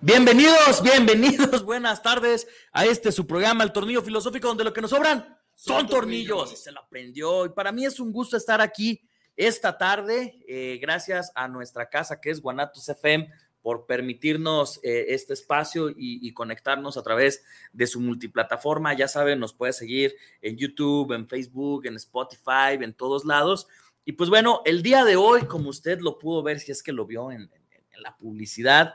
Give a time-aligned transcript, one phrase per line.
[0.00, 4.90] Bienvenidos, bienvenidos, buenas tardes a este su programa, El Tornillo Filosófico, donde lo que nos
[4.90, 6.62] sobran son, tornillos.
[6.62, 11.32] Se lo aprendió y para mí es un gusto estar aquí esta tarde, eh, gracias
[11.34, 13.30] a nuestra casa que es Guanatos FM
[13.66, 18.94] por permitirnos eh, este espacio y, conectarnos a través de su multiplataforma.
[18.94, 23.66] Ya saben, nos puede seguir en YouTube, en Facebook, en Spotify, en todos lados.
[24.04, 26.92] Y pues bueno, el día de hoy, como usted lo pudo ver, si es que
[26.92, 27.50] lo vio en,
[27.98, 28.94] la publicidad,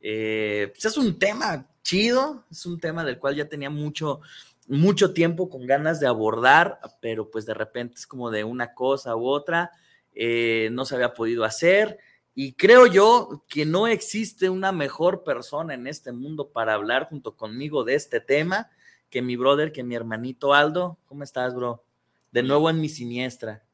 [0.00, 4.20] eh, pues es un tema chido, es un tema del cual ya tenía mucho,
[4.68, 9.16] mucho tiempo con ganas de abordar, pero pues de repente es como de una cosa
[9.16, 9.72] u otra,
[10.14, 11.98] eh, no se había podido hacer.
[12.34, 17.36] Y creo yo que no existe una mejor persona en este mundo para hablar junto
[17.36, 18.70] conmigo de este tema
[19.10, 20.98] que mi brother, que mi hermanito Aldo.
[21.06, 21.84] ¿Cómo estás, bro?
[22.30, 23.64] De nuevo en mi siniestra.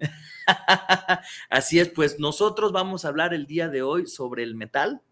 [1.50, 5.02] Así es, pues nosotros vamos a hablar el día de hoy sobre el metal.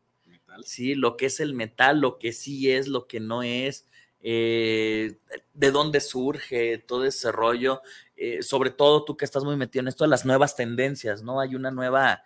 [0.64, 3.86] Sí, lo que es el metal, lo que sí es, lo que no es,
[4.20, 5.18] eh,
[5.54, 7.82] de dónde surge todo ese rollo.
[8.16, 11.40] Eh, sobre todo tú que estás muy metido en esto de las nuevas tendencias, ¿no?
[11.40, 12.22] Hay una nueva,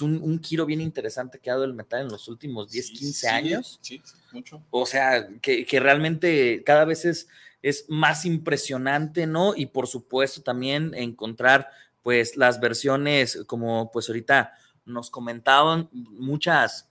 [0.00, 3.28] un, un, giro bien interesante que ha dado el metal en los últimos 10, 15
[3.28, 3.78] años.
[3.82, 4.00] Sí,
[4.32, 4.62] mucho.
[4.70, 7.28] O sea, que, que, realmente cada vez es,
[7.60, 9.54] es más impresionante, ¿no?
[9.54, 11.68] Y por supuesto también encontrar
[12.02, 14.54] pues las versiones, como pues ahorita
[14.84, 16.88] nos comentaban, muchas,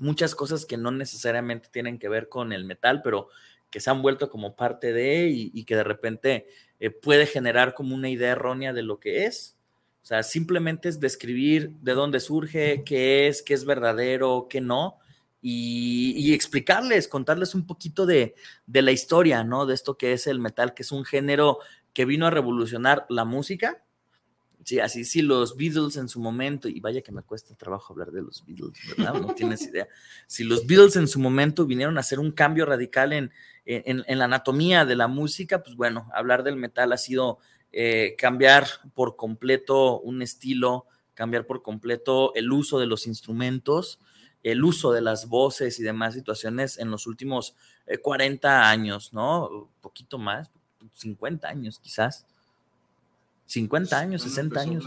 [0.00, 3.28] muchas cosas que no necesariamente tienen que ver con el metal, pero
[3.70, 6.48] que se han vuelto como parte de y, y que de repente
[6.80, 9.56] eh, puede generar como una idea errónea de lo que es.
[10.02, 14.98] O sea, simplemente es describir de dónde surge, qué es, qué es verdadero, qué no,
[15.42, 18.34] y, explicarles, contarles un poquito de,
[18.66, 19.66] de, la historia, ¿no?
[19.66, 21.58] De esto que es el metal, que es un género
[21.94, 23.82] que vino a revolucionar la música.
[24.64, 28.10] Sí, así sí, los Beatles en su momento, y vaya que me cuesta trabajo hablar
[28.10, 29.14] de los Beatles, ¿verdad?
[29.14, 29.88] No tienes idea.
[30.26, 33.32] Si los Beatles en su momento vinieron a hacer un cambio radical en,
[33.64, 37.38] en, la anatomía de la música, pues bueno, hablar del metal ha sido
[37.72, 44.00] eh, cambiar por completo un estilo, cambiar por completo el uso de los instrumentos,
[44.42, 47.54] el uso de las voces y demás situaciones en los últimos
[48.02, 49.48] 40 eh, años, ¿no?
[49.48, 50.50] Un poquito más,
[50.94, 52.26] 50 años quizás.
[53.50, 54.84] 50 años, 60 años.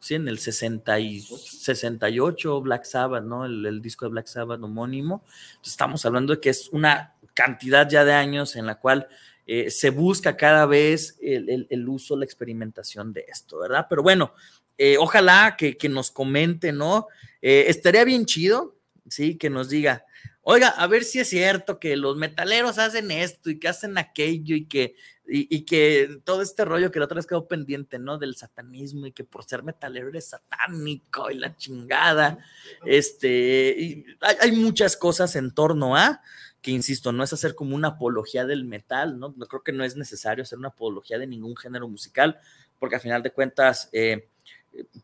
[0.00, 3.44] Sí, en el 60 y 68 Black Sabbath, ¿no?
[3.44, 5.22] El, el, disco de Black Sabbath homónimo.
[5.64, 9.06] estamos hablando de que es una cantidad ya de años en la cual
[9.46, 13.86] eh, se busca cada vez el, uso, la experimentación de esto, ¿verdad?
[13.88, 14.34] Pero bueno,
[14.76, 17.06] eh, ojalá que, nos comente, ¿no?
[17.40, 18.76] Eh, estaría bien chido,
[19.08, 19.36] ¿sí?
[19.36, 20.04] Que nos diga,
[20.42, 24.54] oiga, a ver si es cierto que los metaleros hacen esto y que hacen aquello
[24.54, 24.94] y que,
[25.26, 28.18] y, que todo este rollo que la otra vez quedó pendiente, ¿no?
[28.18, 32.38] Del satanismo y que por ser metalero eres satánico y la chingada.
[32.84, 36.20] Este, y hay, hay muchas cosas en torno a
[36.62, 39.34] que insisto, no es hacer como una apología del metal, ¿no?
[39.36, 42.38] no creo que no es necesario hacer una apología de ningún género musical,
[42.78, 44.28] porque al final de cuentas, eh,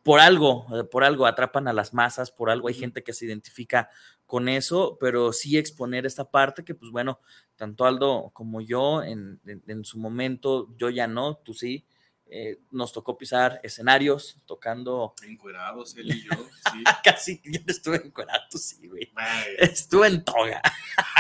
[0.05, 3.27] por algo, eh, por algo atrapan a las masas, por algo hay gente que se
[3.27, 3.91] identifica
[4.29, 7.19] con eso, pero sí exponer esta parte que, pues bueno,
[7.57, 11.85] tanto Aldo como yo en, en su momento, yo ya no, tú sí,
[12.31, 15.15] eh, nos tocó pisar escenarios tocando.
[15.27, 16.31] Encuerados, él y yo,
[16.73, 16.85] sí.
[17.05, 19.11] Casi, yo estuve encuerado, sí, güey.
[19.59, 20.61] Estuve en toga.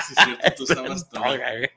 [0.07, 1.57] Sí, cierto, tú estabas toga.
[1.57, 1.71] güey.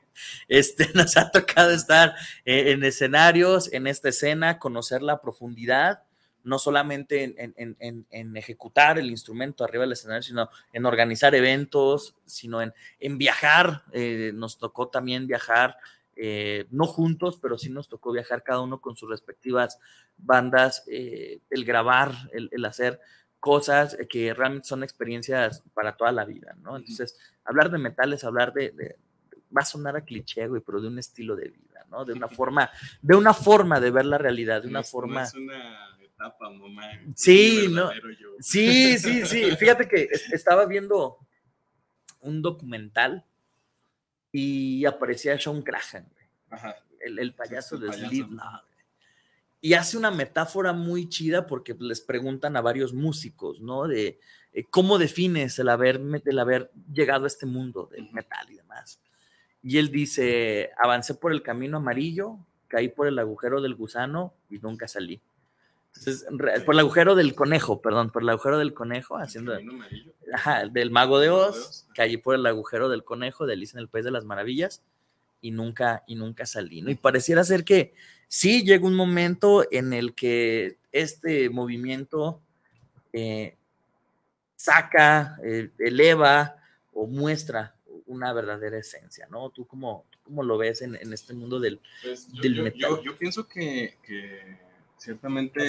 [0.48, 2.14] Este, nos ha tocado estar
[2.44, 6.02] eh, en escenarios, en esta escena, conocer la profundidad,
[6.44, 11.34] no solamente en, en, en, en, ejecutar el instrumento arriba del escenario, sino en organizar
[11.34, 13.84] eventos, sino en, viajar.
[13.92, 15.76] Eh, nos tocó también viajar
[16.16, 19.78] eh, no juntos, pero sí nos tocó viajar cada uno con sus respectivas
[20.18, 23.00] bandas, eh, el grabar, el, hacer
[23.40, 26.76] cosas que realmente son experiencias para toda la vida, ¿no?
[26.76, 28.96] Entonces, hablar de metal es hablar de,
[29.56, 32.04] va a sonar a cliché, güey, pero de un estilo de vida, ¿no?
[32.04, 35.24] De una forma, de una forma de ver la realidad, de una forma...
[35.24, 35.91] es una
[36.22, 36.82] tapa, mamá.
[37.14, 37.92] Sí, no.
[37.92, 38.28] yo.
[38.40, 39.50] Sí, sí, sí.
[39.58, 41.18] Fíjate que es- estaba viendo
[42.20, 43.24] un documental
[44.30, 46.08] y aparecía Sean Crahan,
[46.50, 46.76] Ajá.
[47.00, 47.92] el, el payaso el de.
[47.92, 48.62] Slipknot.
[49.60, 53.86] Y hace una metáfora muy chida porque les preguntan a varios músicos, ¿no?
[53.86, 54.18] De
[54.52, 59.00] eh, cómo defines el haber, el haber llegado a este mundo del metal y demás.
[59.62, 64.58] Y él dice, avancé por el camino amarillo, caí por el agujero del gusano y
[64.58, 65.20] nunca salí.
[65.96, 66.26] Entonces,
[66.64, 69.52] por el agujero del conejo, perdón, por el agujero del conejo, haciendo,
[70.32, 73.88] ajá, del mago de Oz, caí por el agujero del conejo de Alicia en el
[73.88, 74.82] País de las Maravillas
[75.42, 76.90] y nunca, y nunca salí, ¿no?
[76.90, 77.92] Y pareciera ser que
[78.26, 82.40] sí llega un momento en el que este movimiento
[83.12, 83.56] eh,
[84.56, 86.56] saca, eh, eleva
[86.94, 87.74] o muestra
[88.06, 89.50] una verdadera esencia, ¿no?
[89.50, 91.80] ¿Tú cómo, tú cómo lo ves en, en este mundo del...
[92.02, 92.80] Pues, yo, del yo- metal.
[92.80, 94.58] yo- yo pienso que, que
[95.02, 95.64] ciertamente.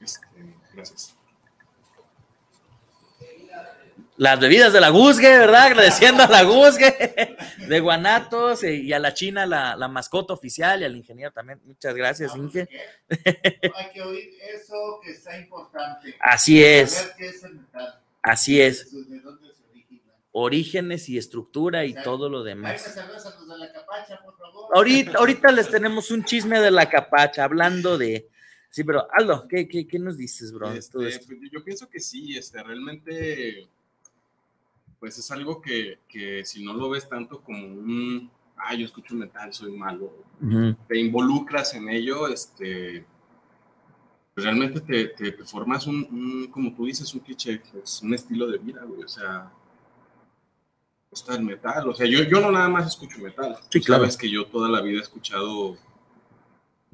[0.00, 0.24] Este,
[0.74, 1.14] gracias.
[4.16, 5.66] Las bebidas de la Guzgue, ¿verdad?
[5.66, 7.36] Agradeciendo a la Guzgue
[7.68, 11.60] de Guanatos y a la China, la, la mascota oficial, y al ingeniero también.
[11.64, 12.68] Muchas gracias, Inge.
[13.08, 16.16] Hay que oír eso que está importante.
[16.20, 18.00] Así es, Saber qué es el metal.
[18.22, 18.90] así es.
[19.08, 20.12] De dónde se origina.
[20.40, 22.80] Orígenes y estructura y todo lo demás.
[22.82, 24.70] cerveza los de la capacha, por favor.
[24.74, 28.28] Ahorita, ahorita les tenemos un chisme de la capacha, hablando de.
[28.70, 30.70] Sí, pero Aldo, ¿qué, qué, qué nos dices, bro?
[30.72, 31.26] Este, esto?
[31.26, 33.66] pues, yo pienso que sí, este, realmente,
[35.00, 39.14] pues es algo que, que si no lo ves tanto como un, ah, yo escucho
[39.14, 40.12] metal, soy malo,
[40.86, 43.04] te involucras en ello, este,
[44.34, 48.12] pues realmente te, te- te formas un, un, como tú dices, un cliché, pues un
[48.14, 49.50] estilo de vida, güey, o sea,
[51.12, 54.02] está el metal, o sea, yo, yo no nada más escucho metal, Sí, claro.
[54.04, 55.76] sabes que yo toda la vida he escuchado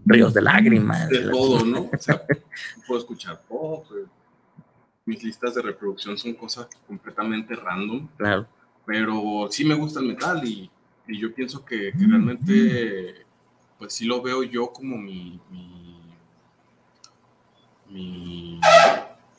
[0.07, 1.09] Ríos de lágrimas.
[1.09, 1.91] de todo, ¿no?
[1.93, 2.23] O sea,
[2.87, 4.05] puedo escuchar pop, eh,
[5.07, 8.47] mis listas de reproducción son cosas completamente random, Claro.
[8.87, 10.71] pero sí me gusta el metal y,
[11.09, 13.27] y yo pienso que, que realmente,
[13.79, 16.01] pues sí lo veo yo como mi, mi,
[17.91, 18.61] mi-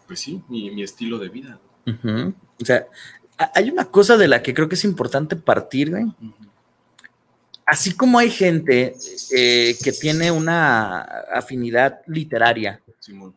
[0.08, 1.60] pues sí, mi, mi estilo de vida.
[1.88, 2.34] Ujú.
[2.62, 2.86] O sea,
[3.38, 6.06] hay una cosa de la que creo que es importante partir, güey.
[7.66, 8.96] así como hay gente
[9.36, 11.02] eh, que tiene una
[11.34, 12.82] afinidad literaria,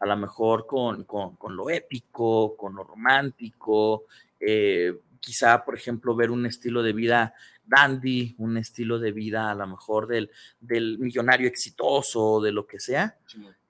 [0.00, 4.04] a lo mejor con, con- con lo épico, con lo romántico,
[4.40, 7.34] eh, quizá, por ejemplo, ver un estilo de vida
[7.66, 10.30] dandy, un estilo de vida a lo mejor del,
[10.60, 13.16] del millonario exitoso, de lo que sea.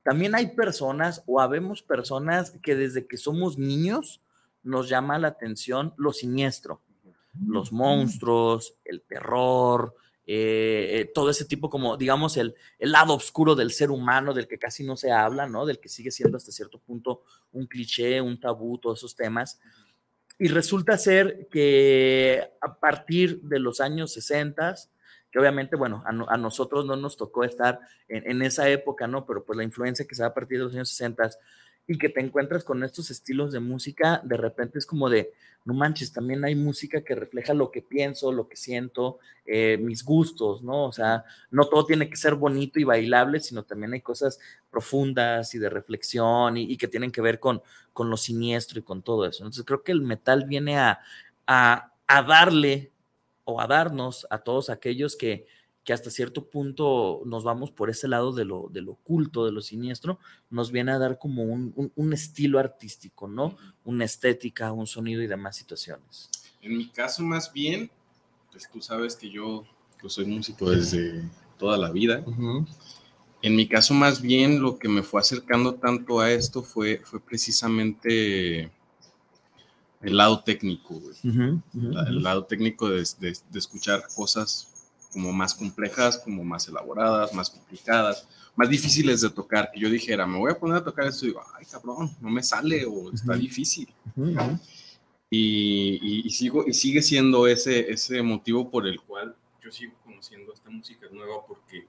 [0.05, 4.21] También hay personas o habemos personas que desde que somos niños
[4.63, 6.83] nos llama la atención lo siniestro,
[7.47, 9.95] los monstruos, el terror,
[10.27, 14.47] eh, eh, todo ese tipo como, digamos, el, el lado oscuro del ser humano, del
[14.47, 15.65] que casi no se habla, ¿no?
[15.65, 17.23] Del que sigue siendo hasta cierto punto
[17.53, 19.59] un cliché, un tabú, todos esos temas.
[20.39, 24.75] Y resulta ser que a partir de los años 60,
[25.31, 29.07] que obviamente, bueno, a, no- a nosotros no nos tocó estar en, en esa época,
[29.07, 29.25] ¿no?
[29.27, 31.31] Pero pues la influencia que se da a partir de los años 60
[31.91, 35.33] y que te encuentras con estos estilos de música, de repente es como de,
[35.65, 40.05] no manches, también hay música que refleja lo que pienso, lo que siento, eh, mis
[40.05, 40.85] gustos, ¿no?
[40.85, 44.39] O sea, no todo tiene que ser bonito y bailable, sino también hay cosas
[44.71, 47.63] profundas y de reflexión y, y que tienen que ver con,
[47.95, 49.43] con lo siniestro y con todo eso.
[49.43, 51.01] Entonces creo que el metal viene a,
[51.47, 52.93] a, a darle
[53.45, 55.47] o a darnos a todos aquellos que,
[55.89, 59.53] que hasta cierto punto nos vamos por ese lado de lo, de lo oculto, de
[59.53, 60.19] lo siniestro,
[60.51, 63.57] nos viene a dar como un, un- un estilo artístico, ¿no?
[63.87, 66.29] Una estética, un sonido y demás situaciones.
[66.61, 67.91] En mi caso, más bien,
[68.53, 69.65] pues tú sabes que yo
[69.99, 71.23] pues, soy músico desde
[71.59, 72.23] toda la vida.
[73.41, 77.19] En mi caso, más bien, lo que me fue acercando tanto a esto fue, fue
[77.19, 78.71] precisamente
[80.03, 81.17] el lado técnico, güey.
[82.09, 84.75] El lado técnico de, de- de escuchar cosas
[85.13, 89.71] como más complejas, como más elaboradas, más complicadas, más difíciles de tocar.
[89.73, 92.31] Que yo dijera, me voy a poner a tocar esto y digo, ay, cabrón, no
[92.31, 93.41] me sale o está Ujú.
[93.41, 93.89] difícil.
[94.17, 94.59] Ujú, ujú.
[95.31, 99.93] Y, y- y sigo, y sigue siendo ese, ese motivo por el cual yo sigo
[100.05, 101.87] conociendo esta música nueva, porque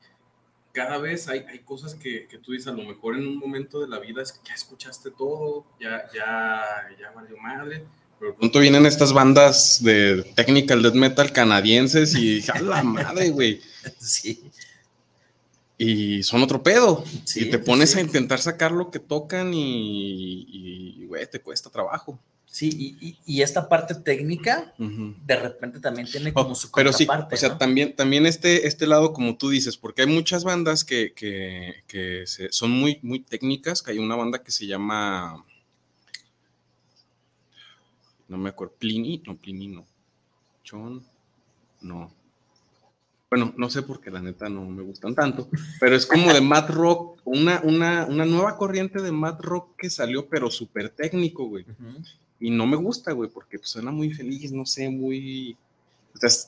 [0.73, 3.79] cada vez hay, hay cosas que, que tú dices, a lo mejor en un momento
[3.79, 6.61] de la vida es que ya escuchaste todo, ya, ya,
[6.99, 7.85] ya valió madre.
[8.19, 13.61] Pero pronto vienen estas bandas de technical death metal canadienses y a la madre, güey.
[13.99, 14.41] Sí,
[15.77, 17.03] Y son otro pedo.
[17.23, 17.99] Sí, y te pones sí.
[17.99, 22.19] a intentar sacar lo que tocan y, güey, te cuesta trabajo.
[22.51, 26.91] Sí, y, y- y esta parte técnica de repente también tiene como su Oh, Pero
[26.91, 27.57] sí, o sea, ¿no?
[27.59, 32.23] también, también este, este lado, como tú dices, porque hay muchas bandas que, que, que
[32.25, 35.45] se- son muy, muy técnicas, que hay una banda que se llama,
[38.29, 39.85] no me acuerdo, Pliny, no, Pliny no,
[40.67, 41.03] John,
[41.81, 42.11] no.
[43.29, 46.41] Bueno, no sé por qué la neta no me gustan tanto, pero es como de
[46.41, 51.45] mad rock, una, una, una nueva corriente de mad rock que salió, pero súper técnico,
[51.45, 51.65] güey.
[52.39, 55.57] Y no me gusta, güey, porque pues, suena muy feliz, no sé, muy...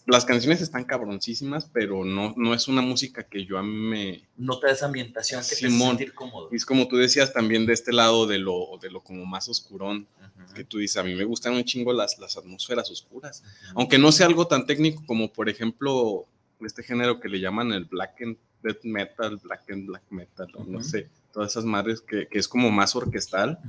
[0.08, 4.28] las canciones están cabroncísimas, pero no, no es una música que yo a mí me...
[4.38, 5.90] No te da esa ambientación que te hace Simón.
[5.98, 6.50] sentir cómodo.
[6.52, 9.48] Y es como tú decías también de este lado de lo, de lo como más
[9.48, 10.08] oscurón,
[10.56, 13.44] que tú dices, a mí me gustan un chingo las, las atmósferas oscuras.
[13.76, 16.26] Aunque no sea algo tan técnico como, por ejemplo,
[16.60, 20.64] este género que le llaman el black and death metal, black and black metal, o
[20.64, 23.60] no sé, todas esas madres que, que es como más orquestal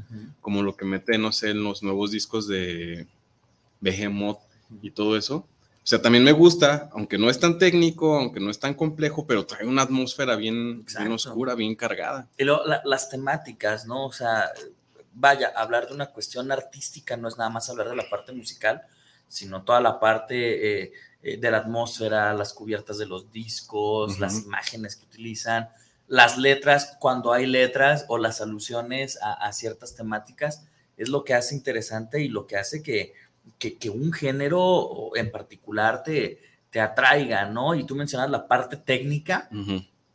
[0.41, 3.07] como lo que mete, no sé, en los nuevos discos de
[3.81, 4.41] Behemoth
[4.83, 5.47] y todo eso.
[5.85, 9.27] O sea, también me gusta, aunque no es tan técnico, aunque no es tan complejo,
[9.27, 12.29] pero trae una atmósfera bien, bien oscura, bien cargada.
[12.39, 14.07] Y luego la- las temáticas, ¿no?
[14.07, 14.53] O sea,
[15.13, 18.83] vaya, hablar de una cuestión artística no es nada más hablar de la parte musical,
[19.27, 24.21] sino toda la parte eh, eh, de la atmósfera, las cubiertas de los discos, Ujú.
[24.21, 25.69] las imágenes que utilizan,
[26.07, 30.63] las letras, cuando hay letras o las alusiones a, a ciertas temáticas,
[30.97, 33.15] es lo que hace interesante y lo que hace que,
[33.59, 37.75] que, que un género en particular te, te atraiga, ¿no?
[37.75, 39.49] Y tú mencionas la parte técnica,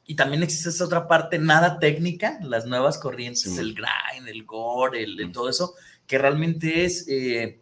[0.06, 4.44] y también existe esa otra parte nada técnica, las nuevas corrientes, Sí, el grind, el
[4.46, 5.74] gore, el, el todo eso,
[6.06, 7.60] que realmente es eh,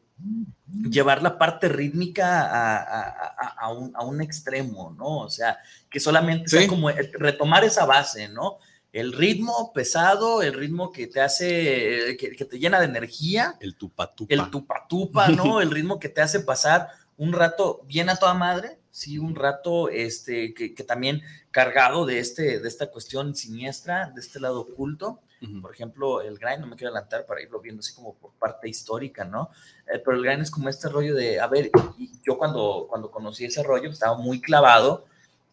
[0.89, 5.19] llevar la parte rítmica a, a- a- un, a un extremo, ¿no?
[5.19, 5.57] O sea,
[5.89, 6.67] que solamente sea Sí.
[6.67, 8.57] como eh, retomar esa base, ¿no?
[8.95, 13.57] El ritmo pesado, el ritmo que te hace, eh, que, que te llena de energía,
[13.59, 14.33] El tupatupa.
[14.33, 15.59] el tupa-tupa, ¿no?
[15.61, 16.87] El ritmo que te hace pasar
[17.17, 21.21] un rato bien a toda madre, sí, un rato este, que, que también
[21.51, 25.19] cargado de, este, de esta cuestión siniestra, de este lado oculto.
[25.61, 28.69] Por ejemplo, el grind, no me quiero adelantar para irlo viendo así como por parte
[28.69, 29.49] histórica, ¿no?
[29.93, 33.11] Eh, pero el grind es como este rollo de, a ver, y yo cuando, cuando
[33.11, 35.05] conocí ese rollo estaba muy clavado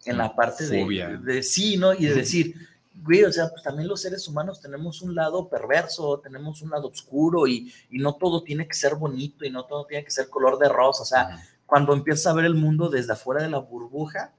[0.04, 1.92] en la parte de, de sí, ¿no?
[1.92, 2.54] Y de decir,
[2.94, 6.88] güey, o sea, pues también los seres humanos tenemos un lado perverso, tenemos un lado
[6.88, 10.28] oscuro y, y no todo tiene que ser bonito y no todo tiene que ser
[10.28, 11.28] color de rosa, o sea,
[11.66, 14.34] cuando empiezas a ver el mundo desde afuera de la burbuja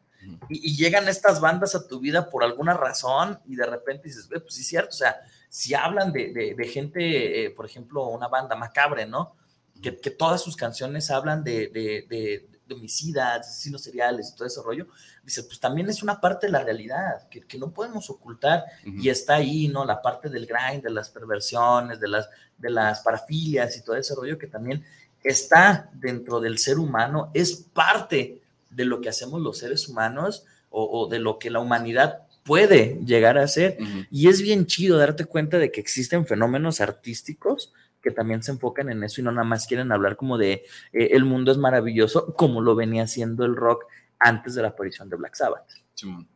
[0.49, 4.27] y, y llegan estas bandas a tu vida por alguna razón y de repente dices,
[4.29, 5.17] "Güey, pues sí es cierto, o sea,
[5.49, 9.35] si hablan de, de- de gente, eh, por ejemplo, una banda macabre, ¿no?
[9.81, 14.61] Que, que todas sus canciones hablan de, de, de- homicidas, asesinos seriales y todo ese
[14.61, 14.87] rollo,
[15.23, 19.09] dice, pues también es una parte de la realidad que, que no podemos ocultar y
[19.09, 19.85] está ahí, ¿no?
[19.85, 24.15] La parte del grind, de las perversiones, de las, de las parafilias y todo ese
[24.15, 24.83] rollo que también
[25.23, 30.83] está dentro del ser humano, es parte de lo que hacemos los seres humanos o,
[31.01, 33.77] o de lo que la humanidad puede llegar a ser.
[34.11, 37.71] Y es bien chido darte cuenta de que existen fenómenos artísticos
[38.03, 41.09] que también se enfocan en eso y no nada más quieren hablar como de eh,
[41.11, 43.85] el mundo es maravilloso, como lo venía haciendo el rock
[44.19, 45.67] antes de la aparición de Black Sabbath.
[45.95, 46.27] Simón.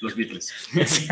[0.00, 0.52] Los Beatles.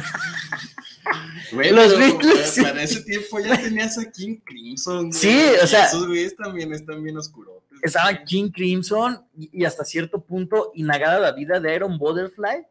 [1.52, 2.58] Los Beatles.
[2.62, 5.08] Para ese tiempo ya tenías a King Crimson.
[5.10, 5.12] güey.
[5.20, 7.54] Sí, o sea- Esos güeyes también están bien oscuros.
[7.82, 12.66] Estaba King Crimson y, y hasta cierto punto inagada la vida de Aaron Butterfly,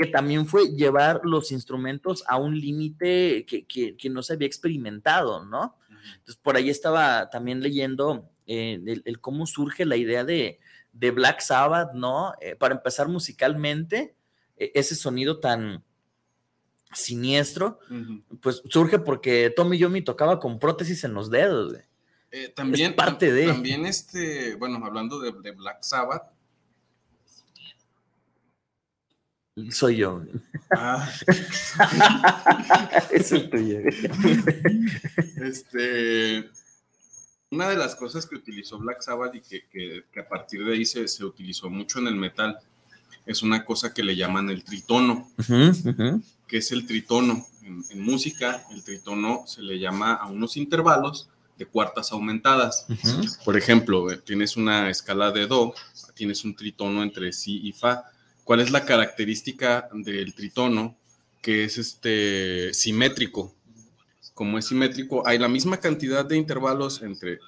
[0.00, 4.46] que también fue llevar los instrumentos a un límite que, que- que no se había
[4.46, 5.76] experimentado, ¿no?
[6.14, 10.58] Entonces, por ahí estaba también leyendo eh, el, el cómo surge la idea de,
[10.92, 12.32] de Black Sabbath, ¿no?
[12.40, 14.14] Eh, para empezar musicalmente,
[14.56, 15.84] eh, ese sonido tan
[16.92, 17.78] siniestro,
[18.40, 21.76] pues surge porque Tommy Yomi tocaba con prótesis en los dedos.
[22.32, 23.46] Eh, también, Es parte de.
[23.46, 26.30] También este, bueno, hablando de, de Black Sabbath.
[29.70, 30.22] Soy yo.
[30.76, 31.08] ah,
[33.10, 33.78] es el tuyo.
[35.42, 36.48] este,
[37.50, 40.74] una de las cosas que utilizó Black Sabbath y que, que- que a partir de
[40.74, 42.58] ahí se, se utilizó mucho en el metal
[43.26, 45.28] es una cosa que le llaman el tritono.
[46.48, 47.46] Que es el tritono.
[47.62, 52.86] En, en música, el tritono se le llama a unos intervalos de cuartas aumentadas.
[53.44, 55.74] Por ejemplo, eh, tienes una escala de do,
[56.14, 58.04] tienes un tritono entre si y fa.
[58.44, 60.96] ¿Cuál es la característica del tritono?
[61.40, 63.54] Que es este simétrico.
[64.34, 67.38] Como es simétrico, hay la misma cantidad de intervalos entre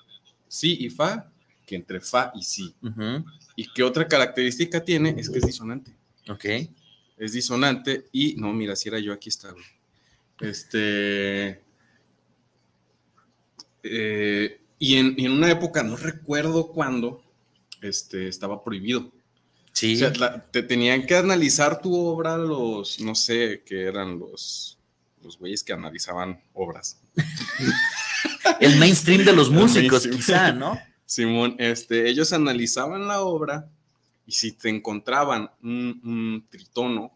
[0.48, 1.30] si y fa
[1.66, 2.74] que entre fa y si.
[3.56, 5.14] ¿Y qué otra característica tiene?
[5.18, 5.92] Es que es disonante
[6.28, 6.44] Ok.
[7.18, 9.64] es disonante y no, mira, si era yo, aquí güey.
[10.40, 11.62] Este.
[13.82, 17.22] eh, Y en, y en una época, no recuerdo cuándo,
[17.80, 19.12] este, estaba prohibido.
[19.72, 19.94] Sí.
[19.96, 24.78] O sea, la- te tenían que analizar tu obra los, no sé, qué eran los,
[25.22, 26.98] los güeyes que analizaban obras.
[28.60, 30.78] el mainstream de los músicos, quizá, ¿no?
[31.06, 33.68] Simón, este, ellos analizaban la obra
[34.26, 37.12] y si te encontraban un, un tritono,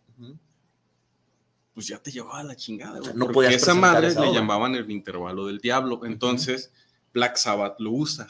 [1.75, 2.99] pues ya te llevaba a la chingada.
[3.01, 6.05] güey, no porque podías esa madre esa le llamaban el intervalo del diablo.
[6.07, 6.73] Entonces,
[7.17, 8.29] Black Sabbath lo usa,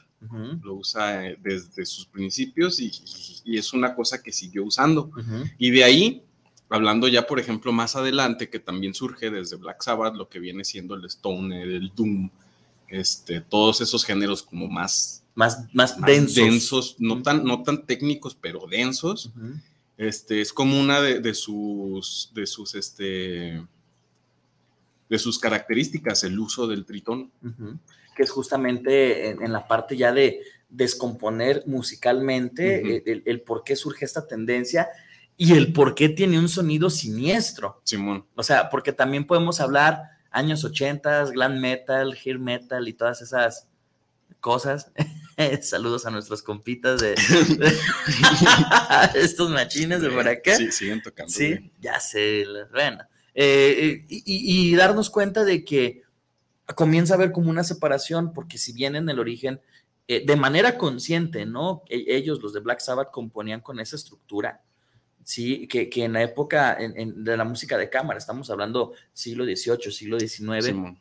[0.62, 2.93] lo usa eh, desde sus principios y,
[3.59, 5.11] es una cosa que siguió usando.
[5.59, 6.23] Y de ahí,
[6.69, 10.64] hablando ya, por ejemplo, más adelante, que también surge desde Black Sabbath, lo que viene
[10.64, 12.31] siendo el Stoner, el Doom,
[12.87, 16.35] este, todos esos géneros como más, Más, más, más densos.
[16.37, 19.33] densos, no, tan, no tan técnicos, pero densos.
[19.97, 23.66] Este, es como una de, de sus, de sus, este,
[25.09, 27.33] de sus características, el uso del tritón.
[28.16, 32.90] Que es justamente en, en la parte ya de descomponer musicalmente Ujú.
[32.92, 34.88] eh, el, el por qué surge esta tendencia
[35.37, 37.80] y el por qué tiene un sonido siniestro.
[37.85, 38.26] Simón.
[38.35, 43.68] O sea, porque también podemos hablar años 80, glam metal, hair metal y todas esas
[44.40, 44.90] cosas.
[45.61, 47.14] Saludos a nuestros compitas de,
[49.14, 50.56] estos machines de por acá.
[50.56, 51.32] Sí, siguen tocando.
[51.32, 51.70] Sí, güey.
[51.80, 53.04] ya sé, bueno.
[53.35, 56.02] Eh, y, y- y darnos cuenta de que
[56.75, 59.61] comienza a haber como una separación, porque si bien en el origen,
[60.08, 61.82] eh, de manera consciente, ¿no?
[61.88, 64.61] E- ellos, los de Black Sabbath, componían con esa estructura,
[65.25, 68.92] sí, que, que en la época en- en- de la música de cámara, estamos hablando
[69.12, 70.99] siglo XVIII, siglo XIX, Simón.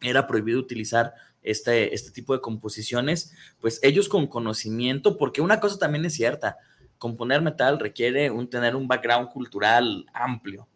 [0.00, 1.12] era prohibido utilizar
[1.42, 6.56] este, este tipo de composiciones, pues ellos con conocimiento, porque una cosa también es cierta,
[6.98, 10.66] componer metal requiere un, tener un background cultural amplio,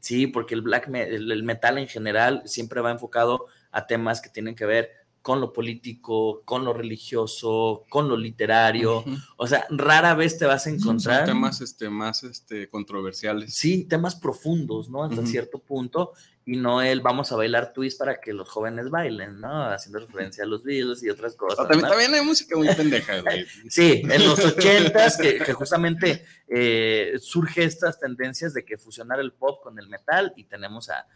[0.00, 4.20] sí, porque el black me- el, el metal en general siempre va enfocado a temas
[4.20, 4.90] que tienen que ver
[5.20, 9.16] con lo político, con lo religioso, con lo literario, Ujú.
[9.38, 13.54] o sea, rara vez te vas a Son encontrar temas este, más este, controversiales.
[13.54, 15.02] Sí, temas profundos, ¿no?
[15.02, 15.26] Hasta Ujú.
[15.26, 16.12] cierto punto,
[16.44, 19.64] y no el vamos a bailar twist para que los jóvenes bailen, ¿no?
[19.64, 21.60] Haciendo referencia a los Beatles y otras cosas.
[21.60, 21.88] Ah, también, ¿no?
[21.88, 23.46] también hay música muy pendeja, güey.
[23.70, 29.32] Sí, en los ochentas, que, que justamente eh, surge estas tendencias de que fusionar el
[29.32, 31.06] pop con el metal y tenemos a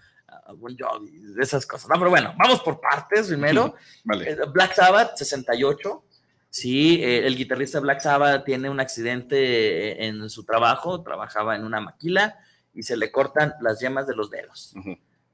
[0.56, 1.88] Bon Jovi, esas cosas.
[1.88, 3.74] No, pero bueno, vamos por partes primero.
[4.04, 4.30] Vale.
[4.30, 6.04] Eh, Black Sabbath, 68.
[6.50, 11.56] Sí, eh, el guitarrista de Black Sabbath tiene un accidente eh, en su trabajo, trabajaba
[11.56, 12.38] en una maquila
[12.72, 14.74] y se le cortan las yemas de los dedos.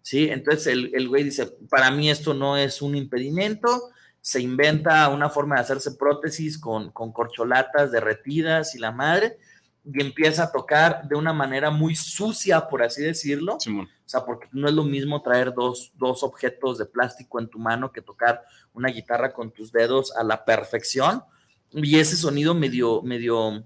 [0.02, 5.08] Sí, entonces el, el güey dice, para mí esto no es un impedimento, se inventa
[5.08, 9.38] una forma de hacerse prótesis con, con corcholatas derretidas y la madre,
[9.84, 13.86] y empieza a tocar de una manera muy sucia, por así decirlo, Simón.
[13.86, 17.58] o sea, porque no es lo mismo traer dos, dos objetos de plástico en tu
[17.58, 18.42] mano que tocar
[18.72, 21.22] una guitarra con tus dedos a la perfección.
[21.70, 23.64] Y ese sonido medio, medio,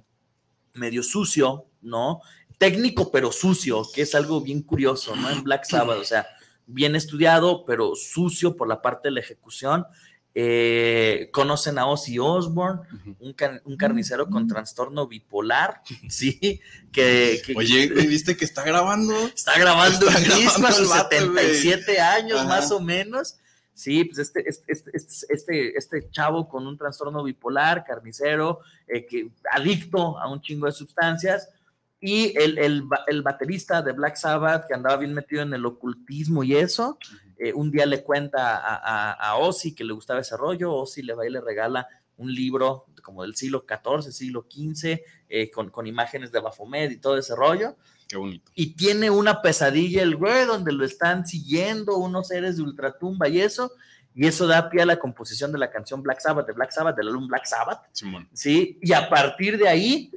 [0.75, 2.21] medio sucio, ¿no?
[2.57, 5.31] Técnico, pero sucio, que es algo bien curioso, ¿no?
[5.31, 6.27] En Black Sabbath, o sea,
[6.67, 9.87] bien estudiado, pero sucio por la parte de la ejecución.
[10.41, 12.83] Eh, conocen a Ozzy Osbourne,
[13.19, 16.61] un, can- un carnicero con trastorno bipolar, ¿sí?
[16.93, 19.17] Que, que- Oye, ¿viste que está grabando?
[19.27, 21.55] Está grabando Está un disco a sus el vato, güey.
[21.57, 22.49] 77 años, Ajá.
[22.49, 23.37] más o menos.
[23.75, 24.93] Sí, pues este, este, este,
[25.29, 30.73] este, este chavo con un trastorno bipolar, carnicero, eh, que, adicto a un chingo de
[30.73, 31.49] sustancias,
[32.01, 36.45] y el, el, el baterista de Black Sabbath, que andaba bien metido en el ocultismo
[36.45, 36.97] y eso,
[37.39, 41.03] eh, un día le cuenta a, a, a Ozzy que le gustaba ese rollo, Ozzy
[41.03, 45.71] le va y le regala un libro como del siglo XIV, siglo XV, eh, con,
[45.71, 48.51] con imágenes de Baphomet y todo ese rollo Qué bonito.
[48.55, 53.41] y tiene una pesadilla el güey donde lo están siguiendo unos seres de ultratumba y
[53.41, 53.73] eso,
[54.15, 56.97] y eso da pie a la composición de la canción Black Sabbath, de Black Sabbath,
[56.97, 58.29] del álbum Black Sabbath, Simón.
[58.33, 58.79] ¿sí?
[58.83, 60.13] Y a partir de ahí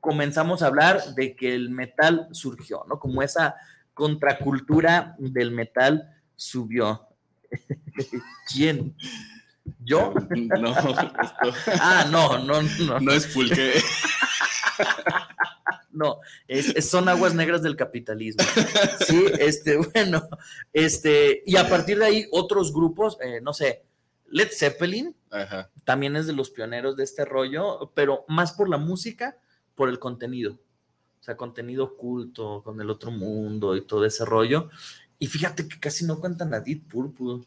[0.00, 2.98] comenzamos a hablar de que el metal surgió, ¿no?
[2.98, 3.56] Como esa
[3.94, 7.06] contracultura del metal subió.
[8.54, 8.94] ¿Quién?
[9.84, 10.14] ¿Yo?
[10.30, 13.00] No, esto Ah, no, no, no.
[13.00, 13.74] no es pulque.
[15.90, 18.44] No, es- es- son aguas negras del capitalismo.
[19.06, 20.28] Sí, este, bueno,
[20.72, 23.84] este, y a partir de ahí otros grupos, eh, no sé,
[24.30, 25.70] Led Zeppelin Ajá.
[25.84, 29.38] también es de los pioneros de este rollo, pero más por la música,
[29.74, 30.52] por el contenido.
[31.20, 34.70] O sea, contenido oculto, con el otro mundo y todo ese rollo.
[35.18, 37.44] Y fíjate que casi no cuentan a Deep Purple.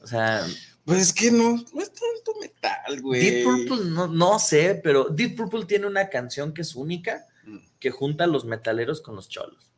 [0.00, 0.46] O sea,
[0.84, 3.20] Pues es que no, no es tanto metal, güey.
[3.20, 7.58] Deep Purple no, no sé, pero Deep Purple tiene una canción que es única, Mm.
[7.80, 9.70] que junta a los metaleros con los cholos.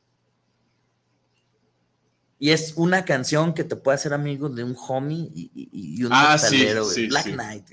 [2.39, 5.69] Y es una canción que te puede hacer amigo de un homie y, y-
[6.01, 6.95] y un Ah, sí, metalero, güey.
[6.95, 7.33] sí, Black sí.
[7.33, 7.67] Knight.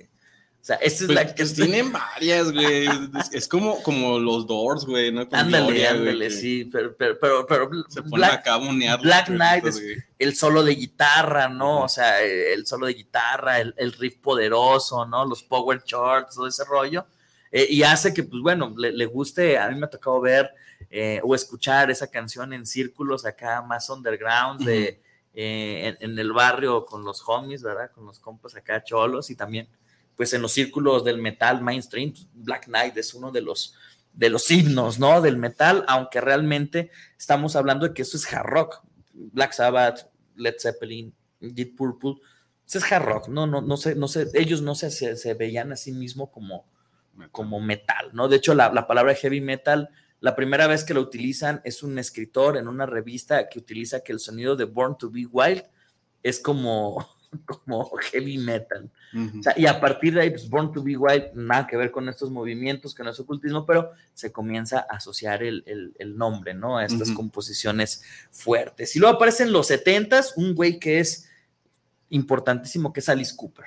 [0.58, 0.62] Güey.
[0.62, 2.88] O sea, esa es Pues, la que pues tienen varias, güey.
[3.32, 5.28] Es, como, como los Doors, güey, ¿no?
[5.30, 8.56] Con Ándale, Gloria, güey, ándale, que sí, pero, pero, pero, pero Se ponen Black, acá
[8.56, 8.98] a.
[8.98, 9.96] Black Knight es- güey.
[10.20, 11.84] el solo de guitarra, ¿no?
[11.84, 15.24] O sea, el solo de guitarra, el, el riff poderoso, ¿no?
[15.26, 17.06] Los power charts, todo ese rollo.
[17.52, 20.52] Eh, y hace que, pues bueno, le, le guste, a mí me ha tocado ver
[20.90, 25.02] eh, o escuchar esa canción en círculos acá más underground, de,
[25.34, 27.90] eh, en, en el barrio con los homies, ¿verdad?
[27.96, 29.70] Con los compas acá cholos y también,
[30.18, 33.76] pues en los círculos del metal mainstream, pues, Black Knight es uno de los,
[34.12, 35.22] de los himnos, ¿no?
[35.22, 38.82] Del metal, aunque realmente estamos hablando de que eso es hard rock.
[39.14, 42.16] Black Sabbath, Led Zeppelin, Deep Purple,
[42.66, 45.34] eso es hard rock, no, no, no sé, no sé, ellos no se, se, se
[45.36, 46.66] veían a sí mismos como,
[47.32, 48.28] como metal, ¿no?
[48.28, 51.98] De hecho, la, la palabra heavy metal, la primera vez que lo utilizan es un
[51.98, 55.64] escritor en una revista que utiliza que el sonido de Born to Be Wild
[56.24, 57.08] es como,
[57.46, 58.90] como heavy metal.
[59.40, 61.92] O sea, y a partir de ahí, pues Born to Be Wild, nada que ver
[61.92, 66.18] con estos movimientos, que no es ocultismo, pero se comienza a asociar el, el- el
[66.18, 66.78] nombre, ¿no?
[66.78, 68.96] A estas composiciones fuertes.
[68.96, 71.30] Y luego aparece en los 70s un güey que es
[72.10, 73.66] importantísimo, que es Alice Cooper,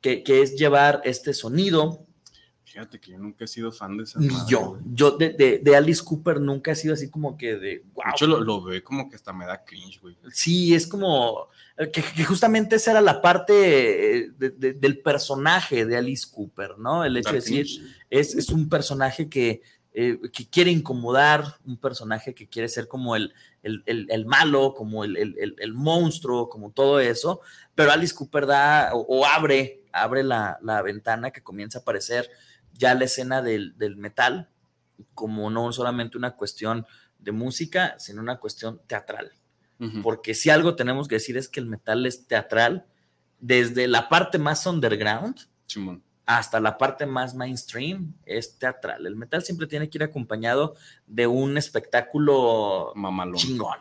[0.00, 2.06] que, que es llevar este sonido
[2.74, 4.60] Fíjate que yo nunca he sido fan de esa ni madre, yo.
[4.70, 4.82] güey.
[4.92, 8.04] Yo de, de- de Alice Cooper nunca he sido así como que de De wow.
[8.12, 10.18] hecho, lo, lo ve como que hasta me da cringe, güey.
[10.32, 13.52] Sí, es como eh, que, que justamente esa era la parte
[14.24, 17.04] eh, de- de- del personaje de Alice Cooper, ¿no?
[17.04, 17.66] El hecho de decir,
[18.10, 23.14] es, es un personaje que, eh, que quiere incomodar, un personaje que quiere ser como
[23.14, 23.32] el,
[23.62, 27.40] el, el- el malo, como el, el- el- el monstruo, como todo eso,
[27.76, 32.28] pero Alice Cooper da o, o abre, abre la, la ventana que comienza a aparecer
[32.74, 34.50] ya la escena del, del metal,
[35.14, 36.86] como no solamente una cuestión
[37.18, 39.32] de música, sino una cuestión teatral
[40.02, 42.86] porque si algo tenemos que decir es que el metal es teatral,
[43.40, 45.36] desde la parte más underground
[46.26, 49.06] hasta la parte más mainstream, es teatral.
[49.06, 50.74] El metal siempre tiene que ir acompañado
[51.06, 53.36] de un espectáculo Mamalón.
[53.36, 53.78] chingón.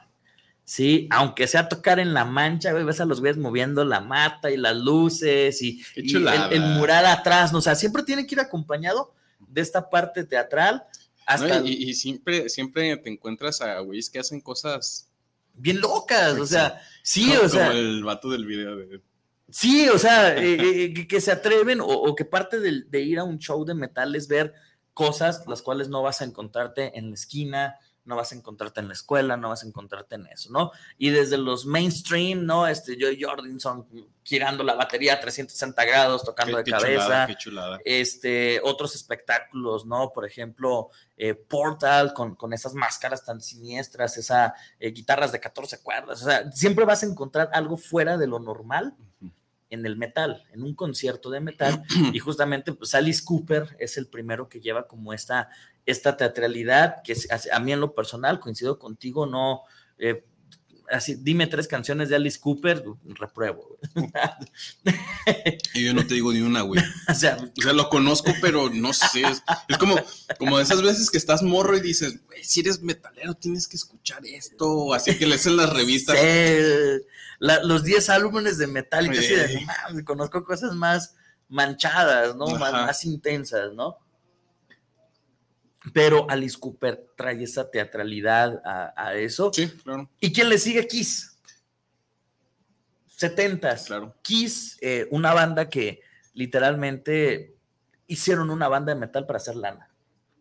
[0.66, 4.50] Sí, aunque sea tocar en la mancha, güey, ves a los güeyes moviendo la mata
[4.50, 7.60] y las luces y, el, el mural atrás, ¿no?
[7.60, 10.86] o sea, siempre tiene que ir acompañado de esta parte teatral
[11.26, 11.66] hasta ¿no?
[11.66, 15.10] Y, y siempre, siempre te encuentras a güeyes que hacen cosas.
[15.54, 19.02] bien locas, o sea, sí, como, o sea, como el vato del video de.
[19.50, 23.20] Sí, o sea, eh, eh, que, que se atreven o, o que parte de, ir
[23.20, 24.54] a un show de metal es ver
[24.94, 28.88] cosas las cuales no vas a encontrarte en la esquina, no vas a encontrarte en
[28.88, 30.72] la escuela, no vas a encontrarte en eso, ¿no?
[30.98, 32.68] Y desde los mainstream, ¿no?
[32.68, 33.88] Este, Joy Jordinson
[34.24, 37.80] girando la batería a 360 grados, tocando de qué cabeza chulada, qué chulada.
[37.86, 40.12] este, otros espectáculos, ¿no?
[40.14, 46.22] Por ejemplo, eh, Portal con, con esas máscaras tan siniestras, esas guitarras de 14 cuerdas,
[46.22, 48.96] o sea, siempre vas a encontrar algo fuera de lo normal.
[49.74, 51.84] En el metal, en un concierto de metal,
[52.14, 55.50] y justamente pues Alice Cooper es el primero que lleva como esta,
[55.86, 57.16] esta teatralidad, que
[57.52, 59.64] a mí en lo personal, coincido contigo, no...
[59.98, 60.26] eh,
[60.94, 62.84] Así, dime tres canciones de Alice Cooper,
[63.16, 63.78] repruebo.
[63.96, 64.12] güey.
[65.74, 66.82] Y yo no te digo ni una, güey.
[67.10, 69.22] o sea, O sea, lo conozco, pero no sé.
[69.24, 69.96] Es, es como,
[70.38, 73.76] como de esas veces que estás morro y dices, güey, si eres metalero, tienes que
[73.78, 74.94] escuchar esto.
[74.94, 76.16] Así que lees en las revistas.
[77.40, 79.56] la- los 10 álbumes de Metallica, así de, Sí.
[79.56, 81.16] "No mames, conozco cosas más
[81.50, 82.46] manchadas, ¿no?
[82.48, 83.98] Más, más intensas, ¿no?
[85.92, 89.52] Pero Alice Cooper trae esa teatralidad a, a eso.
[89.52, 90.88] Sí, claro, ¿Y quién le sigue?
[90.88, 91.38] Kiss.
[93.20, 93.88] 70s.
[93.88, 94.16] claro.
[94.22, 96.02] Kiss, eh, una banda que
[96.34, 97.56] literalmente
[98.08, 99.90] hicieron una banda de metal para hacer lana.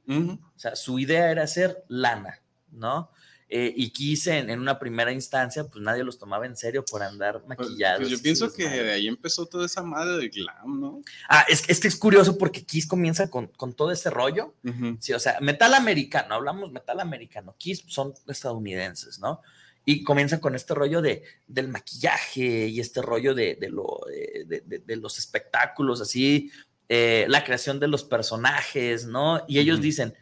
[0.09, 3.11] O sea, su idea era hacer lana, ¿no?
[3.54, 7.02] Eh, y Kiss en, en una primera instancia, pues nadie los tomaba en serio por
[7.02, 7.98] andar Pues, maquillados.
[7.98, 11.02] pues yo y pienso que de ahí empezó toda esa madre de glam, ¿no?
[11.28, 14.54] Ah, es, que- es que es curioso porque Kiss comienza con, con todo ese rollo.
[14.64, 14.96] Ujú.
[15.00, 17.54] Sí, o sea, metal americano, hablamos metal americano.
[17.58, 19.42] Kiss son estadounidenses, ¿no?
[19.84, 24.00] Y comienzan con este rollo de, del maquillaje y este rollo de, de lo,
[24.46, 26.50] de, de- los espectáculos, así,
[26.88, 29.44] eh, la creación de los personajes, ¿no?
[29.46, 29.82] Y ellos Ujú.
[29.82, 30.14] dicen,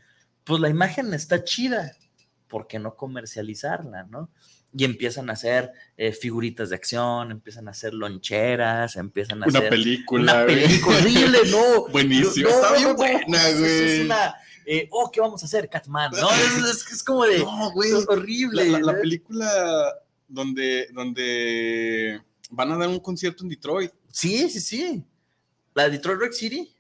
[0.43, 1.93] pues la imagen está chida,
[2.51, 4.29] ¿por qué no comercializarla, no?
[4.77, 9.59] Y empiezan a hacer eh, figuritas de acción, empiezan a hacer loncheras, empiezan a Una
[9.59, 10.33] hacer película.
[10.35, 10.63] una güey.
[10.67, 11.87] película horrible, no.
[11.93, 14.01] Buenísimo, No, está bien buena, es- Es güey.
[14.03, 14.35] una,
[14.67, 16.11] eh, oh, ¿qué vamos a hacer, Catman?
[16.13, 17.91] No, es, es- es como de, No, güey.
[17.91, 18.65] es horrible.
[18.67, 19.01] La, la- la ¿no?
[19.01, 19.95] película
[20.29, 23.93] donde, donde van a dar un concierto en Detroit.
[24.13, 25.05] Sí, sí, sí.
[25.75, 26.73] La de Detroit Rock City.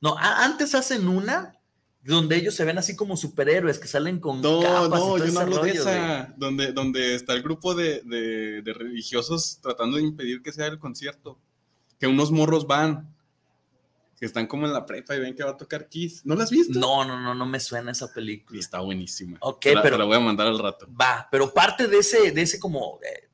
[0.00, 1.55] No, antes hacen una
[2.06, 5.26] donde ellos se ven así como superhéroes que salen con No, capas y no, yo
[5.32, 5.76] no hablo de güey.
[5.76, 6.34] esa.
[6.36, 10.78] Donde, donde está el grupo de, de- de religiosos tratando de impedir que sea el
[10.78, 11.38] concierto.
[11.98, 13.12] Que unos morros van.
[14.18, 16.22] Que están como en la prepa y ven que va a tocar Kiss.
[16.24, 16.78] ¿No la has visto?
[16.78, 18.56] No, no, no, no me suena esa película.
[18.56, 19.36] Y está buenísima.
[19.40, 20.88] Ok, la- pero- Te la voy a mandar al rato.
[20.98, 23.25] Va, pero parte de ese, de ese como eh,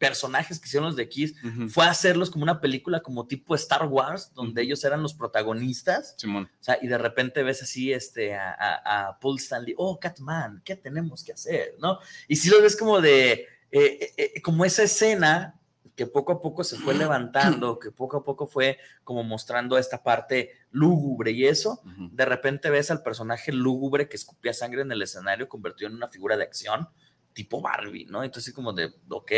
[0.00, 1.34] personajes que hicieron los de Kiss
[1.68, 6.14] fue hacerlos como una película como tipo Star Wars, donde ellos eran los protagonistas.
[6.16, 6.50] Simón.
[6.58, 10.62] O sea, y de repente ves así este, a, a, a Paul Stanley, oh, Catman,
[10.64, 11.76] ¿qué tenemos que hacer?
[11.78, 11.98] ¿No?
[12.26, 15.60] Y sí lo ves como de, eh, eh, eh, como esa escena
[15.94, 20.02] que poco a poco se fue levantando, que poco a poco fue como mostrando esta
[20.02, 21.82] parte lúgubre y eso.
[22.10, 26.08] De repente ves al personaje lúgubre que escupía sangre en el escenario convertido en una
[26.08, 26.88] figura de acción
[27.32, 28.24] tipo Barbie, ¿no?
[28.24, 29.32] Entonces como de, ok,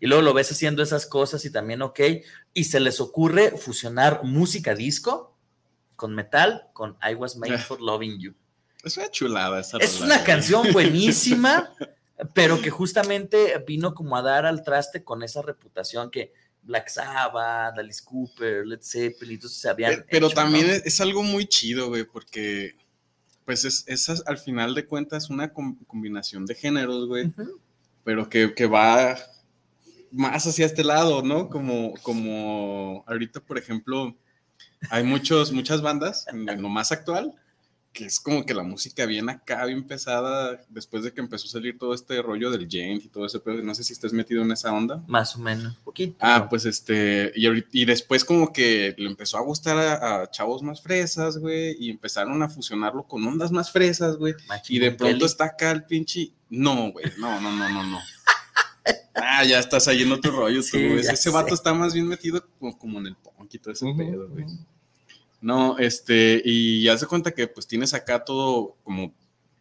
[0.00, 2.00] y luego lo ves haciendo esas cosas y también, ok,
[2.52, 5.36] y se les ocurre fusionar música disco
[5.96, 8.34] con metal, con I Was Made for Loving You.
[8.82, 10.26] Es una chulada esa Es rola, una güey.
[10.26, 11.72] canción buenísima,
[12.34, 17.78] pero que justamente vino como a dar al traste con esa reputación que Black Sabbath,
[17.78, 20.72] Alice Cooper, Led Zeppelin, entonces se habían Pero, pero también ¿no?
[20.72, 22.74] es, es algo muy chido, güey, porque
[23.44, 27.32] pues es, es al final de cuentas una com- combinación de géneros, güey,
[28.04, 29.16] pero que, que va
[30.10, 31.48] más hacia este lado, ¿no?
[31.48, 34.16] Como, como ahorita, por ejemplo,
[34.90, 37.34] hay muchos, muchas bandas en lo más actual
[37.94, 41.50] que es como que la música bien acá, bien pesada, después de que empezó a
[41.50, 44.42] salir todo este rollo del gent y todo ese pedo, no sé si estés metido
[44.42, 45.02] en esa onda.
[45.06, 46.16] Más o menos, poquito.
[46.20, 50.62] Ah, pues este, y, y después como que le empezó a gustar a, a chavos
[50.62, 54.34] más fresas, güey, y empezaron a fusionarlo con ondas más fresas, güey,
[54.68, 55.24] y de pronto Kelly.
[55.24, 57.98] está acá el pinche, no, güey, no, no, no, no, no.
[59.16, 61.54] Ah, ya estás en otro rollo, tú, Sí, ya Ese vato sé.
[61.54, 64.44] está más bien metido como, como en el punk y todo ese pedo, güey.
[65.44, 69.12] No, este, y ya se cuenta que pues tienes acá todo como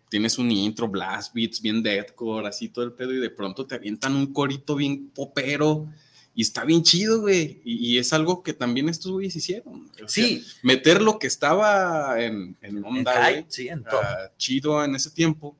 [0.08, 3.76] tienes un intro, blast beats, bien deathcore, así todo el pedo, y de pronto te
[3.76, 5.90] avientan un corito bien popero,
[6.34, 7.62] y está bien chido, güey.
[7.66, 9.92] Y, y es algo que también estos güeyes hicieron.
[9.96, 13.84] O sea, Sí, meter lo que estaba en, en en onda, hype, güey, sí, en
[13.92, 15.58] ah, chido en ese tiempo,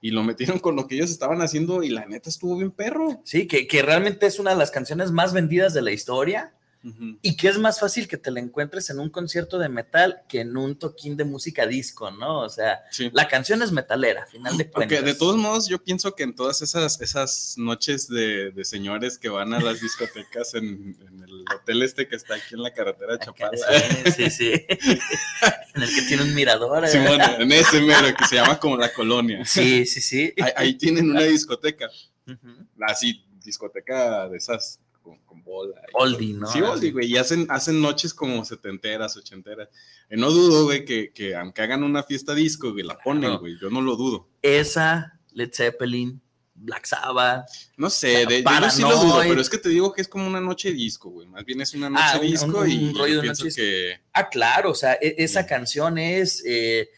[0.00, 3.20] y lo metieron con lo que ellos estaban haciendo, y la neta estuvo bien perro.
[3.24, 6.52] Sí, que, que realmente es una de las canciones más vendidas de la historia
[6.86, 7.18] Ujú.
[7.20, 10.40] y que es más fácil que te la encuentres en un concierto de metal que
[10.42, 12.40] en un toquín de música disco, ¿no?
[12.42, 13.10] O sea, Sí.
[13.12, 14.96] la canción es metalera, a final de cuentas.
[14.98, 19.18] Aunque de todos modos, yo pienso que en todas esas, esas noches de, de señores
[19.18, 22.72] que van a las discotecas en, en el hotel este que está aquí en la
[22.72, 23.58] carretera Chapala,
[24.04, 24.52] Sí, sí, sí.
[25.74, 26.84] en el que tiene un mirador.
[26.84, 26.88] ¿eh?
[26.88, 29.44] Sí, bueno, en ese mero que se llama como la colonia.
[29.44, 30.32] sí, sí, sí.
[30.40, 31.88] Ahí, ahí tienen una discoteca,
[32.26, 32.66] Ujú.
[32.82, 35.80] así, discoteca de esas con, con bola.
[35.94, 36.34] Oldie.
[36.34, 36.46] ¿no?
[36.48, 39.68] Sí, oldie, güey, y hacen, hacen noches como setenteras, ochenteras.
[40.10, 43.38] Y no dudo, güey, que, que aunque hagan una fiesta disco, güey, la ponen, Claro.
[43.38, 44.28] güey, yo no lo dudo.
[44.42, 46.20] Esa, Led Zeppelin,
[46.56, 47.48] Black Sabbath.
[47.76, 50.02] No O sé, sea, de, yo sí lo dudo, pero es que te digo que
[50.02, 51.28] es como una noche disco, güey.
[51.28, 53.54] Más bien es una noche Ah, un- disco un- y un rollo de pienso noche
[53.56, 55.48] que Ah, claro, o sea, e- esa Sí.
[55.48, 56.88] canción es eh,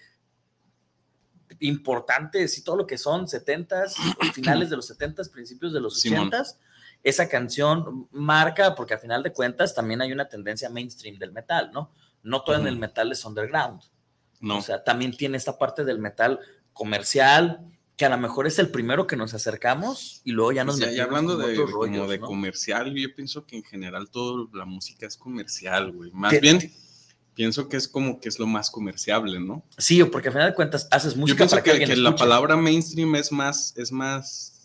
[1.60, 3.94] importante, sí, todo lo que son 70s,
[4.34, 6.02] finales de los 70s, principios de los.
[6.04, 6.56] 80s.
[7.02, 11.70] Esa canción marca, porque a final de cuentas también hay una tendencia mainstream del metal,
[11.72, 11.92] ¿no?
[12.22, 12.68] No todo en Ujú.
[12.70, 13.80] el metal es underground.
[14.40, 14.58] no.
[14.58, 16.38] O sea, también tiene esta parte del metal
[16.72, 17.60] comercial,
[17.96, 20.78] que a lo mejor es el primero que nos acercamos y luego ya nos O
[20.78, 22.26] sea, y metimos hablando con de, otros como rollos, de ¿no?
[22.26, 26.12] comercial, yo pienso que en general toda la música es comercial, güey.
[26.12, 26.72] Más Que- bien,
[27.34, 29.64] pienso que es como que es lo más comerciable, ¿no?
[29.76, 32.14] Sí, porque a final de cuentas haces Yo música pienso para que, que, que la
[32.14, 34.57] palabra mainstream es más, es más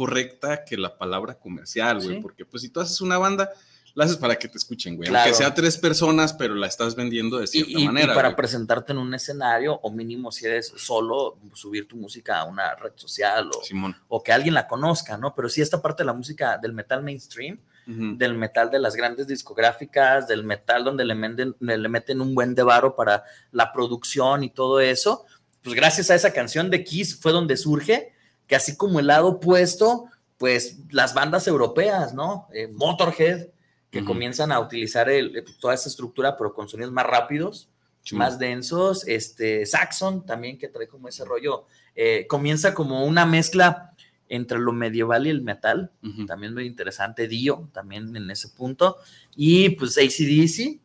[0.00, 2.16] correcta que la palabra comercial, güey.
[2.16, 2.22] Sí.
[2.22, 3.50] Porque pues si tú haces una banda,
[3.94, 5.10] la haces para que te escuchen, güey.
[5.10, 5.24] Claro.
[5.24, 8.14] Aunque sea tres personas, pero la estás vendiendo de cierta y- y manera.
[8.14, 8.36] para güey.
[8.36, 12.92] presentarte en un escenario, o mínimo si eres solo, subir tu música a una red
[12.94, 13.94] social o, Simón.
[14.08, 15.34] o que alguien la conozca, ¿no?
[15.34, 19.26] Pero sí esta parte de la música del metal mainstream, del metal de las grandes
[19.26, 24.44] discográficas, del metal donde le meten, le meten un buen de varo para la producción
[24.44, 25.24] y todo eso,
[25.62, 28.12] pues gracias a esa canción de Kiss fue donde surge
[28.50, 32.48] que así como el lado opuesto, pues las bandas europeas, ¿no?
[32.52, 33.46] Eh, Motorhead,
[33.92, 37.68] que comienzan a utilizar el- eh, toda esa estructura, pero con sonidos más rápidos,
[38.18, 39.06] más densos.
[39.06, 43.92] Este, Saxon también, que trae como ese rollo, eh, comienza como una mezcla
[44.28, 45.92] entre lo medieval y el metal,
[46.26, 47.28] también muy interesante.
[47.28, 48.96] Dio, también en ese punto.
[49.36, 50.80] Y pues ACDC,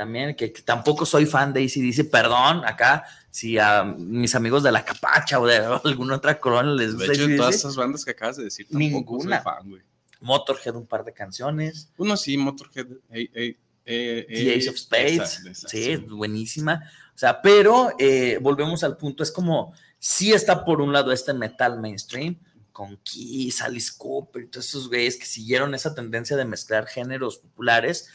[0.00, 4.72] también, que, que tampoco soy fan de ACDC, perdón, acá, si a mis amigos de
[4.72, 7.76] la Capacha o de alguna otra corona les De gusta hecho, de todas AC/DC, esas
[7.76, 9.36] bandas que acabas de decir, tampoco Ninguna.
[9.36, 9.82] soy fan, güey.
[10.22, 11.90] Motorhead un par de canciones.
[11.98, 15.40] Uno sí, Motorhead, hey, hey, The Ace of Spades.
[15.40, 16.82] esa- esa, sí, buenísima.
[17.14, 21.34] O sea, pero eh, volvemos al punto, es como, sí está por un lado este
[21.34, 22.38] metal mainstream,
[22.80, 27.36] con Kiss, Alice Cooper y todos esos güeyes que siguieron esa tendencia de mezclar géneros
[27.36, 28.08] populares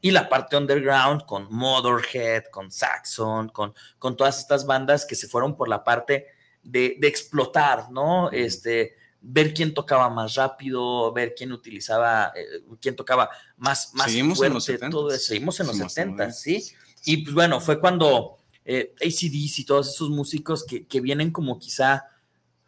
[0.00, 5.26] y la parte underground con Motorhead, con Saxon, con, con todas estas bandas que se
[5.26, 6.26] fueron por la parte
[6.62, 8.30] de, de explotar, ¿no?
[8.30, 14.40] Este, ver quién tocaba más rápido, ver quién utilizaba, eh, quién tocaba más, más Seguimos
[14.40, 14.90] en los fuerte, 70s.
[14.92, 15.24] todo eso.
[15.26, 16.72] Seguimos en los Seguimos 70, en- sí.
[17.04, 21.58] Y pues bueno, fue cuando eh, ACDC y todos esos músicos que, que vienen como
[21.58, 22.04] quizá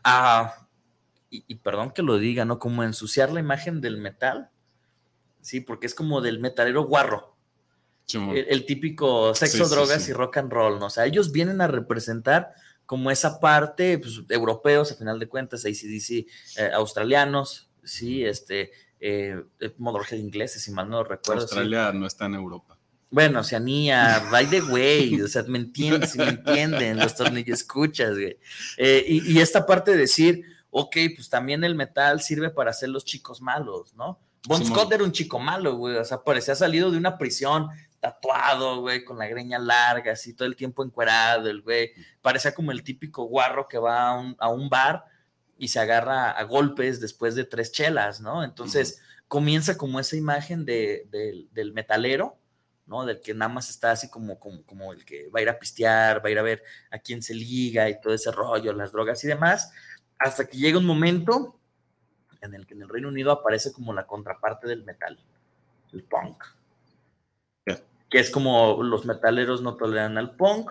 [0.02, 0.63] a,
[1.34, 2.58] y, y perdón que lo diga, ¿no?
[2.58, 4.50] Como ensuciar la imagen del metal,
[5.40, 7.34] sí, porque es como del metalero guarro,
[8.12, 10.10] el, el típico sexo, Sí, drogas sí.
[10.10, 10.86] y rock and roll, ¿no?
[10.86, 12.52] O sea, ellos vienen a representar
[12.86, 19.42] como esa parte, pues, europeos, a final de cuentas, ACDC, eh, australianos, sí, este, eh,
[19.78, 21.42] Motorhead ingleses, si mal no recuerdo.
[21.42, 22.78] Australia no está en Europa.
[23.10, 28.12] Bueno, Oceanía, by the way, o sea, me entienden, si me entienden, los tornillos escuchas,
[28.12, 28.38] güey.
[28.76, 32.88] Eh, y, y esta parte de decir, ok, pues también el metal sirve para hacer
[32.88, 34.18] los chicos malos, ¿no?
[34.46, 34.64] Bon.
[34.64, 37.68] Scott era un chico malo, güey, o sea, parecía salido de una prisión,
[38.00, 41.92] tatuado, güey, con la greña larga, así todo el tiempo encuerado, el güey.
[42.20, 45.04] Parecía como el típico guarro que va a un, a un bar
[45.56, 48.44] y se agarra a golpes después de tres chelas, ¿no?
[48.44, 52.36] Entonces comienza como esa imagen de- del- del metalero,
[52.86, 53.06] ¿no?
[53.06, 55.58] Del que nada más está así como, como, como el que va a ir a
[55.58, 58.92] pistear, va a ir a ver a quién se liga y todo ese rollo, las
[58.92, 59.72] drogas y demás,
[60.18, 61.58] hasta que llega un momento
[62.40, 65.18] en el que en el Reino Unido aparece como la contraparte del metal,
[65.92, 66.44] el punk.
[68.10, 70.70] Que es como los metaleros no toleran al punk,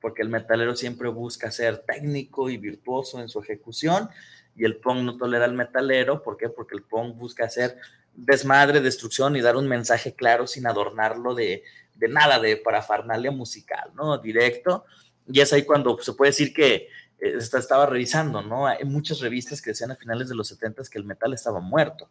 [0.00, 4.08] porque el metalero siempre busca ser técnico y virtuoso en su ejecución,
[4.56, 6.48] y el punk no tolera al metalero, ¿por qué?
[6.48, 7.76] Porque el punk busca hacer
[8.14, 11.62] desmadre, destrucción y dar un mensaje claro sin adornarlo de,
[11.94, 14.18] de nada, de parafernalia musical, ¿no?
[14.18, 14.84] Directo.
[15.28, 16.88] Y es ahí cuando se puede decir que
[17.20, 18.66] estaba revisando, ¿no?
[18.66, 22.08] Hay muchas revistas que decían a finales de los 70 que el metal estaba muerto.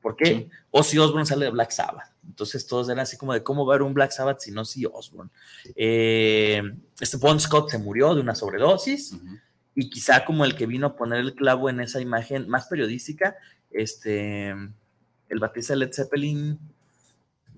[0.00, 0.24] ¿Por qué?
[0.24, 0.50] Sí.
[0.70, 2.10] Ozzy Osbourne sale de Black Sabbath.
[2.26, 4.62] Entonces todos eran así como de cómo va a haber un Black Sabbath si no
[4.62, 5.30] Ozzy Osbourne.
[5.76, 6.62] Eh,
[6.98, 9.16] este Bon Scott se murió de una sobredosis
[9.74, 13.36] y quizá como el que vino a poner el clavo en esa imagen más periodística,
[13.70, 16.58] este, el batista Led Zeppelin,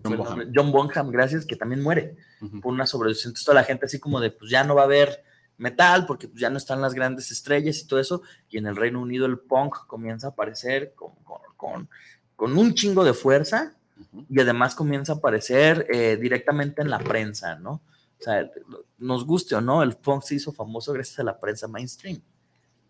[0.02, 0.38] John Bonham.
[0.38, 2.16] nombre, John Bonham, gracias, que también muere
[2.60, 3.26] por una sobredosis.
[3.26, 5.22] Entonces toda la gente así como de, pues ya no va a haber
[5.62, 9.00] metal porque ya no están las grandes estrellas y todo eso, y en el Reino
[9.00, 11.88] Unido el punk comienza a aparecer con, con, con-
[12.36, 13.74] con un chingo de fuerza
[14.28, 17.74] y además comienza a aparecer eh, directamente en la prensa, ¿no?
[18.18, 18.50] O sea,
[18.98, 22.20] nos guste o no, el punk se hizo famoso gracias a la prensa mainstream.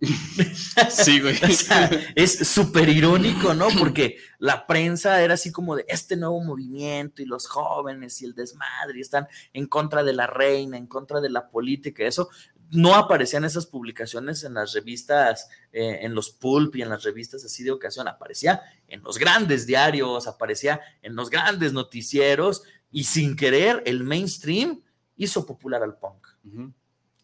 [0.91, 1.37] Sí, güey.
[1.43, 3.69] O sea, es súper irónico, ¿no?
[3.79, 8.35] Porque la prensa era así como de este nuevo movimiento y los jóvenes y el
[8.35, 12.29] desmadre y están en contra de la reina, en contra de la política, eso.
[12.73, 17.45] No aparecían esas publicaciones en las revistas, eh, en los pulp y en las revistas
[17.45, 23.37] así de ocasión, aparecía en los grandes diarios, aparecía en los grandes noticieros y sin
[23.37, 24.83] querer el mainstream
[25.17, 26.27] hizo popular al punk.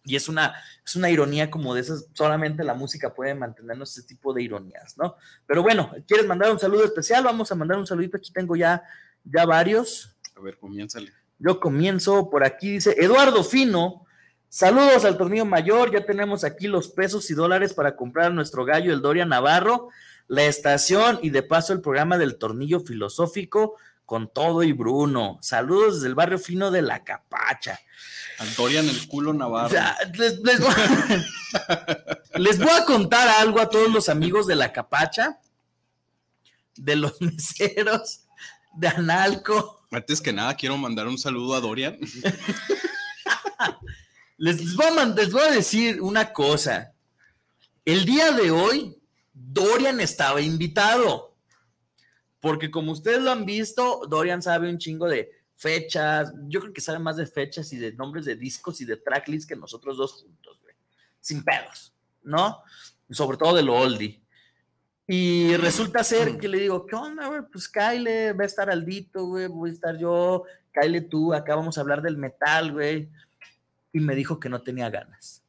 [0.05, 4.07] Y es una, es una ironía como de esas, solamente la música puede mantenernos ese
[4.07, 5.17] tipo de ironías, ¿no?
[5.47, 7.25] Pero bueno, ¿quieres mandar un saludo especial?
[7.25, 8.83] Vamos a mandar un saludito, aquí tengo ya,
[9.25, 10.15] ya varios.
[10.37, 11.13] A ver, comiénzale.
[11.39, 14.07] Yo comienzo por aquí, dice Eduardo Fino,
[14.49, 18.65] saludos al tornillo mayor, ya tenemos aquí los pesos y dólares para comprar a nuestro
[18.65, 19.89] gallo, el Doria Navarro,
[20.27, 25.39] la estación y de paso el programa del tornillo filosófico con todo y Bruno.
[25.43, 27.79] Saludos desde el barrio fino de La Capacha.
[28.39, 29.69] Al Dorian el culo O Navarro.
[29.69, 32.09] sea, les, les voy a,
[32.39, 35.41] les voy a contar algo a todos los amigos de la capacha,
[36.77, 38.21] de los meseros,
[38.77, 39.85] de Analco.
[39.91, 41.99] Antes que nada, quiero mandar un saludo a Dorian.
[44.38, 46.94] Les, les voy a, les voy a decir una cosa.
[47.85, 48.96] El día de hoy,
[49.33, 51.35] Dorian estaba invitado.
[52.40, 56.33] Porque como ustedes lo han visto, Dorian sabe un chingo de fechas.
[56.46, 59.46] Yo creo que sabe más de fechas y de nombres de discos y de tracklists
[59.46, 60.74] que nosotros dos juntos, güey.
[61.20, 62.62] Sin pedos, ¿no?
[63.11, 64.22] Sobre todo de lo oldie.
[65.11, 67.40] Y resulta ser que le digo, ¿qué onda, güey?
[67.51, 71.79] Pues Kyle va a estar Aldito, güey, voy a estar yo, Kyle tú, acá vamos
[71.79, 73.09] a hablar del metal, güey.
[73.99, 75.43] Y me dijo que no tenía ganas.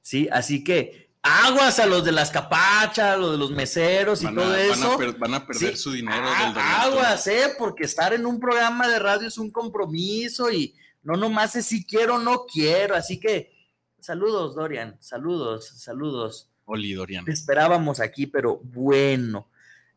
[0.00, 4.34] Sí, así que aguas a los de las capachas, los de los meseros y a,
[4.34, 4.98] todo van a eso.
[5.18, 8.88] van a perder Sí, su dinero Ah, del aguas, eh, porque estar en un programa
[8.88, 12.94] de radio es un compromiso y no nomás es si quiero o no quiero.
[12.96, 13.52] Así que
[14.00, 16.50] saludos, Dorian, saludos, saludos.
[16.64, 17.24] Oli, Dorian.
[17.24, 19.48] Te esperábamos aquí, pero bueno.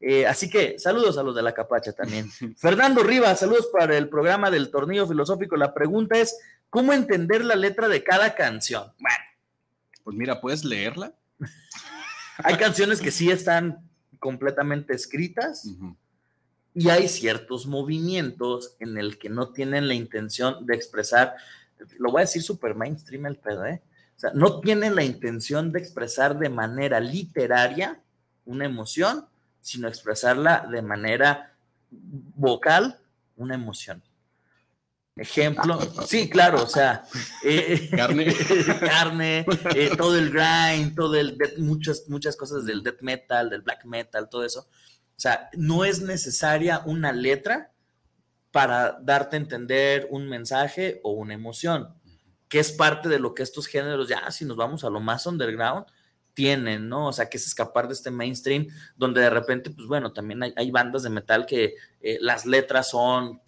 [0.05, 2.30] Eh, así que saludos a los de la capacha también.
[2.57, 5.55] Fernando Rivas, saludos para el programa del tornillo filosófico.
[5.55, 6.38] La pregunta es,
[6.74, 8.91] ¿cómo entender la letra de cada canción?
[8.99, 9.24] Bueno.
[10.03, 11.13] Pues mira, ¿puedes leerla?
[12.39, 13.88] Hay canciones que sí están
[14.19, 15.69] completamente escritas
[16.74, 21.36] y hay ciertos movimientos en el que no tienen la intención de expresar,
[21.99, 23.84] lo voy a decir super mainstream el pedo, ¿eh?
[24.15, 28.01] O sea, no tienen la intención de expresar de manera literaria
[28.45, 29.28] una emoción,
[29.61, 31.53] sino expresarla de manera
[31.91, 32.99] vocal
[33.36, 34.01] una emoción.
[35.16, 37.03] Ejemplo, sí, claro, o sea,
[37.43, 38.34] eh, carne,
[38.80, 39.45] carne
[39.76, 44.28] eh, todo el grind, todo el muchas, muchas cosas del death metal, del black metal,
[44.28, 44.61] todo eso.
[44.61, 47.72] O sea, no es necesaria una letra
[48.49, 51.93] para darte a entender un mensaje o una emoción,
[52.49, 55.28] que es parte de lo que estos géneros, ya si nos vamos a lo más
[55.28, 55.86] underground,
[56.34, 57.07] tienen, ¿no?
[57.07, 60.72] O sea, que es escapar de este mainstream, donde de repente, pues bueno, también hay,
[60.72, 63.41] bandas de metal que eh, las letras son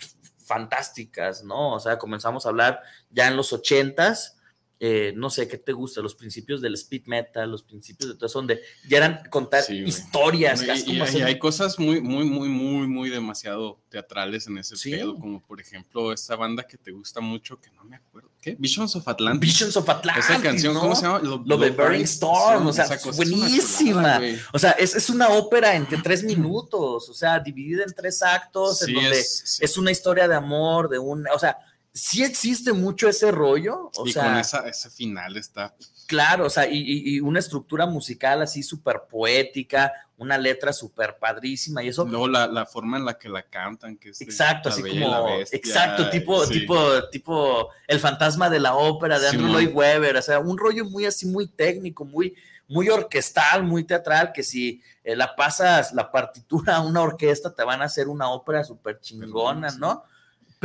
[0.46, 1.74] fantásticas, ¿no?
[1.74, 4.35] O sea, comenzamos a hablar ya en los ochentas,
[4.78, 6.02] eh, no sé, ¿qué te gusta?
[6.02, 10.62] Los principios del speed metal, los principios de todo eso, donde ya eran contar historias.
[10.86, 15.62] y, hay cosas muy, muy, muy, muy, muy demasiado teatrales en ese pedo, como por
[15.62, 18.58] ejemplo esta banda que te gusta mucho, que no me acuerdo, ¿qué?
[18.60, 19.50] Visions of Atlantis.
[19.50, 20.26] Visions of Atlantis.
[20.30, 21.20] Esa canción, ¿cómo se llama?
[21.20, 24.20] Lo, de Burning Storm, o sea, buenísima.
[24.52, 28.82] o sea, es, es, una ópera entre tres minutos, o sea, dividida en tres actos,
[28.82, 31.58] en donde es, es una historia de amor, de un, o sea,
[31.96, 33.90] sí existe mucho ese rollo.
[33.96, 35.74] O y sea, con esa, ese final está.
[36.08, 41.88] Claro, o sea, y, una estructura musical así súper poética, una letra súper padrísima y
[41.88, 42.06] eso.
[42.06, 44.22] No, la, la, forma en la que la cantan, que es.
[44.22, 45.40] Exacto, así como.
[45.52, 50.40] exacto, tipo, tipo, tipo el fantasma de la ópera de Andrew Lloyd Webber, o sea,
[50.40, 52.36] un rollo muy así, muy técnico, muy,
[52.68, 57.64] muy orquestal, muy teatral, que si eh, la pasas la partitura a una orquesta, te
[57.64, 60.04] van a hacer una ópera súper chingona, ¿no?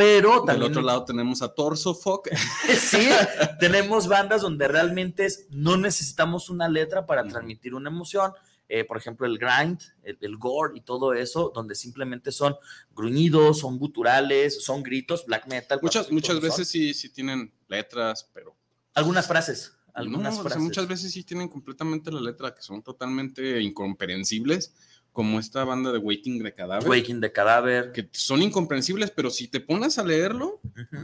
[0.01, 0.61] Pero también.
[0.61, 2.29] Del otro lado tenemos a Torso Fuck.
[2.79, 3.07] sí,
[3.61, 8.33] tenemos bandas donde realmente no necesitamos una letra para transmitir una emoción.
[8.67, 12.57] Eh, por ejemplo, el grind, el, gore y todo eso, donde simplemente son
[12.95, 15.79] gruñidos, son guturales, son gritos, black metal.
[15.83, 18.57] Muchas, muchas veces sí, sí tienen letras, pero.
[18.95, 19.77] Algunas frases.
[19.93, 20.63] Algunas frases.
[20.63, 24.73] muchas veces sí tienen completamente la letra, que son totalmente incomprensibles
[25.13, 26.89] como esta banda de Waiting the Cadáver.
[26.89, 27.93] Waiting the Cadáver.
[27.93, 30.61] Que son incomprensibles, pero si te pones a leerlo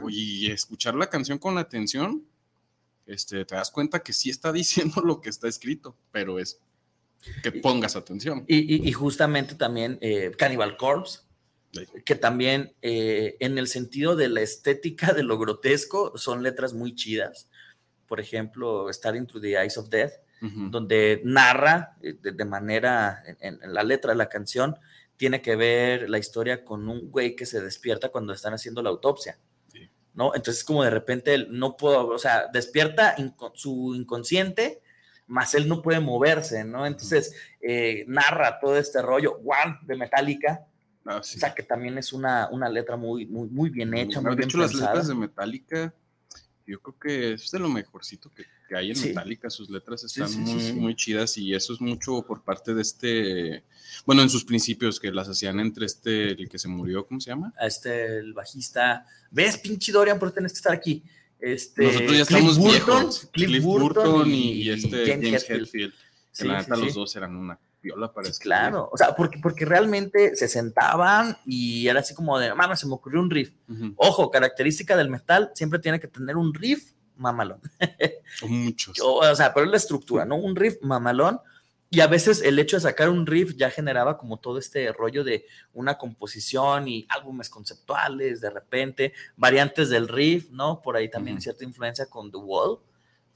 [0.09, 2.25] y escuchar la canción con atención,
[3.07, 6.61] este, te das cuenta que sí está diciendo lo que está escrito, pero es
[7.43, 8.45] que pongas atención.
[8.47, 11.21] Y, justamente también eh, Cannibal Corpse,
[12.05, 16.95] que también eh, en el sentido de la estética de lo grotesco son letras muy
[16.95, 17.49] chidas.
[18.07, 23.83] Por ejemplo, Starting Through the Eyes of Death donde narra eh, de, manera, en, la
[23.83, 24.77] letra de la canción,
[25.17, 28.91] tiene que ver la historia con un güey que se despierta cuando están haciendo la
[28.91, 29.39] autopsia.
[30.15, 30.35] ¿No?
[30.35, 33.17] Entonces, como de repente él no puedo, o sea, despierta
[33.53, 34.81] su inconsciente,
[35.27, 36.87] más él no puede moverse, ¿no?
[36.87, 40.67] Entonces, eh, narra todo este rollo, One de Metallica,
[41.05, 44.23] ah, o sea, que también es una, una letra muy, muy, muy bien hecha.
[44.23, 45.93] Muy, bien hecho, las letras de Metallica,
[46.67, 50.33] yo creo que es de lo mejorcito que que hay en Metallica, sus letras están
[50.41, 53.65] muy, muy chidas y eso es mucho por parte de este,
[54.05, 57.31] bueno, en sus principios que las hacían entre este, el que se murió, ¿cómo se
[57.31, 57.53] llama?
[57.61, 61.03] Este, el bajista, ves, pinche Dorian, pero tienes que estar aquí.
[61.39, 63.29] Este, Nosotros ya estamos viejos.
[63.33, 65.95] Cliff, Burton, y, este James, Hetfield.
[66.37, 70.35] Que la neta los dos eran una piola para Claro, o sea, porque, porque realmente
[70.35, 73.53] se sentaban y era así como de, mamá, se me ocurrió un riff.
[73.97, 77.61] Ojo, característica del metal, siempre tiene que tener un riff mamalón.
[78.49, 78.99] Muchos.
[79.01, 80.37] o sea, pero es la estructura, ¿no?
[80.37, 81.39] Un riff mamalón.
[81.89, 85.23] Y a veces el hecho de sacar un riff ya generaba como todo este rollo
[85.23, 90.83] de una composición y álbumes conceptuales, de repente, variantes del riff, ¿no?
[90.83, 92.81] Por ahí también cierta influencia con The Wall.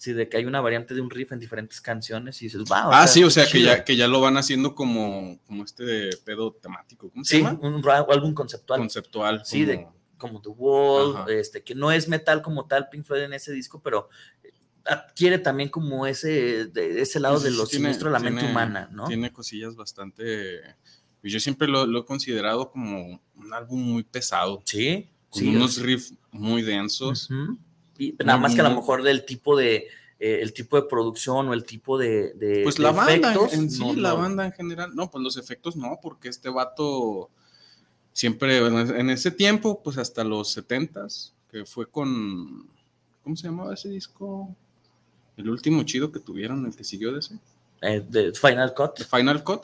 [0.00, 2.90] Sí, de que hay una variante de un riff en diferentes canciones y dices, wow.
[2.90, 6.54] Ah, sí, o sea, que ya, que ya lo van haciendo como, como este pedo
[6.54, 7.10] temático.
[7.10, 7.58] ¿Cómo se sí, llama?
[7.60, 8.80] un álbum conceptual.
[8.80, 9.42] Conceptual.
[9.44, 9.86] Sí, de
[10.16, 13.82] como The Wall, este, que no es metal como tal Pink Floyd en ese disco,
[13.82, 14.08] pero
[14.86, 19.06] adquiere también como ese, ese lado de lo siniestro de la mente humana, ¿no?
[19.06, 20.62] Tiene cosillas bastante...
[21.22, 24.62] Yo siempre lo, he considerado como un álbum muy pesado.
[24.64, 25.10] Sí.
[25.28, 27.28] Con unos riffs muy densos.
[27.30, 27.69] y
[28.24, 29.88] nada más que a lo mejor del tipo de...
[30.22, 34.12] Eh, el tipo de producción o el tipo de, pues la banda en sí la
[34.12, 37.30] banda en general no pues los efectos no porque este vato
[38.12, 42.68] siempre en ese tiempo, pues hasta los 70s, que fue con,
[43.22, 44.54] ¿cómo se llamaba ese disco?
[45.36, 47.38] El último chido que tuvieron, el que siguió de ese.
[47.82, 49.00] Eh, de Final Cut.
[49.04, 49.62] Final Cut.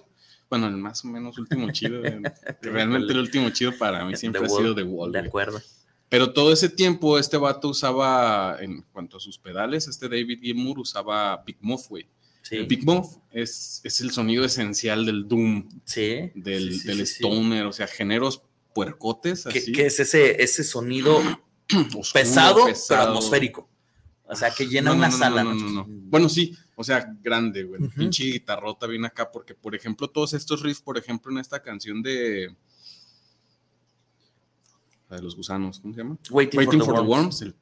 [0.48, 2.00] Bueno, el más o menos último chido.
[2.62, 5.12] realmente el último chido para mí siempre The ha sido The Wall.
[5.12, 5.60] De acuerdo.
[6.08, 10.78] Pero todo ese tiempo este vato usaba, en cuanto a sus pedales, este David Gilmour
[10.78, 12.06] usaba Big Muff, güey.
[12.42, 12.56] Sí.
[12.56, 16.30] El Big Muff es, es el sonido esencial del Doom, Sí.
[16.36, 17.00] del, sí, sí, del.
[17.00, 18.42] Stoner, o sea, géneros
[18.72, 19.72] puercotes Que, así.
[19.72, 21.18] que es ese, ese sonido
[21.72, 23.68] oscuro, pesado, pero atmosférico.
[24.28, 25.44] O sea, que llena No, una no, no, sala.
[25.44, 25.60] no, ¿no?
[25.64, 25.86] no, no.
[25.88, 27.80] Bueno, sí, o sea, grande, güey.
[27.82, 27.96] Ujú.
[27.96, 32.00] Pinche guitarrota viene acá, porque, por ejemplo, todos estos riffs, por ejemplo, en esta canción
[32.02, 32.54] de.
[35.08, 36.16] La de los gusanos, ¿cómo se llama?
[36.30, 37.42] Waiting, Waiting for, the Worms.
[37.42, 37.54] el.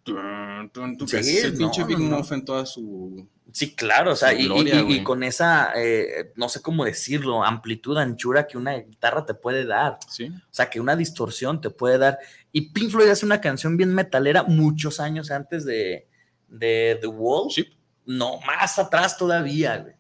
[1.57, 1.99] pinche Big.
[1.99, 3.29] Muff en toda su.
[3.53, 5.05] Sí, claro, o sea, y, y- gloria, y- y güey.
[5.05, 9.99] con esa, eh, no sé cómo decirlo, amplitud, anchura que una guitarra te puede dar.
[10.09, 10.25] Sí.
[10.29, 12.19] O sea, que una distorsión te puede dar.
[12.51, 16.09] Y Pink Floyd hace una canción bien metalera muchos años antes de,
[16.49, 17.51] de The Wall.
[17.51, 17.69] Sí.
[18.07, 19.95] No, más atrás todavía, güey.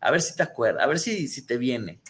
[0.00, 2.00] A ver si te acuerdas, a ver si, si te viene.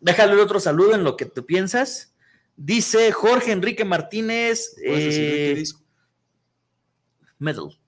[0.00, 2.13] Déjale otro saludo en lo que tú piensas.
[2.56, 4.74] Dice Jorge Enrique Martínez.
[4.76, 5.82] ¿Puedes decir de qué eh, disco?
[7.38, 7.78] Metal.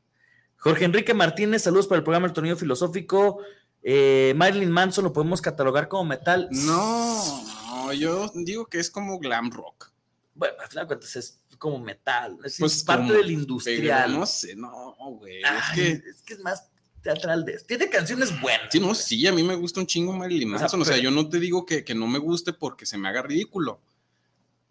[0.57, 3.39] Jorge Enrique Martínez, saludos para el programa El Tornillo Filosófico.
[3.83, 6.49] Eh, Marilyn Manson lo podemos catalogar como metal.
[6.51, 9.93] No, no, yo digo que es como glam rock.
[10.35, 12.37] Bueno, al final de cuentas es como metal.
[12.45, 14.13] Es Pues parte como- del industrial.
[14.13, 15.41] No sé, no, güey.
[15.43, 15.91] Es que.
[16.11, 16.69] es que es más
[17.01, 18.67] teatral de Tiene canciones buenas.
[18.73, 20.83] Sí, no, sí, a mí me gusta un chingo Marilyn O sea, Manson.
[20.83, 23.23] O sea, yo no te digo que, que no me guste porque se me haga
[23.23, 23.81] ridículo.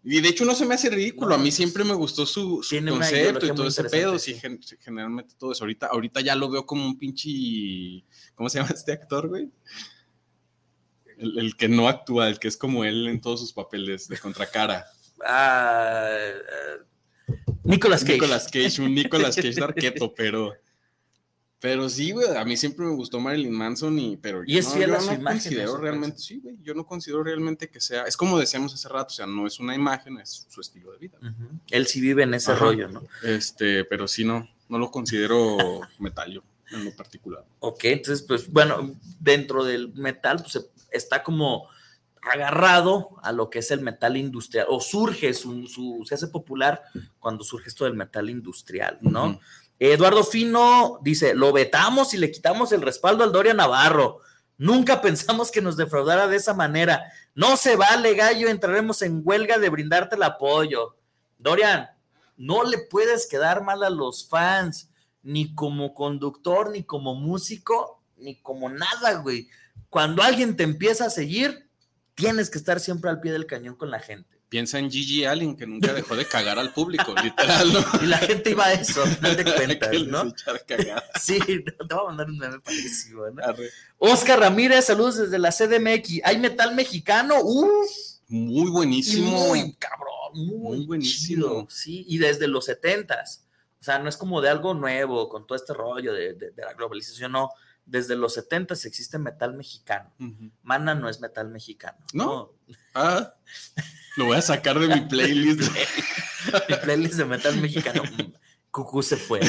[0.08, 1.34] Y de hecho no se me hace ridículo.
[1.34, 4.16] A mí pues, siempre me gustó su, su concepto y todo ese pedo.
[4.20, 4.40] sí,
[4.80, 5.64] generalmente todo eso.
[5.64, 8.04] Ahorita, ahorita ya lo veo como un pinche.
[8.36, 9.50] ¿Cómo se llama este actor, güey?
[11.18, 14.18] El, el que no actúa, el que es como él en todos sus papeles de
[14.18, 14.86] contracara.
[15.24, 17.32] Ah, eh,
[17.64, 18.12] Nicolas Cage.
[18.12, 20.52] Nicolas Cage, un Nicolas Cage de arqueto, pero.
[21.58, 24.72] Pero sí, güey, a mí siempre me gustó Marilyn Manson y pero Y es no,
[24.72, 27.70] fiel yo a su no imagen, considero eso, realmente, sí, güey, yo no considero realmente
[27.70, 30.60] que sea, es como decíamos hace rato, o sea, no es una imagen, es su
[30.60, 31.18] estilo de vida.
[31.70, 32.60] Él sí vive en ese Ajá.
[32.60, 33.04] rollo, ¿no?
[33.22, 35.56] Este, pero sí no, no lo considero
[35.98, 36.42] metal yo,
[36.72, 37.44] en lo particular.
[37.60, 41.68] Ok, entonces, pues bueno, dentro del metal, pues se- está como
[42.22, 46.82] agarrado a lo que es el metal industrial, o surge, su, su- se hace popular
[47.18, 49.40] cuando surge esto del metal industrial, ¿no?
[49.78, 54.20] Eduardo Fino dice, lo vetamos y le quitamos el respaldo al Doria Navarro.
[54.58, 57.12] Nunca pensamos que nos defraudara de esa manera.
[57.34, 60.96] No se vale, gallo, entraremos en huelga de brindarte el apoyo.
[61.38, 61.88] Dorian,
[62.36, 64.90] no le puedes quedar mal a los fans,
[65.22, 69.48] ni como conductor, ni como músico, ni como nada, güey.
[69.90, 71.68] Cuando alguien te empieza a seguir,
[72.14, 74.35] tienes que estar siempre al pie del cañón con la gente.
[74.48, 77.80] Piensa en Gigi Allen, que nunca dejó de cagar al público, literal, ¿no?
[78.02, 80.32] Y la gente iba a eso, al final de cuentas, ¿no?
[81.20, 83.42] Sí, te voy a mandar un meme parecido, ¿no?
[83.44, 83.70] Arre.
[83.98, 86.20] Oscar Ramírez, saludos desde la CDMX.
[86.24, 87.34] ¿Hay metal mexicano?
[87.42, 87.90] ¡Uf!
[88.28, 89.30] Muy y buenísimo.
[89.48, 91.46] Muy cabrón, muy, Muy buenísimo.
[91.46, 93.44] chido, sí, y desde los setentas.
[93.80, 96.62] O sea, no es como de algo nuevo con todo este rollo de, de- de
[96.62, 97.50] la globalización, no.
[97.84, 100.12] Desde los setentas existe metal mexicano.
[100.62, 101.98] Mana no es metal mexicano.
[102.12, 102.52] ¿No?
[102.94, 103.34] Ah,
[104.16, 105.62] lo voy a sacar de mi playlist.
[106.68, 108.02] Mi playlist de metal mexicano.
[108.04, 108.32] mm,
[108.70, 109.40] Cucú se fue.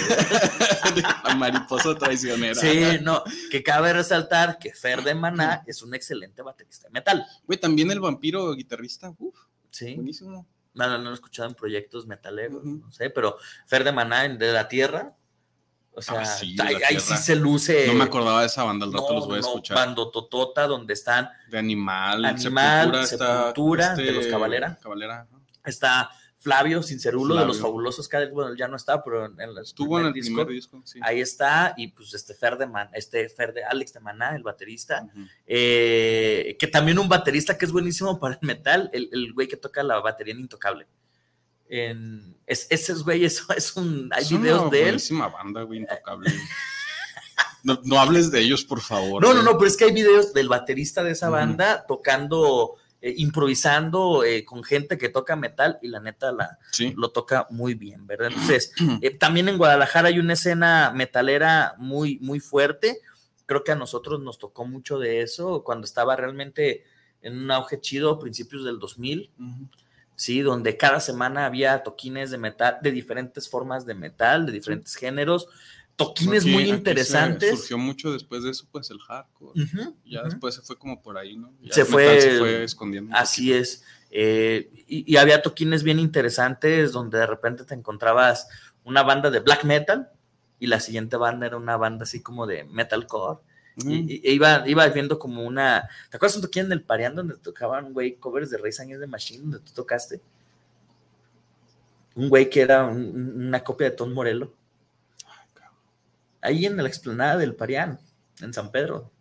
[1.23, 2.55] La mariposa traicionera.
[2.55, 7.25] Sí, no, que cabe resaltar que Fer de Maná es un excelente baterista de metal.
[7.45, 9.13] Güey, también el vampiro guitarrista.
[9.17, 9.35] Uf,
[9.69, 9.93] Sí.
[9.95, 10.47] buenísimo.
[10.73, 12.81] No, no, no lo he escuchado en proyectos metaleros, Ujú.
[12.85, 13.37] no sé, pero
[13.67, 15.15] Fer de Maná en de la Tierra,
[15.97, 17.87] o sea, Ah, sí, ahí, ahí sí se luce.
[17.87, 19.75] No me acordaba de esa banda, al rato no, los voy a no, escuchar.
[19.77, 24.79] Bando Totota, donde están, De Animal, Animal, Sepultura, Sepultura, de los Cavalera.
[24.81, 25.21] Cavalera.
[25.21, 25.41] ajá.
[25.65, 27.71] está Flavio Sincerulo de los Flavio.
[27.71, 30.81] fabulosos Cadets, bueno, ya no está, pero en, en Estuvo en el disco, primer disco,
[30.85, 30.99] sí.
[31.01, 34.43] Ahí está, y pues este Fer de Man, este Fer de Alex de Maná, el
[34.43, 35.25] baterista, Ujú.
[35.47, 39.57] eh, que también un baterista que es buenísimo para el metal, el, el güey que
[39.57, 40.85] toca la batería en Intocable.
[41.69, 44.97] En, es, ese es güey, eso es un, hay Es una videos de él.
[45.33, 46.31] banda, güey, intocable.
[47.63, 49.21] No, no hables de ellos, por favor.
[49.21, 49.45] No, no, güey.
[49.45, 54.45] no, pero es que hay videos del baterista de esa banda tocando, eh, improvisando eh,
[54.45, 56.93] con gente que toca metal y la neta la, Sí.
[56.95, 58.27] lo toca muy bien, ¿verdad?
[58.31, 62.99] Entonces, eh, también en Guadalajara hay una escena metalera muy, muy fuerte.
[63.45, 66.85] Creo que a nosotros nos tocó mucho de eso cuando estaba realmente
[67.21, 69.67] en un auge chido a principios del 2000, Ujú.
[70.17, 70.41] ¿Sí?
[70.41, 75.47] Donde cada semana había toquines de metal, de diferentes formas de metal, de diferentes géneros,
[75.95, 77.57] toquines muy interesantes.
[77.57, 79.53] Surgió mucho después de eso, pues el hardcore.
[80.05, 81.53] Ya después se fue como por ahí, ¿no?
[81.61, 83.15] Ya Se fue- metal se fue escondiendo.
[83.15, 83.61] Así poquito.
[83.61, 83.83] es.
[84.11, 88.47] Eh, y, y había toquines bien interesantes donde de repente te encontrabas
[88.83, 90.09] una banda de black metal
[90.59, 93.39] y la siguiente banda era una banda así como de metalcore
[93.83, 93.91] Mm.
[93.91, 95.87] Y, y- iba, iba viendo como una.
[96.09, 99.07] ¿Te acuerdas un toquín en el Pareán donde tocaban, güey, covers de Reyes Años de
[99.07, 100.19] Machine, donde tú tocaste?
[102.15, 104.51] Un güey que era un- un- una copia de Tom Morello.
[106.41, 107.99] Ahí en la explanada del Parián,
[108.41, 109.11] en San Pedro.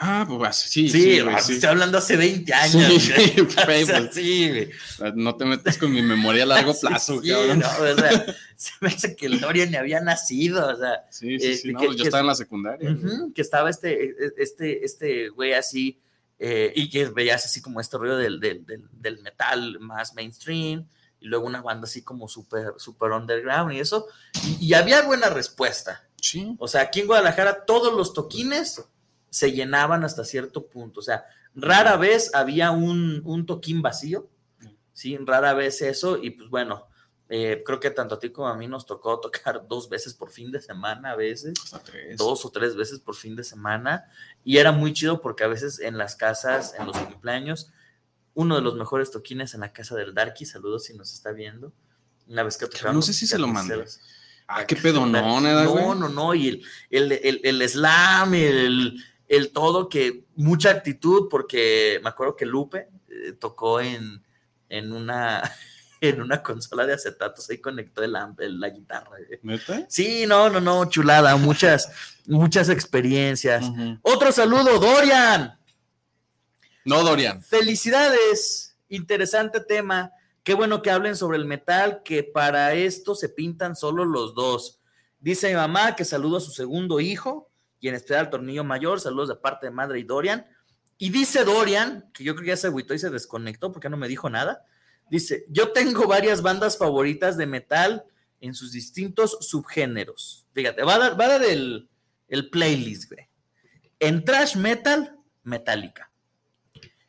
[0.00, 1.54] Ah, pues sí, Sí, sí, güey, ah, sí.
[1.54, 3.02] estoy hablando hace 20 años.
[3.02, 3.34] Sí, güey.
[3.66, 4.14] güey, O sea, pues.
[4.14, 4.70] sí, güey.
[5.16, 7.58] No te metas con mi memoria a largo plazo, cabrón.
[7.58, 11.38] no, o sea, se me hace que el Dorian ni había nacido, o sea, Sí,
[11.40, 11.72] sí, Eh, sí.
[11.72, 12.96] No, que- yo que- estaba en la secundaria.
[13.34, 16.00] que estaba este, este, este güey así,
[16.38, 20.86] eh, y que veías así como este rollo del, del, del, del metal más mainstream,
[21.20, 24.06] y luego una banda así como súper, súper underground y eso,
[24.46, 26.04] y, y había buena respuesta.
[26.22, 26.54] Sí.
[26.60, 28.80] O sea, aquí en Guadalajara todos los toquines
[29.30, 31.00] se llenaban hasta cierto punto.
[31.00, 31.24] O sea,
[31.54, 34.28] rara vez había un, un toquín vacío,
[34.92, 35.16] ¿sí?
[35.18, 36.18] Rara vez eso.
[36.22, 36.86] Y pues bueno,
[37.28, 40.30] eh, creo que tanto a ti como a mí nos tocó tocar dos veces por
[40.30, 41.54] fin de semana a veces,
[41.84, 42.16] tres.
[42.16, 44.04] dos o tres veces por fin de semana.
[44.44, 47.70] Y era muy chido porque a veces en las casas, en los cumpleaños,
[48.34, 51.72] uno de los mejores toquines en la casa del Darky, saludos si nos está viendo.
[52.28, 53.74] Una vez que tocaron No sé si se lo mandé.
[53.74, 54.00] carniceros.
[54.46, 54.92] Ah, qué ¿eh,
[55.64, 55.84] No, güey?
[55.98, 62.00] no, no, y el, el, el, el slam, el, el todo, que mucha actitud, porque
[62.02, 64.24] me acuerdo que Lupe eh, tocó en,
[64.68, 65.42] en, una,
[66.00, 69.16] en una consola de acetatos, ahí conectó el, la guitarra.
[69.88, 71.90] Sí, no, no, no, chulada, muchas,
[72.26, 73.66] muchas experiencias.
[74.02, 75.58] Otro saludo, Dorian.
[76.84, 77.42] No, Dorian.
[77.42, 80.12] Felicidades, interesante tema.
[80.42, 84.80] Qué bueno que hablen sobre el metal, que para esto se pintan solo los dos.
[85.20, 87.47] Dice mi mamá que saludo a su segundo hijo
[87.80, 89.00] y en especial al tornillo mayor.
[89.00, 90.46] Saludos de parte de madre y Dorian.
[90.96, 93.96] Y dice Dorian, que yo creo que ya se agüitó y se desconectó porque no
[93.96, 94.64] me dijo nada.
[95.10, 98.04] Dice: Yo tengo varias bandas favoritas de metal
[98.40, 100.46] en sus distintos subgéneros.
[100.52, 101.88] Fíjate, va a dar, va a dar el,
[102.28, 103.28] el playlist, güey.
[104.00, 106.10] En thrash metal, Metallica.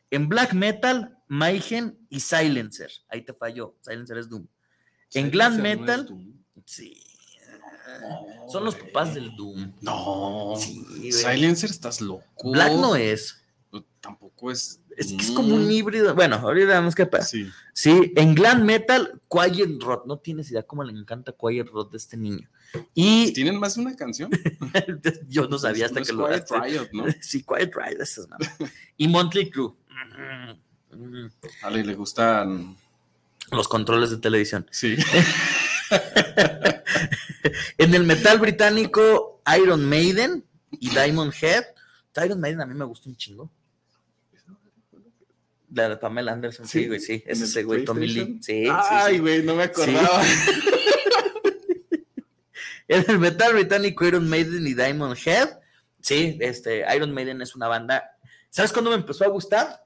[0.09, 2.91] En black metal, Mayhem y Silencer.
[3.09, 3.75] Ahí te falló.
[3.81, 4.47] Silencer es Doom.
[5.13, 6.07] En glam no metal,
[7.97, 8.51] sí.
[8.51, 9.73] Son los papás del Doom.
[9.81, 10.53] No.
[10.57, 11.11] Sí.
[11.11, 12.51] Silencer, estás loco.
[12.51, 13.43] Black no es.
[13.71, 14.81] No, Tampoco es.
[14.97, 16.13] Es que es como un híbrido.
[16.13, 17.27] Bueno, ahorita vemos qué pasa.
[17.27, 17.49] Sí.
[17.73, 20.05] Sí, en glam metal, Quiet Rot.
[20.05, 22.49] No tienes idea cómo le encanta Quiet Rot de este niño.
[22.93, 24.29] Y ¿Tienen más de una canción?
[25.27, 26.45] yo no sabía hasta No que lo Quiet.
[26.49, 27.05] Riot, ¿no?
[27.21, 28.27] Sí, Quiet Riot, esas.
[28.97, 29.75] Y Monthly Crew.
[31.63, 32.75] A le, le gustan.
[33.51, 34.67] Los controles de televisión.
[34.71, 34.97] Sí.
[37.77, 41.63] En el metal británico, Iron Maiden y Diamond Head.
[42.25, 43.49] Iron Maiden a mí me gusta un chingo.
[45.71, 47.23] La de Pamela Anderson, sí, Sí, güey, sí.
[47.25, 48.39] ¿en Es el ese güey, Tommy Lee.
[48.41, 49.19] Sí, sí, Ay, sí.
[49.21, 50.21] güey, no me acordaba.
[52.89, 55.59] En el metal británico, Iron Maiden y Diamond Head.
[56.01, 58.17] Sí, este, Iron Maiden es una banda.
[58.49, 59.85] ¿Sabes cuándo me empezó a gustar?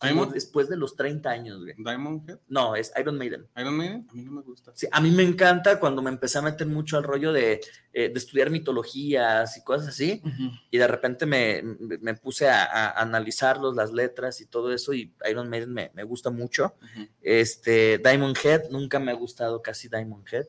[0.00, 1.74] Como después de los 30 años, güey.
[1.76, 3.46] Diamond Head, No, es Iron Maiden.
[3.56, 4.72] Iron Maiden, a mí no me gusta.
[4.74, 7.60] Sí, a mí me encanta cuando me empecé a meter mucho al rollo de,
[7.92, 10.22] eh, de estudiar mitologías y cosas así.
[10.70, 11.62] y de repente me,
[12.00, 16.04] me- puse a, a analizarlos, las letras y todo eso, y Iron Maiden me, me
[16.04, 16.74] gusta mucho.
[17.20, 20.46] Este, Diamond Head, nunca me ha gustado casi Diamond Head.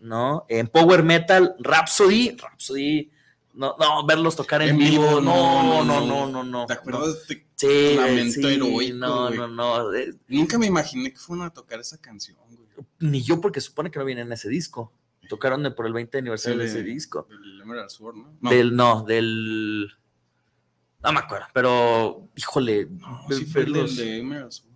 [0.00, 0.46] ¿no?
[0.48, 3.10] En Power Metal, Rhapsody, Rhapsody,
[3.54, 6.26] no, no, verlos tocar en, En vivo, vivo, no, no, no, no, no.
[6.28, 6.66] no, no.
[6.66, 6.80] ¿Te no.
[6.80, 7.26] acuerdas?
[7.28, 9.38] de- Sí, Lamento sí, heroico, no, güey.
[9.38, 12.68] no, no, eh, Nunca me imaginé que fueran a tocar esa canción, güey.
[13.00, 14.92] ni yo porque supone que no viene en ese disco.
[15.28, 17.26] Tocaron de- por el 20 aniversario de ese disco.
[17.30, 18.36] El Emerald Sword, ¿no?
[18.40, 19.88] No, Del, no, del...
[21.02, 24.70] No me acuerdo, pero, híjole, no, sí fue el del de Emerald Sword.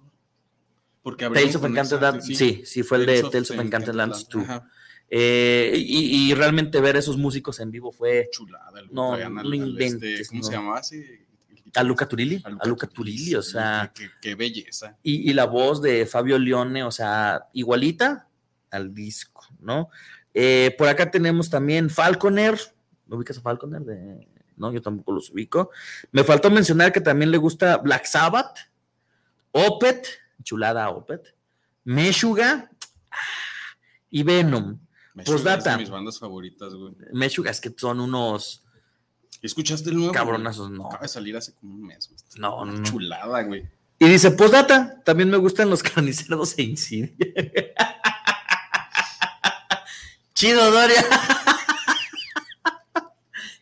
[1.03, 4.43] Porque Tales of Encanted Lands, sí, sí, fue el de Tales of Encanted Lands 2.
[4.45, 4.71] Ajá,
[5.09, 8.81] Eh, y, y realmente ver esos músicos en vivo fue chulada.
[8.81, 10.47] el- No, no inventes, ¿Cómo no.
[10.47, 11.27] se llamaba ese?
[11.75, 14.97] A Luca Turilli, A a Luca Turilli, o sea, Qué, qué belleza.
[15.03, 18.27] y, y la voz de Fabio Leone, o sea, igualita
[18.71, 19.89] al disco, ¿no?
[20.35, 22.59] Eh, por acá tenemos también Falconer,
[23.07, 23.83] ¿me ubicas a Falconer?
[23.83, 24.29] De...
[24.57, 25.71] No, yo tampoco los ubico.
[26.13, 28.59] Me faltó mencionar que también le gusta Black Sabbath,
[29.53, 30.07] Opet,
[30.43, 31.35] chulada Opet,
[31.85, 32.71] Meshuga
[33.11, 33.17] ah,
[34.11, 34.79] y Venom.
[35.15, 35.63] Me Postdata.
[35.63, 36.95] chulas de mis bandas favoritas, güey.
[37.13, 38.65] Meshuga es que son unos
[39.43, 40.13] ¿Escuchaste el nuevo?
[40.13, 40.79] cabronazos, güey?
[40.79, 40.87] no.
[40.87, 42.21] Acaba de salir hace como un mes, güey.
[42.37, 42.83] No, no, no.
[42.83, 43.69] Chulada, güey.
[43.99, 47.11] Y dice, postdata, también me gustan los carniceros e Insidia.
[50.35, 51.05] Chido, Doria.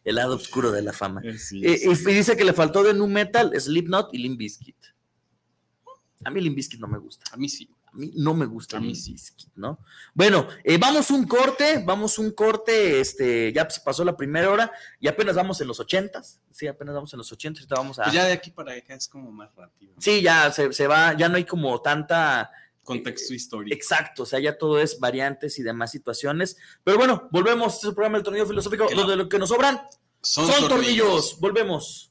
[0.04, 1.20] El lado oscuro de la fama.
[1.22, 2.04] Eh, sí, Eh, sí.
[2.06, 4.76] y, y dice que le faltó de Nu Metal, Slipknot y Limp Bizkit.
[6.24, 7.26] A mí Limp Bizkit no me gusta.
[7.32, 7.68] A mí sí.
[7.98, 9.16] No me gusta a mí sí,
[9.56, 9.80] ¿no?
[10.14, 14.70] Bueno, eh, vamos un corte, vamos un corte, este, ya se pasó la primera hora
[15.00, 18.04] y apenas vamos en los ochentas, sí, apenas vamos en los ochentas, vamos a...
[18.04, 19.94] Pues ya de aquí para acá es como más rápido.
[19.98, 22.52] Sí, ya se, se va, ya no hay como tanta...
[22.84, 23.74] Contexto histórico.
[23.74, 26.56] Exacto, o sea, ya todo es variantes y demás situaciones.
[26.84, 29.82] Pero bueno, volvemos a este programa del tornillo filosófico, donde lo que nos sobran
[30.22, 30.68] son, tornillos.
[30.68, 31.40] tornillos.
[31.40, 32.07] Volvemos.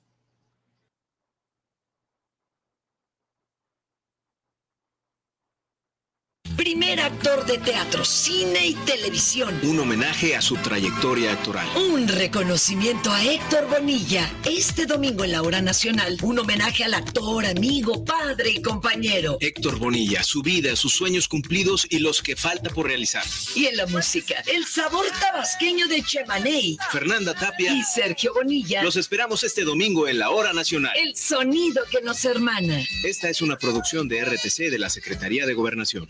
[6.67, 9.57] Primer actor de teatro, cine y televisión.
[9.63, 11.65] Un homenaje a su trayectoria actoral.
[11.77, 14.29] Un reconocimiento a Héctor Bonilla.
[14.43, 19.37] Este domingo en la hora nacional, un homenaje al actor, amigo, padre y compañero.
[19.39, 23.23] Héctor Bonilla, su vida, sus sueños cumplidos y los que falta por realizar.
[23.55, 26.77] Y en la música, el sabor tabasqueño de Chemaney.
[26.91, 28.83] Fernanda Tapia y Sergio Bonilla.
[28.83, 30.91] Los esperamos este domingo en la hora nacional.
[30.97, 32.83] El sonido que nos hermana.
[33.05, 36.09] Esta es una producción de RTC de la Secretaría de Gobernación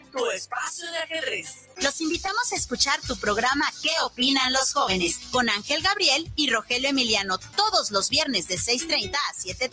[0.11, 1.69] tu espacio de ajedrez.
[1.81, 5.19] Los invitamos a escuchar tu programa ¿Qué opinan los jóvenes?
[5.31, 9.71] con Ángel Gabriel y Rogelio Emiliano todos los viernes de 6.30 a 7.30.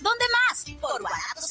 [0.00, 0.64] ¿Dónde más?
[0.80, 1.50] Por Guanatos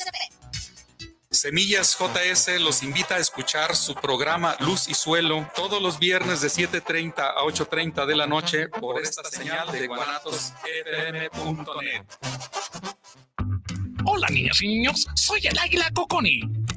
[1.31, 6.47] Semillas JS los invita a escuchar su programa Luz y Suelo todos los viernes de
[6.47, 12.03] 7.30 a 8.30 de la noche por esta señal de guanatosfm.net.
[14.05, 16.41] Hola niñas y niños, soy el Águila Coconi.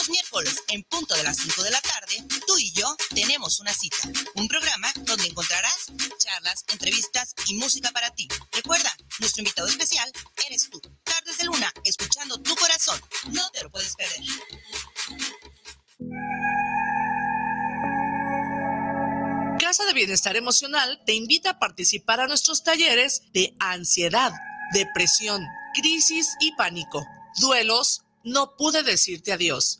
[0.00, 3.74] Los miércoles, en punto de las 5 de la tarde, tú y yo tenemos una
[3.74, 3.98] cita.
[4.34, 8.26] Un programa donde encontrarás charlas, entrevistas y música para ti.
[8.50, 10.10] Recuerda, nuestro invitado especial
[10.48, 10.80] eres tú.
[11.04, 12.98] Tardes de Luna, escuchando tu corazón.
[13.30, 14.20] No te lo puedes perder.
[19.60, 24.32] Casa de Bienestar Emocional te invita a participar a nuestros talleres de ansiedad,
[24.72, 27.06] depresión, crisis y pánico,
[27.38, 29.79] duelos, no pude decirte adiós.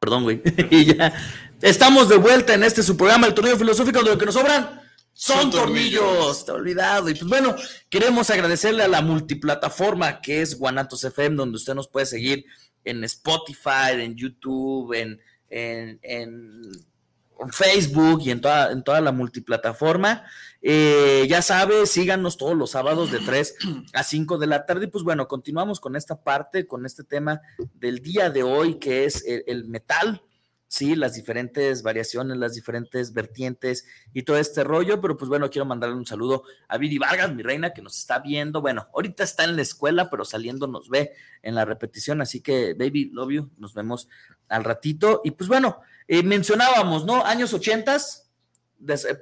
[0.00, 0.42] Perdón, güey.
[0.70, 1.12] y ya.
[1.60, 4.78] Estamos de vuelta en este su programa, el torneo filosófico, de lo que nos sobran
[5.20, 6.44] son, tornillos.
[6.44, 7.10] Te he olvidado.
[7.10, 7.56] Y pues bueno,
[7.90, 12.44] queremos agradecerle a la multiplataforma que es Guanatos FM, donde usted nos puede seguir
[12.84, 15.20] en Spotify, en YouTube, en,
[15.50, 16.70] en, en
[17.52, 20.24] Facebook y en toda, en toda la multiplataforma.
[20.60, 23.54] Eh, ya sabe, síganos todos los sábados de 3
[23.92, 24.86] a 5 de la tarde.
[24.86, 27.40] Y pues bueno, continuamos con esta parte, con este tema
[27.74, 30.22] del día de hoy, que es el, el metal
[30.68, 35.64] sí, las diferentes variaciones, las diferentes vertientes y todo este rollo, pero pues bueno, quiero
[35.64, 38.60] mandarle un saludo a Viri Vargas, mi reina, que nos está viendo.
[38.60, 41.12] Bueno, ahorita está en la escuela, pero saliendo nos ve
[41.42, 44.08] en la repetición, así que, baby, love you, nos vemos
[44.48, 45.22] al ratito.
[45.24, 47.24] Y pues bueno, eh, mencionábamos, ¿no?
[47.24, 48.30] Años ochentas,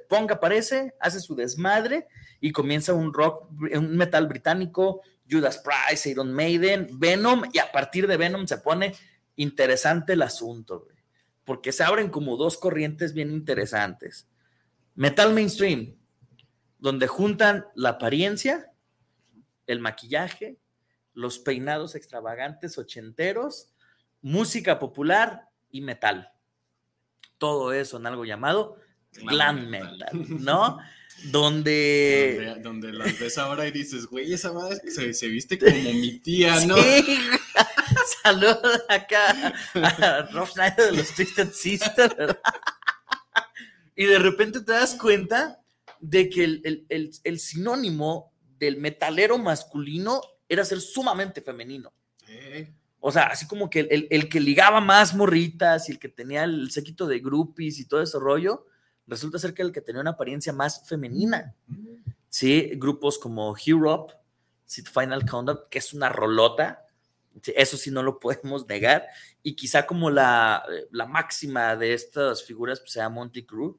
[0.07, 2.07] Punk aparece, hace su desmadre
[2.39, 8.07] y comienza un rock, un metal británico, Judas Price, Iron Maiden, Venom, y a partir
[8.07, 8.95] de Venom se pone
[9.35, 10.87] interesante el asunto,
[11.43, 14.27] porque se abren como dos corrientes bien interesantes.
[14.95, 15.97] Metal mainstream,
[16.79, 18.71] donde juntan la apariencia,
[19.65, 20.57] el maquillaje,
[21.13, 23.73] los peinados extravagantes ochenteros,
[24.21, 26.31] música popular y metal.
[27.37, 28.77] Todo eso en algo llamado
[29.23, 30.79] glam metal, ¿no?
[31.25, 32.57] donde...
[32.61, 32.93] donde...
[32.93, 36.75] las ves ahora y dices, güey, esa madre se, se viste como mi tía, ¿no?
[36.77, 37.19] Sí.
[38.23, 42.15] Saludos acá a Rob Schneider de los Twisted Sisters,
[43.95, 45.59] Y de repente te das cuenta
[45.99, 51.91] de que el, el, el, sinónimo del metalero masculino era ser sumamente femenino.
[52.99, 56.71] O sea, así como que el, que ligaba más morritas y el que tenía el
[56.71, 58.65] séquito de groupies y todo ese rollo,
[59.05, 61.55] resulta ser que el que tenía una apariencia más femenina.
[62.29, 64.07] Sí, grupos como Hero,
[64.67, 66.85] Final Countdown, que es una rolota,
[67.55, 69.07] eso sí no lo podemos negar.
[69.43, 73.77] Y quizá como la, la máxima de estas figuras pues, sea Monty Crew,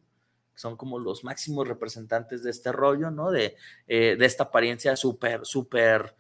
[0.55, 3.31] que son como los máximos representantes de este rollo, ¿no?
[3.31, 3.57] De,
[3.87, 6.15] eh, de esta apariencia súper, súper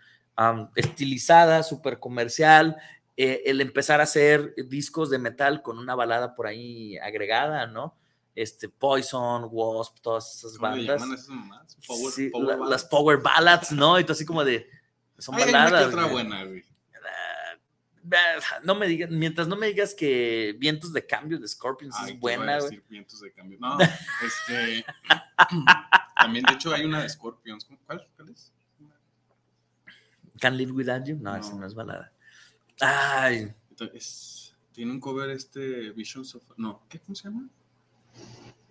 [0.75, 2.77] estilizada, súper comercial.
[3.17, 7.97] Eh, el empezar a hacer discos de metal con una balada por ahí agregada, ¿no?
[8.35, 11.03] Este, Poison, Wasp, todas esas bandas.
[12.69, 13.99] Las power ballads, ¿no?
[13.99, 14.69] Y todo así como de.
[15.19, 15.87] Son baladas.
[15.87, 16.63] otra buena, güey
[18.65, 22.59] no me digas, mientras no me digas que Vientos de Cambio de Scorpions es buena,
[22.89, 23.59] Vientos de Cambio.
[23.61, 23.77] No,
[24.49, 24.85] este.
[26.17, 27.67] también, de hecho, hay una de Scorpions.
[27.87, 28.53] ¿Cuál, cuál es?
[30.39, 31.19] Can Live Without You.
[31.21, 32.13] No, esa no es balada.
[32.81, 33.53] Ay.
[34.73, 36.43] tiene un cover este Visions of.
[36.57, 37.01] No, ¿qué?
[37.01, 37.49] ¿Cómo se llama?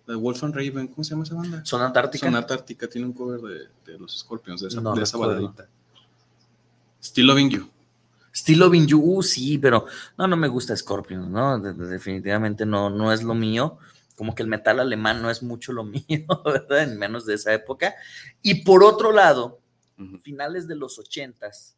[0.08, 1.60] de Wolf and Raven, ¿cómo se llama esa banda?
[1.64, 2.26] Son Antártica.
[2.26, 5.68] Son Antártica, tiene un cover de, de los Scorpions, de esa, de esa baladita.
[7.02, 7.70] Still Loving You.
[8.34, 9.84] Still Loving You, uh, sí, pero
[10.16, 11.58] no, no me gusta Scorpion, ¿no?
[11.60, 13.78] definitivamente no, no es lo mío.
[14.16, 16.84] Como que el metal alemán no es mucho lo mío, ¿verdad?
[16.84, 17.94] En menos de esa época.
[18.42, 19.60] Y por otro lado,
[20.22, 21.76] finales de los ochentas,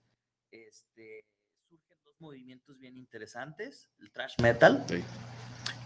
[0.51, 1.25] este,
[1.69, 4.85] surgen dos movimientos bien interesantes, el thrash metal,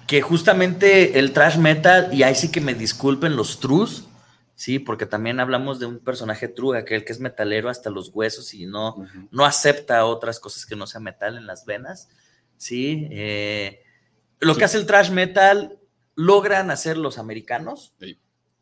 [0.07, 4.09] que justamente el thrash metal, y ahí sí que me disculpen los trus,
[4.57, 8.55] Sí, porque también hablamos de un personaje true, aquel que es metalero hasta los huesos
[8.55, 12.09] y no, no acepta otras cosas que no sea metal en las venas.
[12.57, 13.83] Sí, eh,
[14.39, 15.81] lo que hace el trash metal
[16.15, 17.95] logran hacer los americanos.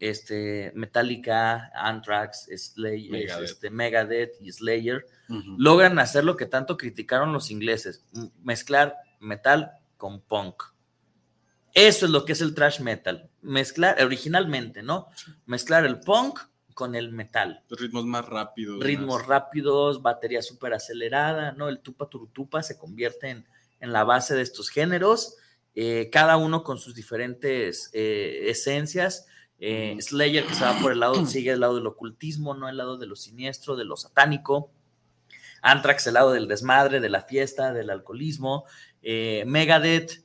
[0.03, 5.07] Este, Metallica, Anthrax, Slayer, Este, Megadeth y Slayer,
[5.57, 8.05] logran hacer lo que tanto criticaron los ingleses,
[8.43, 10.65] mezclar metal con punk.
[11.73, 13.31] Eso es lo que es el trash metal.
[13.43, 15.07] Mezclar, originalmente, ¿no?
[15.47, 16.41] Mezclar el punk
[16.75, 17.63] con el metal.
[17.71, 18.83] Ritmos más rápidos.
[18.83, 21.69] Ritmos rápidos, batería súper acelerada, ¿no?
[21.69, 23.47] El tupa turutupa se convierte en,
[23.93, 25.37] la base de estos géneros,
[25.77, 29.29] eh, cada uno con sus diferentes eh, esencias.
[29.65, 32.69] Eh, Slayer, que se va por el lado, sigue el lado del ocultismo, ¿no?
[32.69, 34.73] El lado de lo siniestro, de lo satánico.
[35.63, 38.65] Anthrax, el lado del desmadre, de la fiesta, del alcoholismo.
[39.47, 40.25] Megadeth,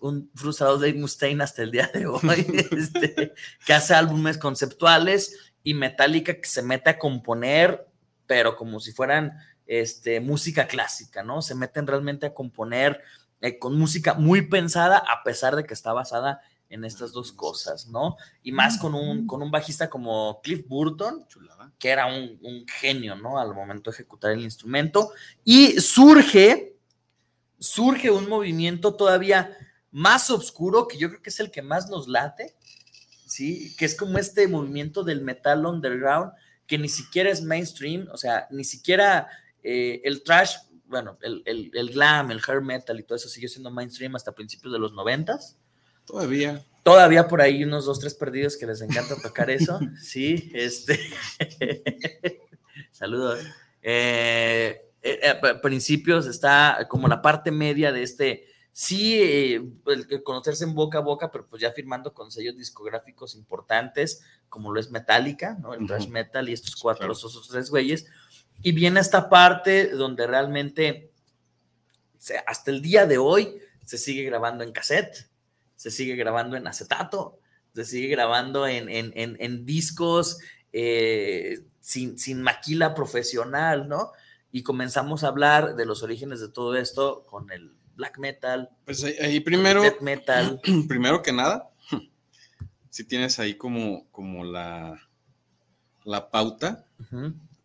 [0.00, 2.20] un frustrado Dave Mustaine hasta el día de hoy,
[2.72, 3.34] este,
[3.66, 7.86] que hace álbumes conceptuales y Metallica que se mete a componer,
[8.26, 11.42] pero como si fueran este, música clásica, ¿no?
[11.42, 13.02] Se meten realmente a componer
[13.40, 16.40] eh, con música muy pensada, a pesar de que está basada
[16.70, 18.16] en estas dos cosas, ¿no?
[18.42, 21.26] Y más con un, con un bajista como Cliff Burton,
[21.78, 23.38] que era un, un genio, ¿no?
[23.38, 25.10] Al momento de ejecutar el instrumento.
[25.44, 26.76] Y surge,
[27.58, 29.56] surge un movimiento todavía
[29.90, 32.54] más oscuro, que yo creo que es el que más nos late,
[33.26, 33.74] ¿sí?
[33.76, 36.32] Que es como este movimiento del metal underground,
[36.68, 39.28] que ni siquiera es mainstream, o sea, ni siquiera
[39.62, 40.54] eh, el trash
[40.90, 44.32] bueno, el, el, el, glam, el hair metal y todo eso siguió siendo mainstream hasta
[44.32, 45.56] principios de los noventas.
[46.10, 46.64] Todavía.
[46.82, 49.78] Todavía por ahí unos dos, tres perdidos que les encanta tocar eso.
[50.00, 50.98] sí, este.
[52.90, 53.40] Saludos.
[53.82, 60.64] Eh, eh, eh principios está como la parte media de este, sí, eh, el conocerse
[60.64, 64.90] en boca a boca, pero pues ya firmando con sellos discográficos importantes, como lo es
[64.90, 65.74] Metallica, ¿no?
[65.74, 68.06] El thrash metal y estos cuatro, esos tres güeyes.
[68.62, 71.12] Y viene esta parte donde realmente,
[72.46, 75.29] hasta el día de hoy, se sigue grabando en cassette,
[75.80, 77.38] se sigue grabando en acetato,
[77.74, 80.36] se sigue grabando en, en, en, discos
[80.74, 84.12] eh, sin, sin maquila profesional, ¿no?
[84.52, 88.68] Y comenzamos a hablar de los orígenes de todo esto con el black metal.
[88.84, 90.60] Pues ahí, primero, death metal.
[90.86, 91.70] primero que nada,
[92.90, 95.00] si tienes ahí como, como la,
[96.04, 96.84] la pauta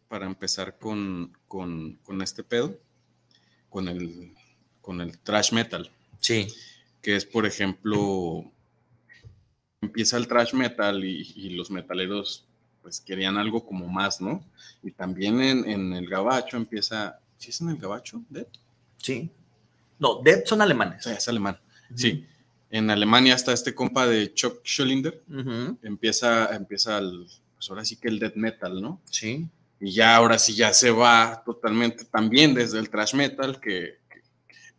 [0.07, 2.80] para empezar con, con, con, este pedo,
[3.70, 4.34] con el,
[4.80, 5.91] con el trash metal.
[6.22, 6.47] Sí.
[7.06, 8.51] Que es, por ejemplo,
[9.80, 12.47] empieza el trash metal y, y los metaleros
[12.82, 14.43] pues querían algo como más, ¿no?
[14.82, 18.24] Y también en, en el gabacho empieza, ¿sí es en el gabacho?
[18.28, 18.47] ¿Dead?
[18.97, 19.30] Sí.
[19.99, 21.03] No, Dead son alemanes.
[21.03, 21.60] Sí, es alemán.
[21.93, 22.26] Sí.
[22.72, 25.22] En Alemania está este compa de Chuck Schillinger.
[25.84, 28.99] Empieza, empieza el, pues ahora sí que el death metal, ¿no?
[29.12, 29.47] Sí.
[29.80, 33.99] Y ya ahora sí ya se va totalmente también desde el thrash metal, que,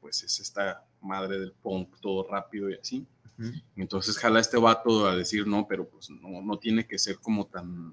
[0.01, 3.07] pues es esta madre del punk todo rápido y así.
[3.77, 7.47] Entonces jala este vato a decir, no, pero pues no, no tiene que ser como
[7.47, 7.93] tan,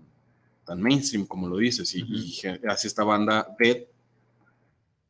[0.64, 1.94] tan mainstream como lo dices.
[1.96, 3.84] Y, hace esta banda Dead,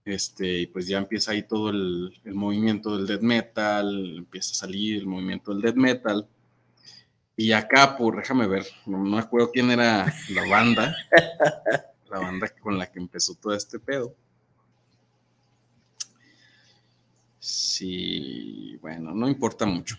[0.05, 4.55] este, y pues ya empieza ahí todo el, el, movimiento del death metal, empieza a
[4.55, 6.27] salir el movimiento del death metal.
[7.35, 10.95] Y acá, por, déjame ver, no, me acuerdo quién era la banda,
[12.09, 14.15] la banda con la que empezó todo este pedo.
[17.45, 19.97] Sí, bueno, no importa mucho.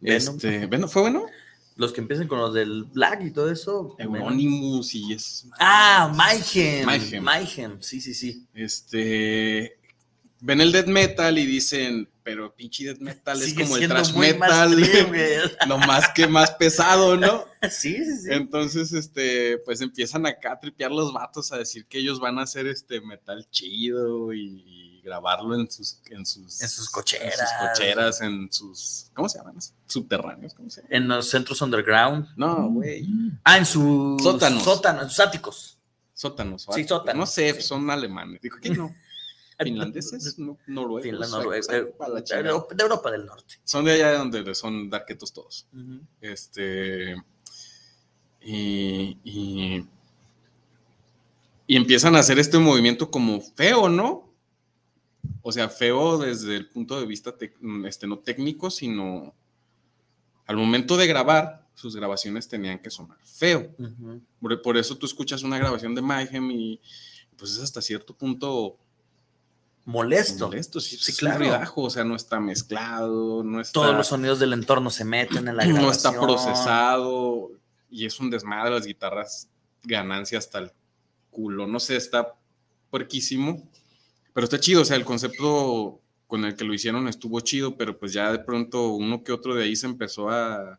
[0.00, 1.26] Este, bueno, ¿fue bueno?
[1.74, 3.94] Los que empiezan con los del Black y todo eso.
[3.98, 5.48] Euronymous y es.
[5.60, 6.86] Ah, Mayhem.
[7.22, 7.82] Mayhem.
[7.82, 8.46] sí, sí, sí.
[8.54, 9.78] Este.
[10.40, 14.76] Ven el death metal y dicen, pero pinche death metal es como el thrash metal,
[15.68, 17.44] lo más que más pesado, ¿no?
[17.70, 18.28] sí, sí, sí.
[18.30, 22.42] Entonces, este, pues empiezan acá a tripear los vatos a decir que ellos van a
[22.42, 27.40] hacer este metal chido y grabarlo en sus, en sus, en sus cocheras.
[27.40, 29.56] En sus cocheras, en sus, ¿cómo se llaman?
[29.86, 30.94] Subterráneos, ¿cómo se llama?
[30.94, 32.26] En los centros underground.
[32.36, 33.08] No, güey.
[33.44, 34.64] Ah, en sus sótanos.
[34.64, 35.78] Sótanos, en sus áticos.
[36.12, 36.66] Sótanos.
[36.72, 37.20] Sí, sótanos.
[37.20, 38.40] No sé, son alemanes.
[38.42, 38.94] Dijo que no.
[39.58, 41.30] Finlandeses, no, noruegos.
[41.30, 43.54] Noruega, de, Europa del Norte.
[43.64, 45.66] Son de allá de donde son darquetos todos.
[46.20, 47.14] Este.
[48.42, 49.86] Y, y,
[51.66, 54.25] y, empiezan a hacer este movimiento como feo, ¿no?
[55.42, 57.34] O sea, feo desde el punto de vista
[57.86, 59.34] este, no técnico, sino
[60.46, 63.74] al momento de grabar, sus grabaciones tenían que sonar feo.
[64.62, 66.80] por, eso tú escuchas una grabación de Mayhem y
[67.36, 68.78] pues es hasta cierto punto
[69.84, 70.46] molesto.
[70.46, 71.72] Molesto, sí, sí claro.
[71.76, 73.72] o sea, no está mezclado, no está...
[73.72, 75.82] Todos los sonidos del entorno se meten en la grabación.
[75.86, 77.50] No está procesado
[77.90, 79.48] y es un desmadre, las guitarras
[79.82, 80.72] ganancia hasta el
[81.30, 82.34] culo, no sé, está
[82.90, 83.62] puerquísimo.
[84.36, 87.98] Pero está chido, o sea, el concepto con el que lo hicieron estuvo chido, pero
[87.98, 90.78] pues ya de pronto uno que otro de ahí se empezó a...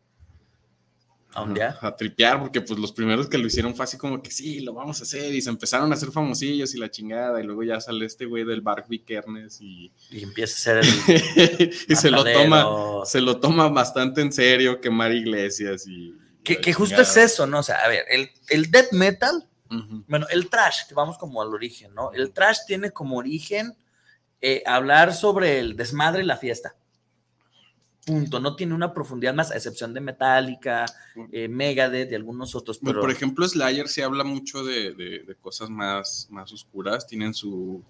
[1.34, 4.60] ¿A, a tripear, porque pues los primeros que lo hicieron fue así como que sí,
[4.60, 7.64] lo vamos a hacer, y se empezaron a hacer famosillos y la chingada, y luego
[7.64, 9.90] ya sale este güey del Barbie Kernes y...
[10.12, 11.74] Y empieza a ser el...
[11.88, 16.14] y se lo, toma, se lo toma bastante en serio, quemar iglesias y...
[16.44, 17.58] Que, que justo es eso, ¿no?
[17.58, 19.47] O sea, a ver, el, el death metal
[20.06, 22.12] bueno, el trash, vamos como al origen, ¿no?
[22.12, 23.76] El trash tiene como origen
[24.40, 26.74] eh, hablar sobre el desmadre y la fiesta.
[28.06, 28.40] Punto.
[28.40, 30.86] No tiene una profundidad más, a excepción de Metallica,
[31.30, 32.78] eh, Megadeth y algunos otros.
[32.82, 33.00] Pero...
[33.00, 37.06] Por ejemplo, Slayer se habla mucho de, cosas más, más oscuras.
[37.06, 37.82] Tienen su,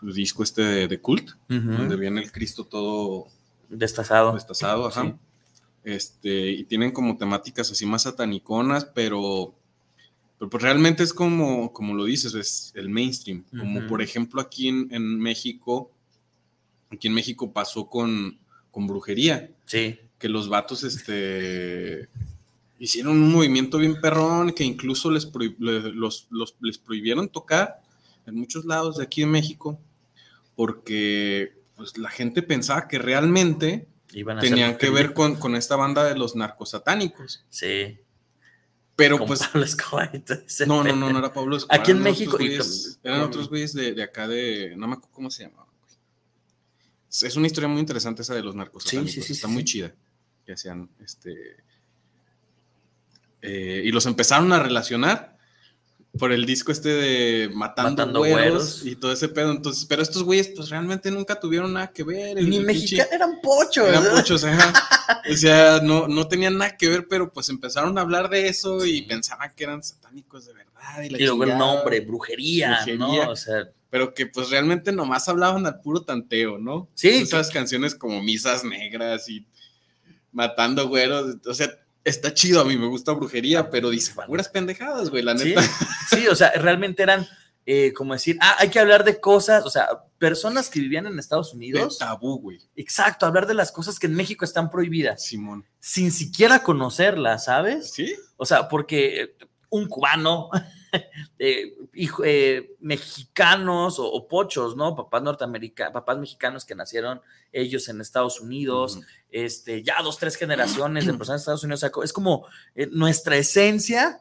[0.00, 3.28] disco este de, Cult, donde viene el Cristo todo
[3.68, 4.32] destazado.
[4.32, 5.14] Destazado, ajá.
[5.84, 9.54] Este, y tienen como temáticas así más sataniconas, pero
[10.42, 13.44] pero pues realmente es como, como lo dices, es el mainstream.
[13.56, 15.92] Como por ejemplo aquí en, México,
[16.90, 18.40] aquí en México pasó con,
[18.72, 19.52] con brujería.
[19.66, 20.00] Sí.
[20.18, 22.08] Que los vatos este,
[22.80, 25.30] hicieron un movimiento bien perrón, que incluso les,
[25.60, 26.26] los,
[26.60, 27.80] les prohibieron tocar
[28.26, 29.78] en muchos lados de aquí en México,
[30.56, 33.86] porque pues, la gente pensaba que realmente
[34.40, 37.44] tenían que ver con, con esta banda de los narcosatánicos.
[37.48, 37.96] Sí
[39.02, 39.40] Pero Con pues.
[39.46, 40.12] Pablo Escobar
[40.66, 41.80] No, no, no, no era Pablo Escobar.
[41.80, 42.34] Aquí en México.
[42.36, 44.74] otros güeyes- eran otros güeyes de, de acá de.
[44.76, 45.66] No me acuerdo cómo se llamaba.
[47.10, 48.84] Es- una historia muy interesante esa de los narcos.
[48.84, 49.92] Sí, sí, sí, Está muy chida.
[50.46, 51.56] Que hacían este.
[53.42, 55.31] eh, y los empezaron a relacionar
[56.18, 58.40] por el disco este de Matando, Matando güeros,
[58.82, 58.86] Güeros.
[58.86, 59.50] y todo ese pedo.
[59.50, 62.36] Entonces, pero estos güeyes, pues realmente nunca tuvieron nada que ver.
[62.38, 63.88] el- Ni mexicanos, eran pochos.
[63.88, 64.72] eran pochos, ajá.
[65.30, 68.84] O sea, no, no tenían nada que ver, pero pues empezaron a hablar de eso
[68.84, 71.02] y pensaban que eran satánicos de verdad.
[71.02, 72.98] Y, la Y luego el nombre, brujería, Brujería.
[73.26, 73.30] ¿no?
[73.30, 76.88] O sea, Pero que pues realmente nomás hablaban al puro tanteo, ¿no?
[76.94, 79.46] Sí, Esas canciones como Misas Negras y
[80.32, 81.70] Matando Güeros, o sea,
[82.04, 85.62] está chido, a mí me gusta brujería, pero dice puras pendejadas, güey, la sí, neta.
[86.10, 87.26] sí, o sea, realmente eran
[87.64, 89.88] eh, como decir, ah, hay que hablar de cosas, o sea,
[90.18, 91.98] personas que vivían en Estados Unidos.
[91.98, 92.58] tabú, güey.
[92.74, 95.24] Exacto, hablar de las cosas que en México están prohibidas.
[95.24, 95.64] Simón.
[95.78, 97.92] Sin siquiera conocerlas, ¿sabes?
[97.92, 98.14] Sí.
[98.36, 99.36] O sea, porque
[99.70, 100.50] un cubano,
[101.38, 104.94] eh, hijo- eh, mexicanos o, o pochos, ¿no?
[104.94, 107.20] Papás norteamericanos, papás mexicanos que nacieron
[107.52, 111.88] ellos en Estados Unidos, este, ya dos, tres generaciones de personas de Estados Unidos, o
[111.88, 114.20] sea, es como eh, nuestra esencia,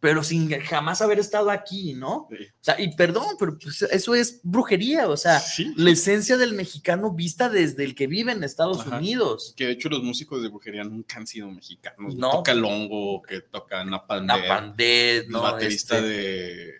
[0.00, 2.28] pero sin jamás haber estado aquí, ¿no?
[2.28, 2.28] O
[2.60, 5.42] sea, y perdón, pero pues, eso es brujería, o sea,
[5.76, 8.98] la esencia del mexicano vista desde el que vive en Estados Ajá.
[8.98, 9.54] Unidos.
[9.56, 12.14] Que de hecho los músicos de brujería nunca han sido mexicanos.
[12.14, 12.30] No.
[12.30, 13.84] Toca el hongo, que toca.
[13.84, 15.42] Napandead, el ¿no?
[15.42, 16.72] baterista Este- de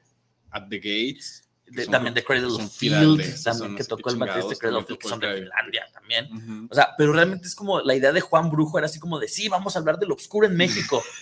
[0.50, 1.41] At the Gates.
[1.72, 4.86] De- son- también de Cradle of Field, también que tocó el baterista de Cradle of
[4.86, 6.68] Field, que son de Finlandia también.
[6.70, 9.28] O sea, pero realmente es como la idea de Juan Brujo era así como de
[9.28, 11.02] sí, vamos a hablar de lo oscuro en México.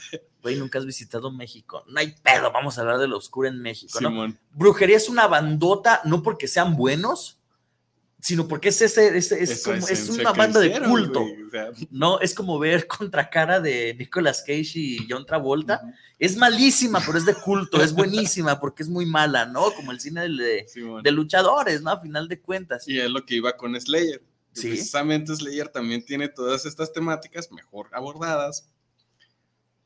[0.43, 1.85] Güey, nunca has visitado México.
[1.87, 4.11] No hay pedo, vamos a hablar de lo oscuro en México, ¿no?
[4.53, 7.37] Brujería es una bandota, no porque sean buenos,
[8.21, 11.21] sino porque es ese, ese- es, como, es una banda de hicieron, culto.
[11.21, 11.71] güey, o sea.
[11.91, 15.81] No, es como ver contracara de Nicolas Cage y John Travolta.
[16.18, 19.73] Es malísima, pero es de culto, es buenísima porque es muy mala, ¿no?
[19.73, 21.03] Como el cine de, Simón.
[21.03, 21.91] de luchadores, ¿no?
[21.91, 22.87] A final de cuentas.
[22.87, 24.23] Y es lo que iba con Slayer.
[24.53, 24.68] Sí.
[24.68, 28.68] Precisamente Slayer también tiene todas estas temáticas mejor abordadas.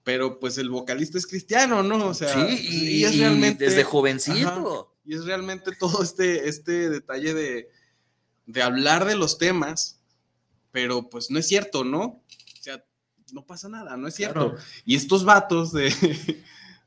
[0.03, 2.09] Pero pues el vocalista es cristiano, ¿no?
[2.09, 4.49] O sea, Sí, y- y desde jovencito.
[4.49, 7.69] Ajá, y es realmente todo este, este detalle de,
[8.47, 10.01] de hablar de los temas,
[10.73, 12.03] pero pues no es cierto, ¿no?
[12.03, 12.23] O
[12.61, 12.85] sea,
[13.33, 14.51] no pasa nada, no es cierto.
[14.53, 14.65] Claro.
[14.85, 15.91] Y estos vatos de,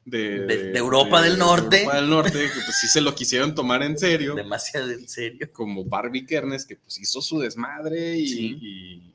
[0.06, 1.80] de, De- de Europa del Norte.
[1.80, 4.36] Europa del Norte, que pues sí se lo quisieron tomar en serio.
[4.36, 5.50] Demasiado en serio.
[5.52, 8.58] Como Barbie Kernes, que pues hizo su desmadre y, Sí.
[8.62, 9.14] y-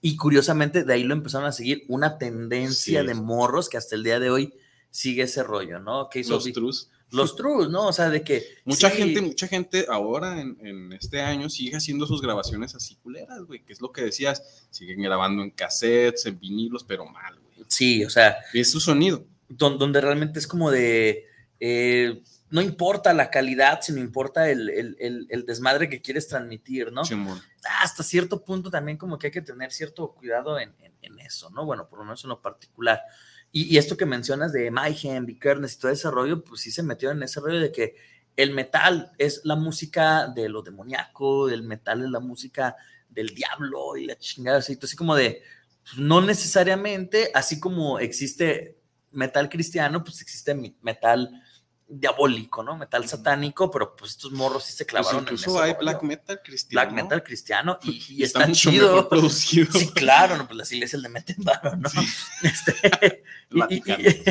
[0.00, 3.06] Y curiosamente de ahí lo empezaron a seguir una tendencia Sí.
[3.06, 4.54] de morros que hasta el día de hoy
[4.90, 6.08] sigue ese rollo, ¿no?
[6.08, 6.88] Que hizo los trus.
[7.10, 7.86] Los trus, ¿no?
[7.88, 8.44] O sea, de que...
[8.64, 12.96] Mucha sí, gente, mucha gente ahora en, en este año sigue haciendo sus grabaciones así
[12.96, 17.38] culeras, güey, que es lo que decías, siguen grabando en cassettes, en vinilos, pero mal,
[17.40, 17.64] güey.
[17.68, 18.36] Sí, o sea...
[18.52, 19.24] Y es su sonido.
[19.48, 21.24] don- donde realmente es como de...
[21.60, 26.90] eh, no importa la calidad, sino importa el, el- el- el desmadre que quieres transmitir,
[26.92, 27.04] ¿no?
[27.04, 27.40] Simón.
[27.82, 31.50] hasta cierto punto también como que hay que tener cierto cuidado en, en- en eso,
[31.50, 31.64] ¿no?
[31.66, 33.02] Bueno, por lo menos en lo particular.
[33.50, 37.10] Y, esto que mencionas de Mayhem, Vikernes y todo ese rollo, pues sí se metió
[37.10, 37.96] en ese rollo de que
[38.36, 42.76] el metal es la música de lo demoníaco, el metal es la música
[43.08, 45.42] del diablo y la chingada, así, así como de,
[45.82, 48.78] pues, no necesariamente, así como existe
[49.12, 51.42] metal cristiano, pues existe metal
[51.90, 52.76] diabólico, ¿no?
[52.76, 55.80] Metal satánico, pero pues estos morros sí se Pues clavaron en incluso ese hay rollo.
[55.80, 56.90] black metal cristiano.
[56.90, 58.86] Black metal cristiano y, y Está está, mucho chido.
[58.88, 59.72] mejor producido.
[59.72, 61.88] Sí, claro, no, pues las iglesias le meten varo, ¿no?
[62.42, 63.24] Este,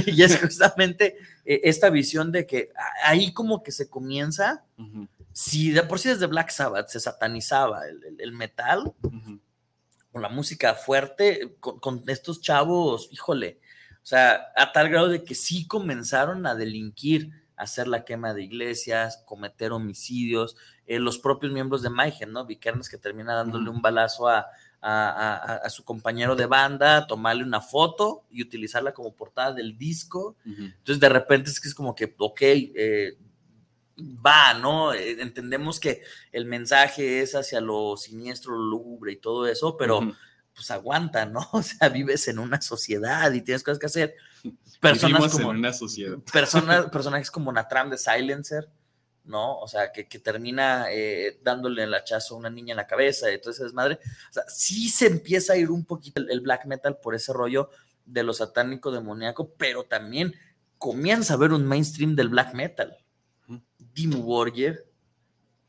[0.05, 2.71] y- es justamente eh, esta visión de que
[3.03, 4.63] ahí como que se comienza,
[5.31, 9.39] si de por sí desde Black Sabbath se satanizaba el, el- el metal, ujú.
[10.11, 13.59] con la música fuerte, con, con estos chavos, híjole,
[14.03, 18.43] o sea, a tal grado de que sí comenzaron a delinquir, hacer la quema de
[18.43, 20.55] iglesias, cometer homicidios,
[20.85, 22.45] eh, los propios miembros de Mayhem, ¿no?
[22.45, 24.47] Vikernes que termina dándole un balazo a,
[24.79, 30.35] a- a- su compañero de banda, tomarle una foto y utilizarla como portada del disco.
[30.45, 33.17] Entonces, de repente es que es como que, ok, eh,
[33.99, 34.93] va, ¿no?
[34.93, 36.01] Eh, entendemos que
[36.31, 40.01] el mensaje es hacia lo siniestro, lo lúgubre y todo eso, pero.
[40.57, 41.47] Pues aguanta, ¿no?
[41.53, 44.15] O sea, vives en una sociedad y tienes cosas que hacer.
[44.81, 46.17] Personas Vivimos como, en una sociedad.
[46.33, 48.69] personas, personajes como Natram de Silencer,
[49.23, 49.57] ¿no?
[49.59, 53.31] O sea, que, que termina eh, dándole el hachazo a una niña en la cabeza
[53.31, 53.99] y todo ese desmadre.
[54.29, 57.33] O sea, sí se empieza a ir un poquito el, el black metal por ese
[57.33, 57.69] rollo
[58.05, 60.35] de lo satánico demoníaco, pero también
[60.77, 62.97] comienza a haber un mainstream del black metal.
[63.77, 64.86] Dimmu Borgir,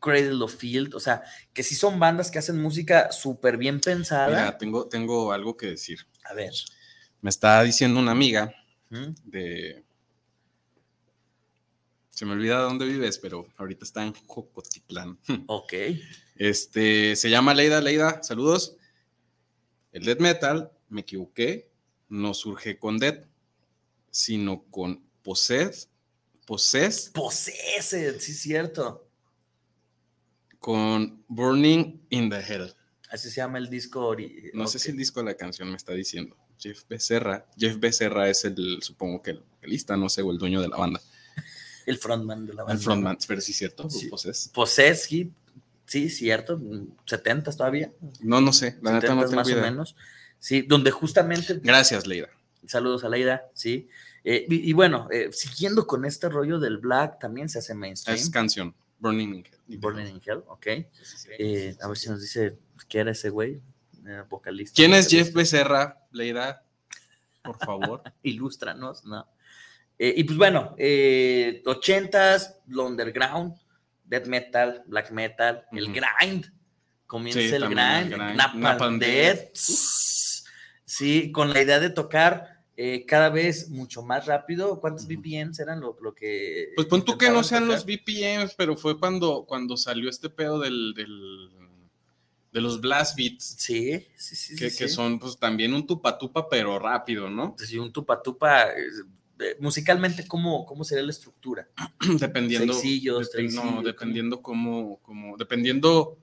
[0.00, 1.22] Cradle of Field, o sea,
[1.52, 4.28] que sí son bandas que hacen música súper bien pensada.
[4.28, 6.06] Mira, tengo, tengo algo que decir.
[6.24, 6.52] A ver.
[7.20, 8.54] Me está diciendo una amiga
[9.24, 9.84] de...
[12.10, 15.18] Se me olvida dónde vives, pero ahorita está en Jocotitlán.
[15.46, 15.72] Ok.
[16.36, 18.76] Este, se llama Leida, Leida, saludos.
[19.92, 21.70] El death metal, me equivoqué,
[22.08, 23.24] no surge con death,
[24.10, 25.90] sino con possess,
[26.46, 27.10] possess.
[27.10, 29.07] Possessed, sí, cierto.
[30.59, 32.74] Con Burning in the Hell.
[33.10, 34.14] Así se llama el disco.
[34.52, 36.36] No sé si el disco de la canción me está diciendo.
[36.59, 37.47] Jeff Becerra.
[37.56, 40.76] Jeff Becerra es el, supongo que el vocalista, no sé, o el dueño de la
[40.76, 41.01] banda.
[41.86, 42.74] El frontman de la banda.
[42.74, 43.89] El frontman, pero sí, cierto.
[43.89, 44.09] Sí.
[44.09, 44.51] Possess.
[44.52, 45.32] Possess, sí,
[45.86, 46.60] sí, cierto.
[47.06, 47.93] 70 todavía.
[48.20, 48.78] No, no sé.
[48.82, 49.59] La neta no tengo más idea.
[49.59, 49.97] o menos.
[50.39, 51.60] Sí, donde justamente.
[51.62, 52.28] Gracias, Leida.
[52.66, 53.89] Saludos a Leida, sí.
[54.24, 58.18] Eh, y, y, bueno, eh, siguiendo con este rollo del black, también se hace mainstream.
[58.18, 58.74] Es canción.
[58.98, 59.78] Burning in Hell.
[59.78, 60.66] Burning in Hell, ok.
[61.38, 62.58] Eh, a ver si nos dice
[62.88, 63.60] qué era ese güey,
[64.06, 64.74] eh, vocalista.
[64.74, 66.64] ¿Quién es Jeff Becerra, Leida?
[67.42, 68.02] Por favor.
[68.22, 69.28] Ilústranos, ¿no?
[69.98, 73.56] Eh, y pues bueno, eh, 80s, lo underground,
[74.04, 76.52] death metal, black metal, el grind.
[77.06, 79.38] Comienza sí, el, grind, el grind, Napalm Napalm Death.
[79.38, 79.56] Death.
[80.84, 84.78] Sí, con la idea de tocar eh, cada vez mucho más rápido.
[84.80, 85.18] ¿Cuántos uh -huh.
[85.18, 86.68] BPMs eran lo, lo, que.?
[86.76, 87.74] Pues pon tú que no sean tocar?
[87.74, 91.50] los BPMs, pero fue cuando, cuando salió este pedo del, del
[92.52, 93.56] de los blast beats.
[93.59, 94.55] Sí, sí, sí.
[94.55, 94.94] Que, sí, que sí.
[94.94, 97.56] son pues también un tupa tupa, pero rápido, ¿no?
[97.59, 98.68] Sí, un tupa tupa.
[98.68, 101.68] Eh, musicalmente, ¿cómo, ¿cómo sería la estructura?
[102.20, 102.74] dependiendo.
[102.74, 106.16] Sexillos, dep no, dependiendo cómo, cómo, dependiendo,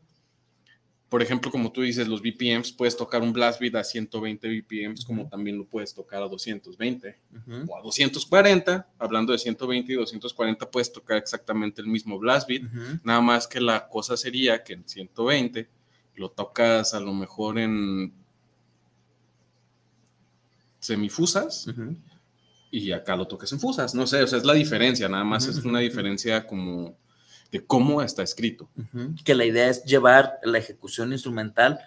[1.10, 5.02] por ejemplo, como tú dices, los BPMs, puedes tocar un blast beat a 120 BPMs,
[5.02, 5.06] uh -huh.
[5.06, 7.65] como también lo puedes tocar a 220 uh -huh.
[7.69, 8.88] o a 240.
[8.98, 13.02] Hablando de 120 y 240, puedes tocar exactamente el mismo blast beat, uh -huh.
[13.03, 15.69] nada más que la cosa sería que en 120
[16.15, 18.11] lo tocas a lo mejor en
[20.80, 21.68] semifusas
[22.72, 23.94] y acá lo toques en fusas.
[23.95, 26.95] No sé, o sea, es la diferencia, nada más es una diferencia como
[27.52, 28.70] de cómo está escrito.
[29.24, 31.80] Que la idea es llevar la ejecución instrumental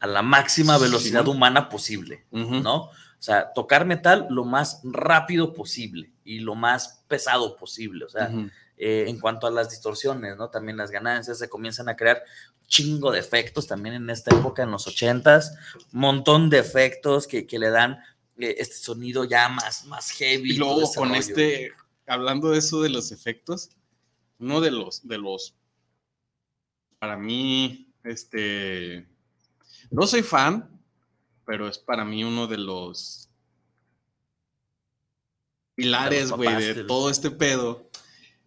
[0.00, 1.30] a la máxima velocidad sí.
[1.30, 2.76] humana posible, ¿no?
[2.84, 8.30] O sea, tocar metal lo más rápido posible y lo más pesado posible, o sea,
[8.76, 10.50] eh, en cuanto a las distorsiones, ¿no?
[10.50, 12.22] También las ganancias se comienzan a crear
[12.66, 15.54] chingo de efectos también en esta época, en los ochentas,
[15.92, 17.98] montón de efectos que, que le dan
[18.36, 20.52] eh, este sonido ya más, más heavy.
[20.52, 21.72] Y luego con este,
[22.06, 23.70] hablando de eso de los efectos,
[24.38, 25.54] uno de los, de los,
[26.98, 29.06] para mí, este,
[29.90, 30.70] no soy fan,
[31.46, 33.28] pero es para mí uno de los
[35.74, 37.90] pilares, güey, de, de todo este pedo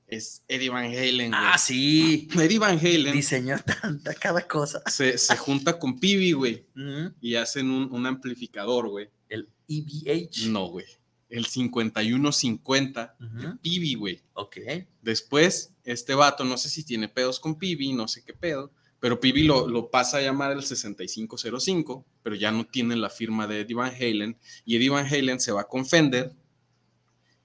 [0.07, 1.33] es Eddie Van Halen.
[1.33, 2.27] Ah, sí.
[2.33, 3.11] Eddie Van Halen.
[3.13, 4.81] Diseñó tanta cada cosa.
[4.87, 6.65] Se, se junta con Pibi, güey.
[6.75, 7.13] Uh -huh.
[7.21, 9.09] Y hacen un, un amplificador, güey.
[9.27, 10.49] El EVH.
[10.49, 10.85] No, güey.
[11.29, 13.51] El 5150 uh -huh.
[13.51, 14.21] de Pibi, güey.
[14.33, 14.57] Ok.
[15.01, 18.71] Después, este vato, no sé si tiene pedos con Pibi, no sé qué pedo.
[18.99, 23.47] Pero Pibi lo, lo pasa a llamar el 6505, pero ya no tiene la firma
[23.47, 24.37] de Eddie Van Halen.
[24.65, 26.35] Y Eddie Van Halen se va con Fender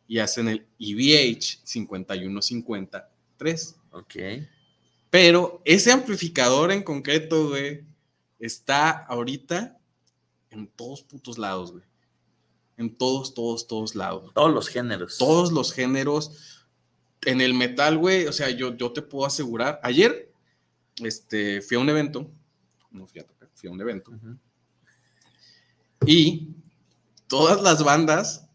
[0.09, 3.77] y hacen el EVH 5153.
[3.93, 4.15] Ok.
[5.09, 7.85] Pero ese amplificador en concreto, güey,
[8.41, 9.79] está ahorita
[10.51, 11.85] en todos putos lados, güey.
[12.77, 14.33] En todos, todos, todos lados.
[14.35, 15.17] Todos los géneros.
[15.17, 16.62] Todos los géneros.
[17.25, 19.81] En el metal, güey, o sea, yo, yo te puedo asegurar.
[19.83, 20.33] Ayer,
[21.03, 22.31] este, fui a un evento.
[22.91, 24.11] No fui a tocar, fui a un evento.
[24.11, 24.39] Uh -huh.
[26.07, 26.57] Y
[27.29, 28.49] todas las bandas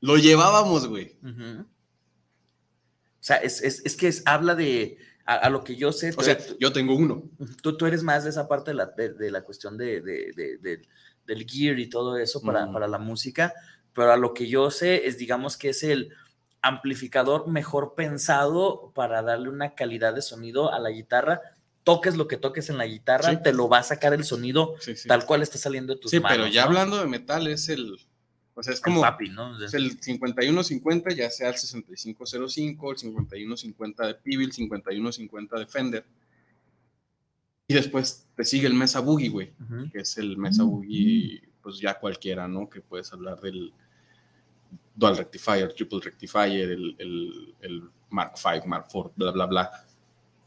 [0.00, 1.16] lo llevábamos, güey.
[1.22, 1.60] Uh -huh.
[1.64, 6.12] O sea, es, es, es que es, habla de, a, a, lo que yo sé.
[6.16, 7.22] O sea, yo tengo uno.
[7.62, 10.82] Tú, tú eres más de esa parte de la, de, de la cuestión de, de,
[11.26, 12.72] del gear y todo eso para, mm.
[12.72, 13.54] para la música,
[13.92, 16.10] pero a lo que yo sé es, digamos, que es el
[16.62, 21.42] amplificador mejor pensado para darle una calidad de sonido a la guitarra.
[21.82, 23.38] Toques lo que toques en la guitarra, sí.
[23.42, 25.08] te lo va a sacar el sonido sí, sí.
[25.08, 26.36] tal cual está saliendo de tus sí, manos.
[26.36, 26.68] Sí, pero ya ¿no?
[26.68, 27.98] hablando de metal es el,
[28.54, 29.62] o sea, es como el, papi, ¿no?
[29.62, 36.06] es el 5150, ya sea el 6505, el 5150 de Pibi, el 5150 de Fender.
[37.66, 39.90] Y después te sigue el Mesa Boogie, güey, uh -huh.
[39.90, 42.68] que es el Mesa Boogie, pues ya cualquiera, ¿no?
[42.68, 43.72] Que puedes hablar del
[44.94, 49.70] Dual Rectifier, Triple Rectifier, el, el, el Mark V, Mark IV, bla, bla, bla.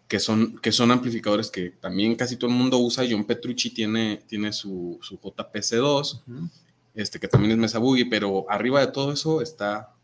[0.07, 3.03] Que son, que son amplificadores que también casi todo el mundo usa.
[3.09, 6.49] John Petrucci tiene, tiene su, su JPC2, uh -huh.
[6.93, 9.95] este, que también es Mesa Boogie, pero arriba de todo eso está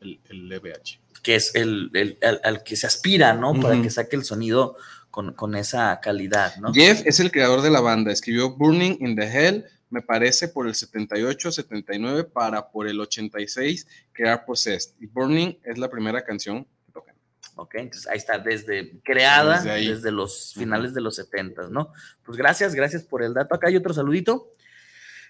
[0.00, 1.00] el, el EVH.
[1.22, 3.50] Que es el, el, al, al, que se aspira, ¿no?
[3.50, 3.62] Uh -huh.
[3.62, 4.76] Para que saque el sonido
[5.10, 6.72] con, con esa calidad, ¿no?
[6.72, 10.66] Jeff es el creador de la banda, escribió Burning in the Hell, me parece por
[10.66, 14.94] el 78, 79 para por el 86 crear Possessed.
[15.00, 17.14] Y Burning es la primera canción que tocan.
[17.56, 21.92] Ok, entonces ahí está, desde creada Desde los finales de los 70, ¿no?
[22.24, 23.54] Pues gracias, gracias por el dato.
[23.54, 24.52] Acá hay otro saludito.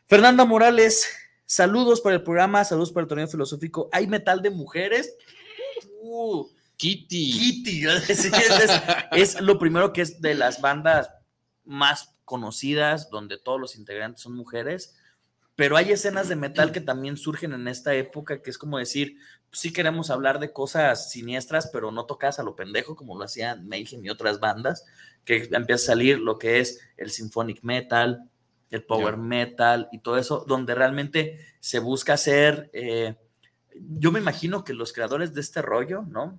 [0.06, 1.09] Fernanda Morales,
[1.47, 3.89] saludos por el programa, saludos por el torneo filosófico.
[3.93, 5.14] ¿Hay metal de mujeres?
[6.01, 7.32] Uh, Kitty.
[7.32, 8.32] Kitty, es, es-
[9.12, 11.10] es lo primero que es de las bandas
[11.64, 14.94] más conocidas, donde todos los integrantes son mujeres,
[15.56, 19.16] pero hay escenas de metal que también surgen en esta época, que es como decir,
[19.50, 23.24] pues sí queremos hablar de cosas siniestras, pero no tocas a lo pendejo, como lo
[23.24, 24.84] hacían Mayhem y otras bandas,
[25.24, 28.30] que empieza a salir lo que es el symphonic metal,
[28.70, 33.16] el power metal y todo eso, donde realmente se busca hacer, eh,
[33.74, 36.38] yo me imagino que los creadores de este rollo, ¿no?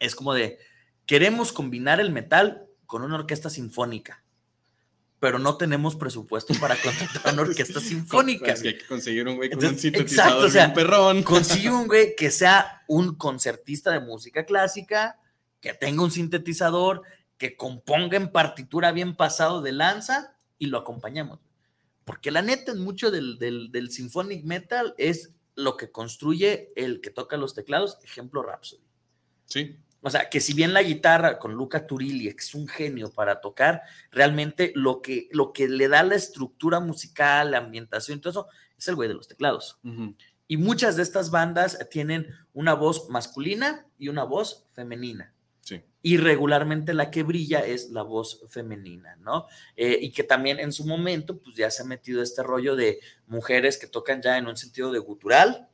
[0.00, 0.58] Es como de,
[1.06, 4.23] queremos combinar el metal con una orquesta sinfónica,
[5.24, 8.52] pero no tenemos presupuesto para contratar una orquesta sinfónica.
[8.52, 11.22] Es que hay que conseguir un güey con un sintetizador exacto, o sea, bien perrón.
[11.22, 15.18] Consigue un güey que sea un concertista de música clásica,
[15.62, 17.04] que tenga un sintetizador,
[17.38, 21.40] que componga en partitura bien pasado de lanza y lo acompañamos.
[22.04, 27.00] Porque la neta, en mucho del, del, del symphonic metal es lo que construye el
[27.00, 28.84] que toca los teclados, ejemplo Rhapsody.
[29.46, 29.78] Sí.
[30.06, 33.80] O sea, que si bien la guitarra con Luca Turilli es un genio para tocar,
[34.12, 38.48] realmente lo que, lo que le da la estructura musical, la ambientación y todo eso,
[38.78, 39.78] es el güey de los teclados.
[40.46, 45.32] Y muchas de estas bandas tienen una voz masculina y una voz femenina.
[45.60, 45.82] Sí.
[46.02, 49.46] Y regularmente la que brilla es la voz femenina, ¿no?
[49.74, 53.00] Eh, y que también en su momento, pues ya se ha metido este rollo de
[53.26, 55.70] mujeres que tocan ya en un sentido de gutural,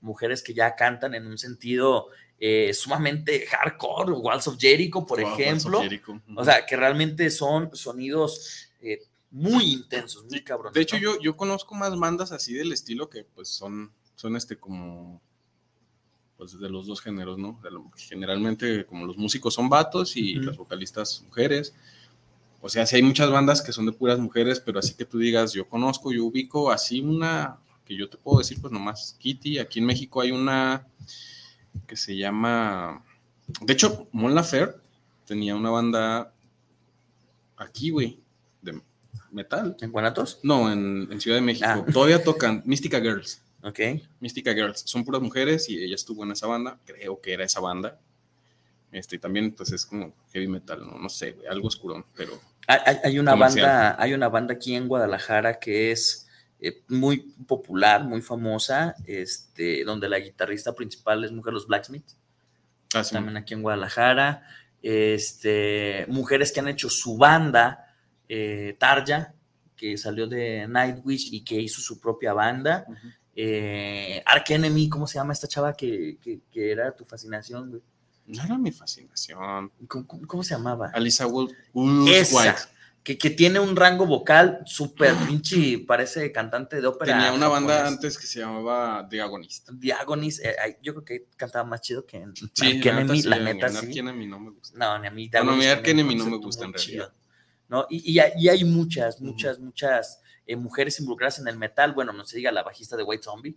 [0.00, 2.08] mujeres que ya cantan en un sentido
[2.38, 5.80] eh, sumamente hardcore, Walls of Jericho, por of ejemplo.
[5.80, 6.40] Jericho, ujú.
[6.40, 9.00] O sea, que realmente son sonidos eh,
[9.30, 10.74] muy intensos, muy cabrones.
[10.74, 11.02] De hecho, ¿no?
[11.02, 15.20] yo, yo conozco más bandas así del estilo que pues son, son este como
[16.36, 17.60] pues de los dos géneros, ¿no?
[17.96, 20.46] Generalmente como los músicos son vatos y Ujú.
[20.46, 21.74] las vocalistas mujeres.
[22.60, 25.18] O sea, sí hay muchas bandas que son de puras mujeres, pero así que tú
[25.18, 29.58] digas, yo conozco, yo ubico así una que yo te puedo decir, pues nomás Kitty.
[29.58, 30.86] Aquí en México hay una
[31.86, 33.04] que se llama.
[33.60, 34.80] De hecho, Mon Laferte
[35.26, 36.32] tenía una banda
[37.56, 38.20] aquí, güey,
[38.62, 38.80] de
[39.30, 39.76] metal.
[39.80, 40.40] ¿En Guanatos?
[40.42, 41.68] No, en, en Ciudad de México.
[41.68, 41.84] Ah.
[41.92, 43.42] Todavía tocan Mystica Girls.
[43.62, 43.80] Ok.
[44.20, 44.82] Mystica Girls.
[44.86, 46.78] Son puras mujeres y ella estuvo en esa banda.
[46.84, 47.98] Creo que era esa banda.
[48.94, 52.38] Este, y también, pues es como heavy metal, no, no sé, güey, algo oscurón, pero.
[52.68, 53.66] Hay, una Comercial.
[53.66, 56.23] banda, hay una banda aquí en Guadalajara que es
[56.66, 62.16] eh, muy popular, muy famosa, este, donde la guitarrista principal es Mujer Los Blacksmiths,
[62.94, 63.12] Ah, sí.
[63.14, 64.42] también aquí en Guadalajara.
[64.82, 67.94] Este, mujeres que han hecho su banda,
[68.28, 69.34] eh, Tarja,
[69.76, 72.86] que salió de Nightwish y que hizo su propia banda.
[73.36, 77.82] Eh, Ark Enemy, ¿cómo se llama esta chava que, que- que era tu fascinación, güey?
[78.26, 79.70] No era mi fascinación.
[79.88, 80.90] ¿Cómo, cómo- cómo se llamaba?
[80.94, 81.50] Alisa Wood,
[82.08, 82.60] Esa, White.
[83.04, 87.12] Que, que tiene un rango vocal súper pinche, parece cantante de ópera.
[87.12, 87.92] Tenía una banda japonés.
[87.98, 89.68] antes que se llamaba The Agonist.
[89.72, 93.38] Diagonis, eh, yo creo que cantaba más chido que en Sí, la neta sí, la
[93.38, 93.76] neta sí.
[93.76, 94.78] Ark Enemy no me gusta.
[94.78, 95.28] No, ni a mí.
[95.30, 97.04] Bueno, a mí no me gusta en realidad.
[97.08, 97.14] chido,
[97.68, 97.86] ¿no?
[97.90, 101.92] Y, y y hay muchas, muchas, muchas eh, mujeres involucradas en el metal.
[101.92, 103.54] Bueno, no se diga la bajista de White Zombie,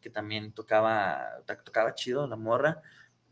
[0.00, 2.80] que también tocaba, to- tocaba chido la morra.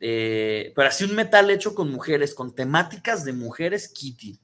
[0.00, 4.40] Eh, pero así un metal hecho con mujeres, con temáticas de mujeres, Kitty.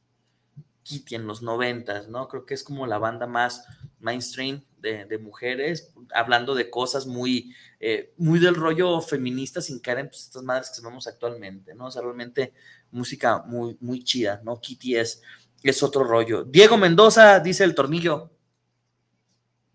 [0.84, 2.28] Kitty en los noventas, ¿no?
[2.28, 3.64] Creo que es como la banda más
[3.98, 9.98] mainstream de, de mujeres, hablando de cosas muy, eh, muy del rollo feminista sin caer
[10.00, 11.86] en pues, estas madres que vemos actualmente, ¿no?
[11.86, 12.52] O sea, realmente
[12.92, 14.60] música muy, muy chida, ¿no?
[14.60, 15.20] Kitty es,
[15.62, 16.44] es otro rollo.
[16.44, 18.30] Diego Mendoza dice el tornillo.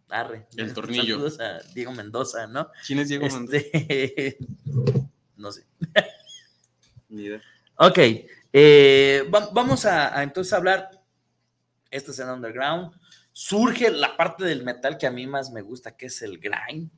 [0.10, 0.48] Arre.
[0.58, 1.16] El tornillo.
[1.18, 2.70] Saludos a Diego Mendoza, ¿no?
[2.86, 4.38] ¿Quién es Diego Este,
[5.38, 5.66] no sé.
[7.10, 7.42] Ni idea.
[7.78, 7.98] Ok,
[8.54, 10.90] eh, va- vamos a, a entonces hablar,
[11.92, 12.92] esta escena underground,
[13.32, 16.92] surge la parte del metal que a mí más me gusta, que es el grind,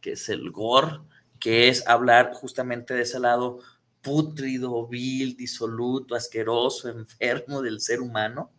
[0.00, 1.00] que es el gore,
[1.40, 3.60] que es hablar justamente de ese lado
[4.02, 8.52] pútrido, vil, disoluto, asqueroso, enfermo del ser humano.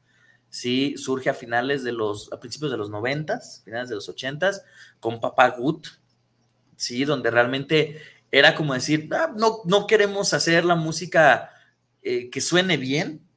[0.49, 4.63] Sí, surge a finales de los, a principios de los noventas, finales de los ochentas,
[4.99, 5.85] con Papa Good,
[6.75, 8.01] sí, donde realmente
[8.31, 11.51] era como decir, "Ah, no, no queremos hacer la música
[12.01, 13.27] eh, que suene bien,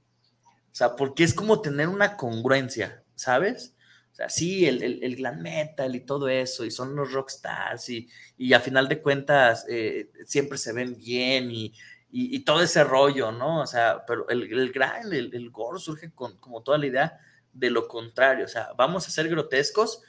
[0.72, 3.74] o sea, porque es como tener una congruencia, ¿sabes?
[4.10, 7.90] O sea, sí, el, el, el glam metal y todo eso, y son los rockstars,
[7.90, 8.08] y,
[8.38, 11.74] y a final de cuentas eh, siempre se ven bien, y,
[12.10, 13.62] y, todo ese rollo, ¿no?
[13.62, 17.18] O sea, pero el, el grind, el, el gore surge con como toda la idea
[17.52, 20.02] de lo contrario, o sea, vamos a ser grotescos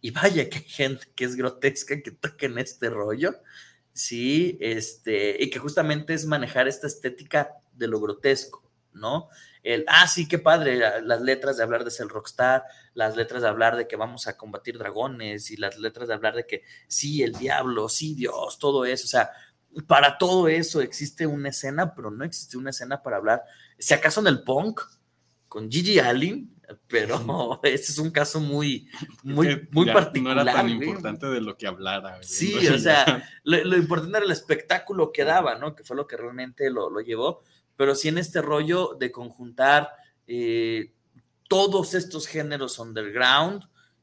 [0.00, 3.40] y vaya que hay gente que es grotesca que toca en este rollo,
[3.92, 9.28] sí, este, y que justamente es manejar esta estética de lo grotesco, ¿no?
[9.62, 12.64] El, ah, sí, qué padre, las letras de hablar de ser rockstar,
[12.94, 16.34] las letras de hablar de que vamos a combatir dragones y las letras de hablar
[16.34, 19.30] de que sí, el diablo, sí, Dios, todo eso, o sea,
[19.86, 23.42] para todo eso existe una escena, pero no existe una escena para hablar,
[23.78, 24.80] si acaso en el punk,
[25.48, 26.54] con Gigi Allen,
[26.86, 28.88] pero ese es un caso muy,
[29.22, 30.36] muy, muy particular.
[30.36, 32.22] No era tan importante de lo que hablara.
[32.22, 35.74] Sí, o sea, lo, importante era el espectáculo que daba, ¿no?
[35.74, 37.42] Que fue lo que realmente lo, lo llevó,
[37.80, 39.88] pero sí en este rollo de conjuntar
[40.26, 40.92] eh,
[41.48, 43.62] todos estos géneros underground,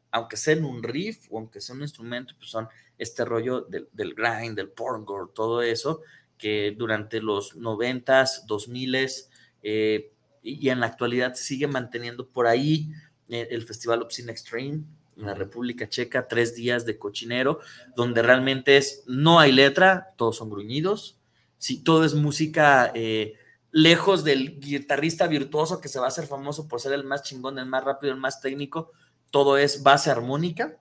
[0.10, 2.68] aunque sea en un riff o aunque sea un instrumento, pues son
[2.98, 6.02] este rollo del, grind, del porngore, todo eso,
[6.40, 9.30] que durante los noventas, dos miles,
[9.62, 12.90] eh, y en la actualidad sigue manteniendo por ahí
[13.30, 14.86] eh, el Festival Obscene Extreme
[15.18, 17.60] en la República Checa, tres días de cochinero,
[17.96, 21.20] donde realmente es, no hay letra, todos son gruñidos,
[21.60, 23.36] sí, todo es música eh,
[23.78, 27.60] lejos del guitarrista virtuoso que se va a hacer famoso por ser el más chingón,
[27.60, 28.92] el más rápido, el más técnico,
[29.30, 30.80] todo es base armónica,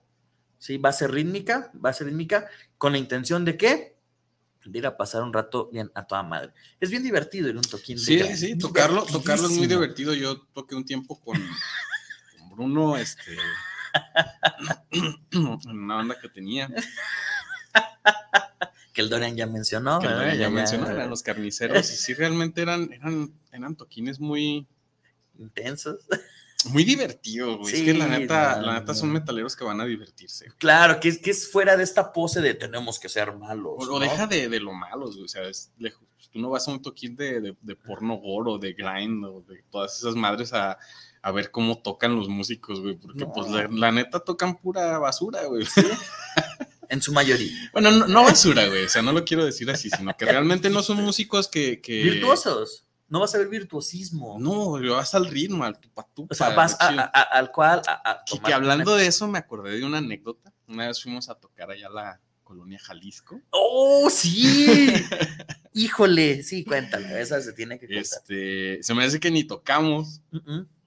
[0.57, 2.49] sí, base rítmica, base rítmica,
[2.79, 3.97] con la intención de qué?
[4.65, 6.51] de ir a pasar un rato bien a toda madre.
[6.79, 7.99] Es bien divertido ir un toquín.
[7.99, 10.13] Sí, sí, tocarlo, tocarlo es muy divertido.
[10.13, 11.41] Yo toqué un tiempo con,
[12.49, 13.37] Bruno, este,
[14.91, 16.67] en una banda que tenía.
[18.97, 19.99] que el Dorian ya mencionó.
[19.99, 21.87] Que el Dorian ya, mencionó, eran los carniceros.
[21.91, 24.65] y sí, realmente eran, eran, eran toquines muy
[25.37, 25.99] intensos.
[26.71, 27.75] Muy divertido, güey.
[27.75, 30.47] es que la neta, la neta son metaleros que van a divertirse.
[30.57, 33.87] Claro, que es, que es fuera de esta pose de tenemos que ser malos.
[33.87, 35.25] O, deja de, de, lo malos, güey.
[35.25, 36.07] O sea, es lejos.
[36.31, 39.61] Tú no vas a un toquín de, de, porno gore o de grind o de
[39.69, 40.79] todas esas madres a,
[41.21, 42.95] a ver cómo tocan los músicos, güey.
[42.95, 45.67] Porque, pues, la, neta tocan pura basura, güey.
[46.89, 47.69] en su mayoría.
[47.73, 48.85] Bueno, no, no, basura, güey.
[48.85, 51.81] O sea, no lo quiero decir así, sino que realmente no son músicos que.
[51.81, 52.03] que...
[52.03, 54.37] Virtuosos no vas a ver virtuosismo.
[54.39, 56.33] No, vas al ritmo, al tupatupa.
[56.33, 57.81] O sea, vas al cual.
[57.87, 60.53] A, que hablando de eso, me acordé de una anécdota.
[60.67, 63.41] Una vez fuimos a tocar allá a la colonia Jalisco.
[63.49, 64.93] ¡Oh, sí!
[65.73, 68.01] Híjole, sí, cuéntalo, esa se tiene que contar.
[68.01, 70.21] Este, se me hace que ni tocamos.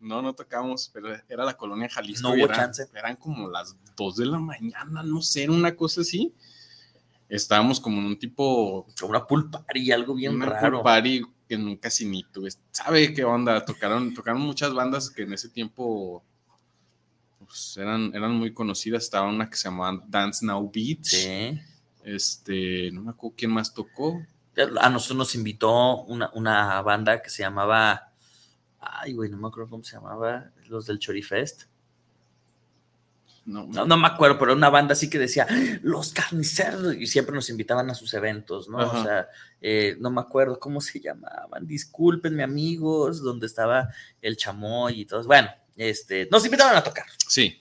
[0.00, 2.28] No, no tocamos, pero era la colonia Jalisco.
[2.28, 2.88] No hubo chance.
[2.94, 6.34] Eran como las dos de la mañana, no sé, era una cosa así.
[7.28, 8.86] Estábamos como en un tipo.
[8.98, 10.78] Como una pool party, algo bien una raro.
[10.78, 12.50] Pool party que nunca sin ni tuve.
[12.70, 13.64] ¿Sabe qué onda?
[13.64, 16.24] Tocaron, tocaron muchas bandas que en ese tiempo
[17.38, 19.04] pues, eran, eran muy conocidas.
[19.04, 21.08] Estaba una que se llamaba Dance Now Beats.
[21.10, 21.60] Sí.
[22.04, 24.24] Este, no me acuerdo quién más tocó.
[24.80, 28.09] A nosotros nos invitó una, una banda que se llamaba.
[28.80, 30.50] Ay, güey, no me acuerdo cómo se llamaba.
[30.68, 31.64] Los del Chorifest.
[33.46, 35.46] No, no, me acuerdo, pero una banda así que decía,
[35.82, 38.78] los carniceros, y siempre nos invitaban a sus eventos, ¿no?
[38.78, 39.28] O sea,
[39.60, 43.88] eh, no me acuerdo cómo se llamaban, discúlpenme amigos, donde estaba
[44.20, 45.24] el chamoy y todo.
[45.24, 47.06] Bueno, este, nos invitaban a tocar.
[47.26, 47.60] Sí,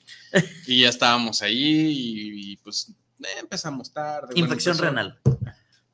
[0.67, 4.33] y ya estábamos ahí y, pues eh, empezamos tarde.
[4.35, 5.17] Infección renal.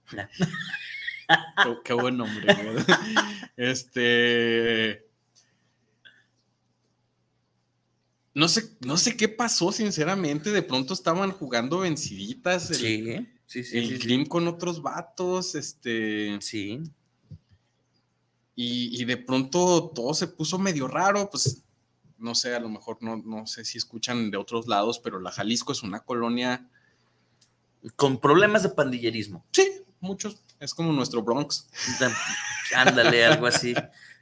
[0.10, 2.48] qué, qué, buen nombre.
[3.56, 5.05] este
[8.36, 10.52] No sé, no sé qué pasó, sinceramente.
[10.52, 12.70] De pronto estaban jugando venciditas.
[12.70, 13.78] El, sí, sí, sí.
[13.78, 16.38] El Grim con otros vatos, este.
[16.42, 16.82] Sí.
[18.58, 21.64] Y, de pronto todo se puso medio raro, pues
[22.18, 25.32] no sé, a lo mejor no, no sé si escuchan de otros lados, pero la
[25.32, 26.70] Jalisco es una colonia.
[27.96, 29.46] Con problemas de pandillerismo.
[29.52, 30.42] Sí, muchos.
[30.60, 31.70] Es como nuestro Bronx.
[32.76, 33.74] Ándale, algo así.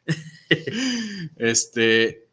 [1.37, 2.27] este,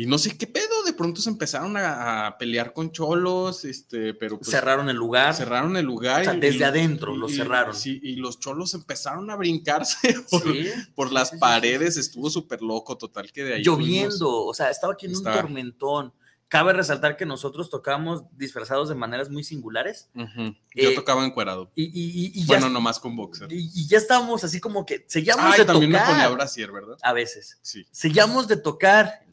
[0.00, 4.38] y no sé qué pedo, de pronto se empezaron a, pelear con cholos, este, pero
[4.38, 5.34] pues cerraron el lugar.
[5.34, 6.40] Cerraron el lugar.
[6.40, 7.74] desde adentro lo cerraron.
[7.74, 10.14] Sí, y los cholos empezaron a brincarse
[10.94, 13.62] por, las paredes, estuvo súper loco, total que de ahí.
[13.62, 16.14] Lloviendo, o sea, estaba aquí en un tormentón.
[16.48, 20.08] Cabe resaltar que nosotros tocamos disfrazados de maneras muy singulares.
[20.14, 21.70] Yo eh, tocaba encuerado.
[21.76, 23.52] Y, bueno, nomás con boxer.
[23.52, 26.08] Y, ya estábamos así como que seguíamos de también tocar.
[26.08, 26.96] me ponía brasier, ¿verdad?
[27.02, 27.58] A veces.
[27.60, 27.86] Sí.
[27.92, 29.26] Seguíamos de tocar.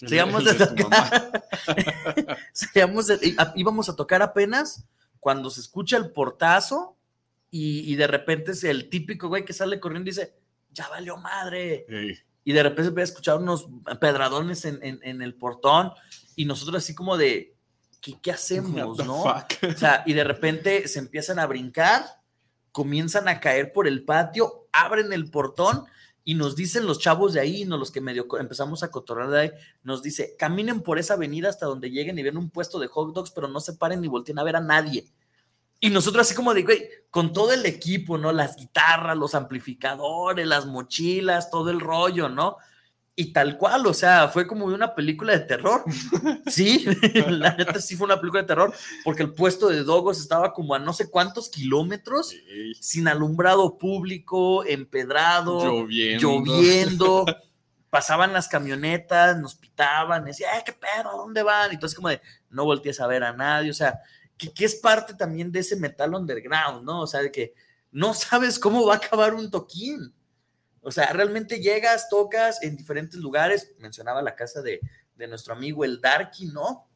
[0.00, 1.32] De Sigamos de tocar.
[3.54, 4.84] íbamos a tocar apenas
[5.20, 6.96] cuando se escucha el portazo
[7.50, 10.34] y, de repente es el típico güey que sale corriendo y dice,
[10.70, 11.86] ya valió madre.
[12.44, 13.68] Y de repente se a escuchar unos
[14.00, 15.92] pedradones en, el portón
[16.36, 17.56] y nosotros así como de,
[18.00, 19.22] ¿qué, qué hacemos, no?
[19.22, 22.04] O sea, y de repente se empiezan a brincar
[22.78, 25.86] comienzan a caer por el patio, abren el portón
[26.28, 29.40] y nos dicen los chavos de ahí, no los que medio empezamos a cotorrar de
[29.40, 29.50] ahí,
[29.82, 33.14] nos dice, caminen por esa avenida hasta donde lleguen y ven un puesto de hot
[33.14, 35.10] dogs, pero no se paren ni volteen a ver a nadie.
[35.80, 38.30] Y nosotros así como de, güey, con todo el equipo, ¿no?
[38.32, 42.58] Las guitarras, los amplificadores, las mochilas, todo el rollo, ¿no?
[43.20, 45.82] Y tal cual, o sea, fue como una película de terror.
[46.46, 46.84] Sí,
[47.28, 48.72] la neta sí fue una película de terror,
[49.02, 52.32] porque el puesto de Dogos estaba como a no sé cuántos kilómetros,
[52.80, 56.28] sin alumbrado público, empedrado, Lloviendo.
[56.44, 57.24] lloviendo.
[57.90, 61.10] Pasaban las camionetas, nos pitaban, decía, "Eh, ¿qué pedo?
[61.10, 61.72] ¿A dónde van?
[61.72, 62.20] Y entonces como de,
[62.50, 63.98] no voltees a ver a nadie, o sea,
[64.36, 67.00] que, que es parte también de ese metal underground, ¿no?
[67.00, 67.52] O sea, de que
[67.90, 70.14] no sabes cómo va a acabar un toquín.
[70.88, 73.74] O sea, realmente llegas, tocas en diferentes lugares.
[73.78, 74.80] Mencionaba la casa de,
[75.16, 76.88] de nuestro amigo el Darky, ¿no?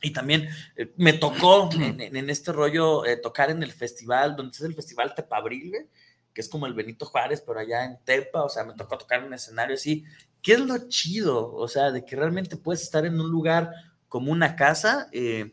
[0.00, 4.62] Y también eh, me tocó en, este rollo eh, tocar en el festival, donde es
[4.62, 5.86] el festival Tepabril, güey,
[6.32, 9.20] que es como el Benito Juárez, pero allá en Tepa, o sea, me tocó tocar
[9.20, 10.04] en un escenario así.
[10.40, 11.52] ¿Qué es lo chido?
[11.54, 13.70] O sea, de que realmente puedes estar en un lugar
[14.08, 15.08] como una casa.
[15.12, 15.52] eh,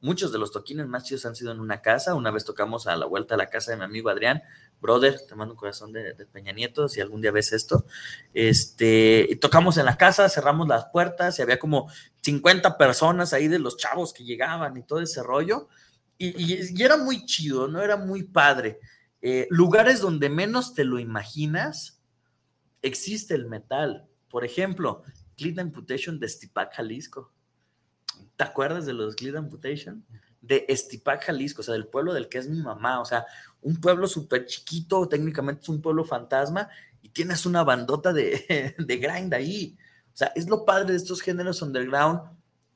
[0.00, 2.14] muchos de los toquines más chidos han sido en una casa.
[2.14, 4.42] Una vez tocamos a la vuelta a la casa de mi amigo Adrián,
[4.80, 7.86] brother, te mando un corazón de, Peña Nieto, si algún día ves esto.
[8.34, 11.90] Este, tocamos en la casa, cerramos las puertas y había como
[12.22, 15.68] 50 personas ahí de los chavos que llegaban y todo ese rollo.
[16.18, 17.82] Y era muy chido, ¿no?
[17.82, 18.80] Era muy padre.
[19.28, 22.00] Eh, lugares donde menos te lo imaginas,
[22.80, 24.06] existe el metal.
[24.28, 25.02] Por ejemplo,
[25.36, 27.32] Clean Amputation de Stipac, Jalisco.
[28.36, 30.06] ¿Te acuerdas de los Clean Amputation?
[30.46, 33.26] De Estipac, Jalisco, o sea, del pueblo del que es mi mamá, o sea,
[33.62, 36.68] un pueblo súper chiquito, técnicamente es un pueblo fantasma,
[37.02, 39.76] y tienes una bandota de, de grind ahí.
[40.14, 42.20] O sea, es lo padre de estos géneros underground,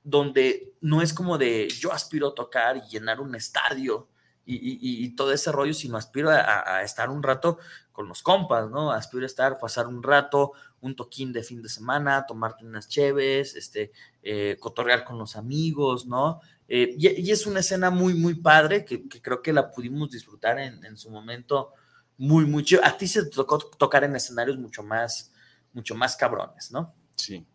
[0.03, 4.09] donde no es como de yo aspiro a tocar y llenar un estadio
[4.47, 7.59] y, y- todo ese rollo, sino aspiro a estar un rato
[7.93, 8.91] con los compas, ¿no?
[8.91, 13.55] Aspiro a estar, pasar un rato, un toquín de fin de semana, tomarte unas cheves,
[13.55, 13.93] este,
[14.23, 16.41] eh, cotorrear con los amigos, ¿no?
[16.69, 20.11] Eh, y, y es una escena muy, muy padre que, que creo que la pudimos
[20.11, 21.73] disfrutar en, en su momento
[22.21, 22.85] muy, muy chido.
[22.85, 25.33] A ti se te tocó tocar en escenarios mucho más,
[25.73, 26.95] mucho más cabrones, ¿no?
[27.17, 27.47] Sí.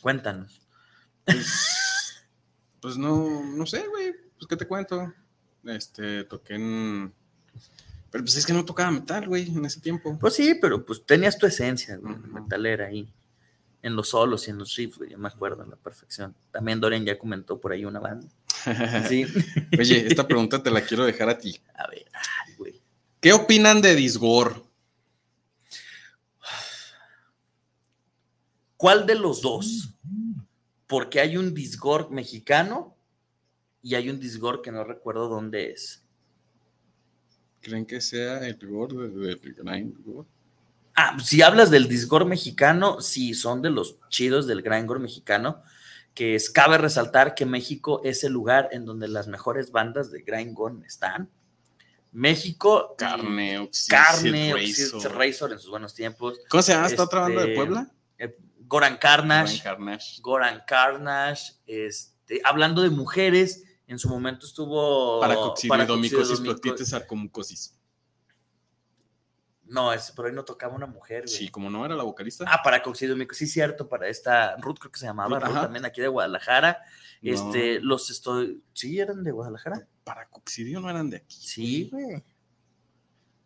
[0.00, 0.60] Cuéntanos.
[2.80, 4.12] Pues no, no sé, güey.
[4.36, 5.14] Pues qué te cuento.
[5.64, 7.14] Este, toqué en.
[8.14, 10.16] Pero pues es que no tocaba metal, güey, en ese tiempo.
[10.20, 13.12] Pues sí, pero pues tenías tu esencia, güey, metalera ahí.
[13.82, 16.32] En los solos y en los riffs, güey, yo me acuerdo a la perfección.
[16.52, 18.28] También Dorian ya comentó por ahí una banda.
[19.08, 19.26] Sí.
[19.76, 21.60] Oye, esta pregunta te la quiero dejar a ti.
[21.74, 22.80] A ver, ay, güey.
[23.20, 24.64] ¿Qué opinan de Disgor?
[28.76, 29.90] ¿Cuál de los dos?
[30.86, 32.96] Porque hay un Disgorg mexicano
[33.82, 36.03] y hay un Disgorg que no recuerdo dónde es.
[37.64, 40.28] ¿Creen que sea el Gore del Grind Gore?
[40.94, 45.62] Ah, si hablas del Disgorg mexicano, sí, son de los chidos del Grindcore mexicano,
[46.14, 50.22] que es, cabe resaltar que México es el lugar en donde las mejores bandas de
[50.22, 51.28] Grindcore están.
[52.12, 55.52] México, Carne, Oxy, Carne, Sid Oxy, Razor.
[55.52, 56.38] En sus buenos tiempos.
[56.48, 57.90] ¿Cómo se llama esta otra banda de Este, Puebla?
[58.18, 59.58] eh, Goran Carnage.
[59.58, 60.20] Goran Carnage.
[60.22, 61.54] Goran Carnage.
[61.66, 65.20] Este, hablando de mujeres, en su momento estuvo.
[65.20, 67.78] Paracoxidomicosis, paracoxidomico- proctitis, sarcomucosis.
[69.66, 71.34] No, es, por ahí no tocaba una mujer, güey.
[71.34, 72.44] Sí, como no era la vocalista.
[72.46, 72.82] Ah, para
[73.34, 75.62] sí, cierto, para esta Ruth, creo que se llamaba Ruth, Ruth, ajá.
[75.62, 76.82] también aquí de Guadalajara.
[77.22, 77.32] No.
[77.32, 78.62] Este, los estoy.
[78.74, 79.86] Sí, eran de Guadalajara.
[80.04, 81.38] Paracoxidio no eran de aquí.
[81.40, 82.22] Sí, güey.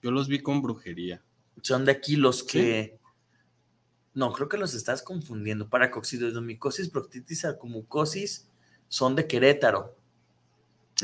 [0.03, 1.23] Yo los vi con brujería.
[1.63, 2.99] Son de aquí los que.
[4.15, 5.69] No, creo que los estás confundiendo.
[5.69, 8.49] Para coxidomicosis, proctitis, sarcomucosis
[8.89, 9.97] son de Querétaro.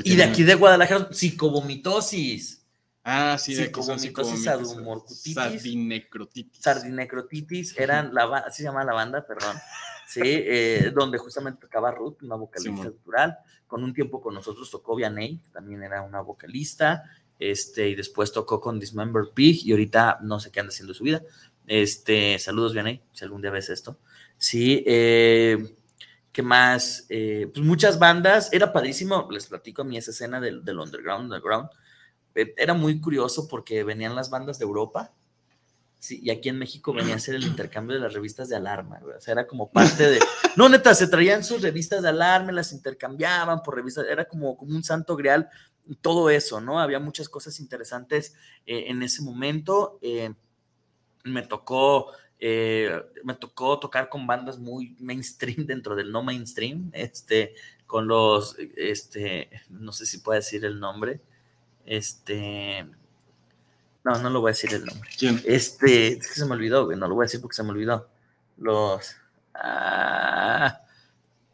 [0.03, 2.65] Y de aquí de Guadalajara, psicovomitosis.
[3.07, 5.35] Ah, sí, de Psicovomitosis, sadumorcutitis.
[5.35, 6.62] Sardinecrotitis.
[6.62, 9.57] Sardinecrotitis, eran la así se llama la banda, perdón.
[10.09, 13.39] Sí, eh, donde justamente tocaba Ruth, una vocalista cultural.
[13.66, 17.05] Con un tiempo con nosotros tocó Vianey, que también era una vocalista.
[17.39, 21.05] Este, y después tocó con Dismember Pig, y ahorita no sé qué anda haciendo su
[21.05, 21.23] vida.
[21.66, 23.99] Este, saludos, Vianey, si algún día ves esto.
[24.39, 25.75] Sí, eh,
[26.35, 27.06] ¿qué más?
[27.09, 31.24] Eh, pues muchas bandas, era padrísimo, les platico a mí esa escena del, del underground,
[31.24, 31.70] underground.
[32.35, 35.15] Eh, era muy curioso porque venían las bandas de Europa,
[36.05, 38.98] Sí, y aquí en México venía a hacer el intercambio de las revistas de alarma,
[39.01, 39.16] güey.
[39.16, 40.19] O sea, era como parte de.
[40.55, 44.77] No, neta, se traían sus revistas de alarma, las intercambiaban por revistas, era como, como
[44.77, 45.48] un santo grial,
[46.02, 46.78] todo eso, ¿no?
[46.78, 48.35] Había muchas cosas interesantes
[48.66, 49.98] eh, en ese momento.
[50.02, 50.35] eh,
[51.24, 52.12] me tocó.
[52.47, 57.55] Eh, me tocó tocar con bandas muy mainstream dentro del no mainstream, este,
[57.87, 61.23] con los, este, no sé si puedo decir el nombre,
[61.87, 62.87] este,
[64.05, 65.09] No, no lo voy a decir el nombre.
[65.19, 65.41] ¿Quién?
[65.47, 66.99] Este, es que se me olvidó, güey.
[66.99, 68.11] No lo voy a decir porque se me olvidó.
[68.59, 69.16] Los.
[69.55, 70.81] Ah,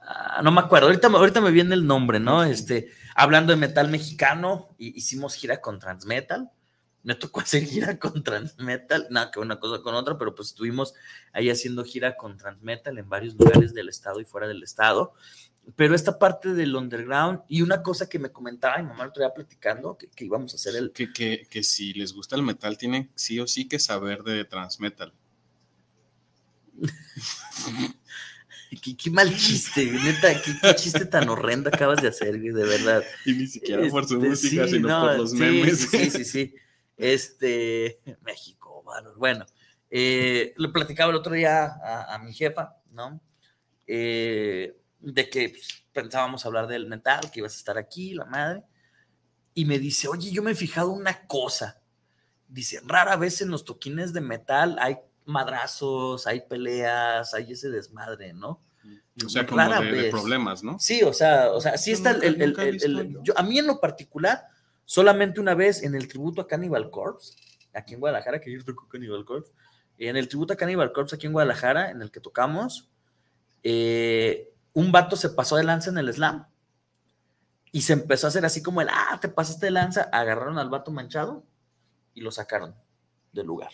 [0.00, 0.88] ah, no me acuerdo.
[0.88, 2.42] Ahorita, ahorita me viene el nombre, ¿no?
[2.42, 6.50] Este, hablando de metal mexicano, hicimos gira con Transmetal.
[7.02, 10.94] Me tocó hacer gira con Transmetal, nada que una cosa con otra, pero pues estuvimos
[11.32, 15.14] ahí haciendo gira con Transmetal en varios lugares del estado y fuera del estado
[15.76, 19.32] pero esta parte del underground y una cosa que me comentaba mi mamá otro día
[19.32, 20.92] platicando, que, íbamos a hacer el...
[20.92, 24.44] Que, que, que, si les gusta el metal, tienen sí o sí que saber de
[24.44, 25.12] transmetal.
[28.82, 33.04] qué, qué, mal chiste, neta, qué, qué, chiste tan horrendo acabas de hacer, de verdad.
[33.26, 35.88] Y ni siquiera por su este, música, sino por los memes.
[35.90, 36.54] Sí, sí, sí.
[37.00, 38.84] Este, México,
[39.16, 39.46] bueno.
[39.92, 43.20] Eh, lo platicaba el otro día a, a mi jefa, ¿no?
[43.86, 48.62] Eh, de que pues, pensábamos hablar del metal, que ibas a estar aquí, la madre.
[49.54, 51.80] Y me dice, oye, yo me he fijado una cosa.
[52.46, 58.32] Dice, rara vez en los toquines de metal hay madrazos, hay peleas, hay ese desmadre,
[58.32, 58.60] ¿no?
[59.24, 60.78] O sea, como de, problemas, ¿no?
[60.78, 64.46] Sí, o sea, o sea, sí está el, el, yo, a mí en lo particular,
[64.90, 67.36] solamente una vez en el tributo a Cannibal Corpse,
[67.72, 69.52] aquí en Guadalajara, que yo tocó Cannibal Corpse,
[69.98, 72.90] en el tributo a Cannibal Corpse aquí en Guadalajara, en el que tocamos,
[73.62, 76.44] eh, un vato se pasó de lanza en el slam
[77.70, 80.70] y se empezó a hacer así como el, ah, te pasaste de lanza, agarraron al
[80.70, 81.44] vato manchado
[82.12, 82.74] y lo sacaron
[83.30, 83.70] del lugar.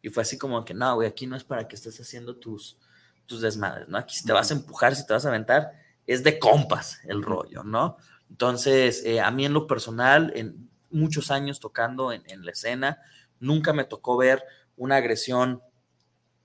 [0.00, 2.78] Y fue así como que, no, güey, aquí no es para que estés haciendo tus,
[3.26, 3.98] tus desmadres, ¿no?
[3.98, 5.72] Aquí si te vas a empujar, si te vas a aventar,
[6.06, 7.98] es de compas el rollo, ¿no?
[8.34, 13.00] Entonces, eh, a mí en lo personal, en muchos años tocando en, en la escena,
[13.38, 14.42] nunca me tocó ver
[14.76, 15.62] una agresión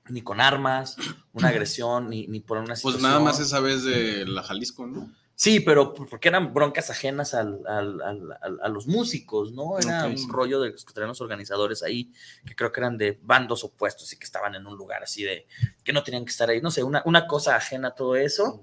[0.08, 0.98] ni con armas,
[1.34, 3.02] una agresión, ni, ni por una situación.
[3.02, 5.12] Pues nada más esa vez de la Jalisco, ¿no?
[5.34, 9.80] Sí, pero porque eran broncas ajenas al, a los músicos, ¿no?
[9.80, 12.12] Era un rollo de los que los organizadores ahí,
[12.46, 15.48] que creo que eran de bandos opuestos y que estaban en un lugar así de
[15.84, 16.62] que no tenían que estar ahí.
[16.62, 18.62] No sé, una, una cosa ajena a todo eso.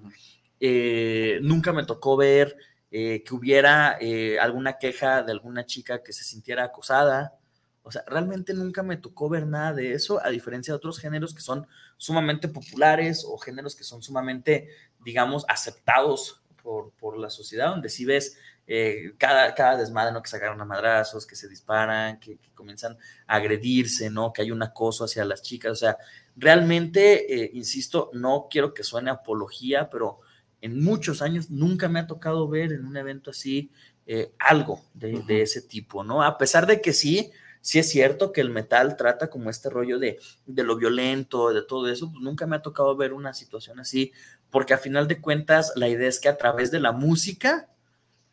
[0.61, 2.57] Eh, nunca me tocó ver
[2.93, 7.37] eh, que hubiera eh, alguna queja de alguna chica que se sintiera acosada.
[7.83, 11.35] O sea, realmente nunca me tocó ver nada de eso, a diferencia de otros géneros
[11.35, 14.69] que son sumamente populares o géneros que son sumamente,
[15.05, 18.39] digamos, aceptados por, por la sociedad, donde sí ves
[18.69, 20.23] eh, cada, cada desmadre, ¿no?
[20.23, 22.97] Que se agarran a madrazos, que se disparan, que, comienzan
[23.27, 24.33] a agredirse, ¿no?
[24.33, 25.73] Que hay un acoso hacia las chicas.
[25.73, 25.99] O sea,
[26.37, 30.21] realmente, insisto, no quiero que suene apología, pero
[30.67, 33.71] en muchos años nunca me ha tocado ver en un evento así
[34.07, 36.23] eh, algo de, de, ese tipo, ¿no?
[36.23, 39.99] A pesar de que sí, sí es cierto que el metal trata como este rollo
[39.99, 43.81] de, de lo violento, de todo eso, pues nunca me ha tocado ver una situación
[43.81, 44.13] así,
[44.51, 47.69] porque a final de cuentas la idea es que a través de la música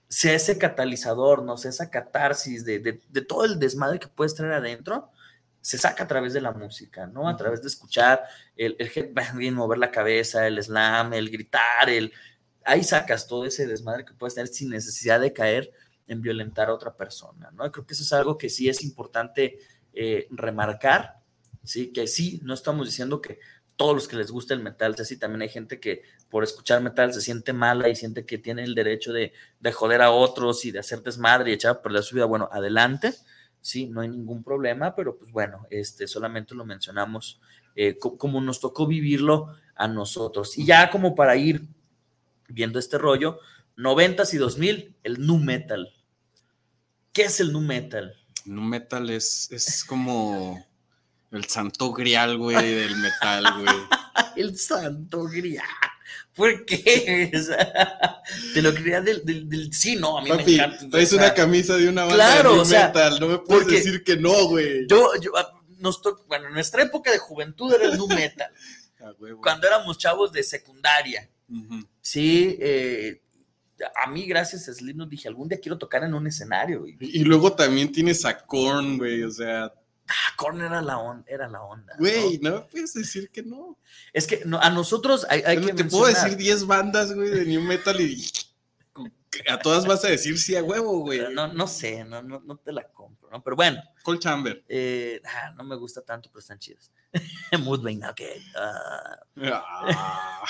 [0.07, 4.53] sea ese catalizador, no sé, esa catarsis de, de, todo el desmadre que puedes traer
[4.53, 5.09] adentro,
[5.63, 7.29] se saca a través de la música, ¿no?
[7.29, 8.21] A través de escuchar
[8.57, 12.11] el, el headbanging, mover la cabeza, el slam, el gritar, el...
[12.65, 15.71] Ahí sacas todo ese desmadre que puedes tener sin necesidad de caer
[16.05, 17.71] en violentar a otra persona, ¿no?
[17.71, 19.57] Creo que eso es algo que sí es importante
[19.93, 21.21] eh, remarcar,
[21.63, 21.93] ¿sí?
[21.93, 23.39] Que sí, no estamos diciendo que
[23.77, 27.13] todos los que les gusta el metal, sí, también hay gente que por escuchar metal
[27.13, 29.33] se siente mala y siente que tiene el derecho de,
[29.71, 32.25] joder a otros y de hacer desmadre y echar a perder su vida.
[32.25, 33.13] Bueno, adelante,
[33.63, 37.39] sí, no hay ningún problema, pero pues bueno, este, solamente lo mencionamos
[37.75, 40.57] eh, como nos tocó vivirlo a nosotros.
[40.57, 41.65] Y ya como para ir
[42.49, 43.39] viendo este rollo,
[43.77, 45.91] 90 y 2000, el nu metal.
[47.13, 48.13] ¿Qué es el nu metal?
[48.45, 50.63] Nu metal es, es como
[51.31, 53.75] el santo grial, güey, del metal, güey.
[54.35, 55.65] el santo grial.
[56.35, 57.31] ¿Por qué?
[58.53, 60.89] te lo quería del, del, Sí, no, a mí me encanta.
[60.89, 64.47] Traes una camisa de una banda de nu metal, no me puedes decir que no,
[64.47, 64.87] güey.
[64.87, 68.51] Yo, yo, ah, nos bueno, en nuestra época de juventud era el nu metal.
[69.41, 71.29] Cuando éramos chavos de secundaria.
[72.01, 73.21] Sí, eh,
[73.95, 76.85] a mí, gracias a Slipknot, dije, algún día quiero tocar en un escenario.
[76.87, 79.71] Y, luego también tienes a Korn, güey, o sea...
[80.13, 81.95] Ah, Korn era la, on, era la onda.
[81.97, 82.67] Güey, ¿no?
[82.67, 83.79] puedes decir que no.
[84.11, 87.99] Es que a nosotros hay, que Te puedo decir 10 bandas, güey, de New Metal
[87.99, 88.23] y
[89.49, 91.33] a todas vas a decir sí a huevo, güey.
[91.33, 93.43] No, no sé, no, no, no te la compro, ¿no?
[93.43, 93.81] Pero bueno.
[94.03, 94.63] Cold Chamber.
[94.67, 96.91] Eh, ah, no me gusta tanto, pero están chidos.
[97.59, 98.21] Moodbane, ok.
[98.55, 100.43] Ah.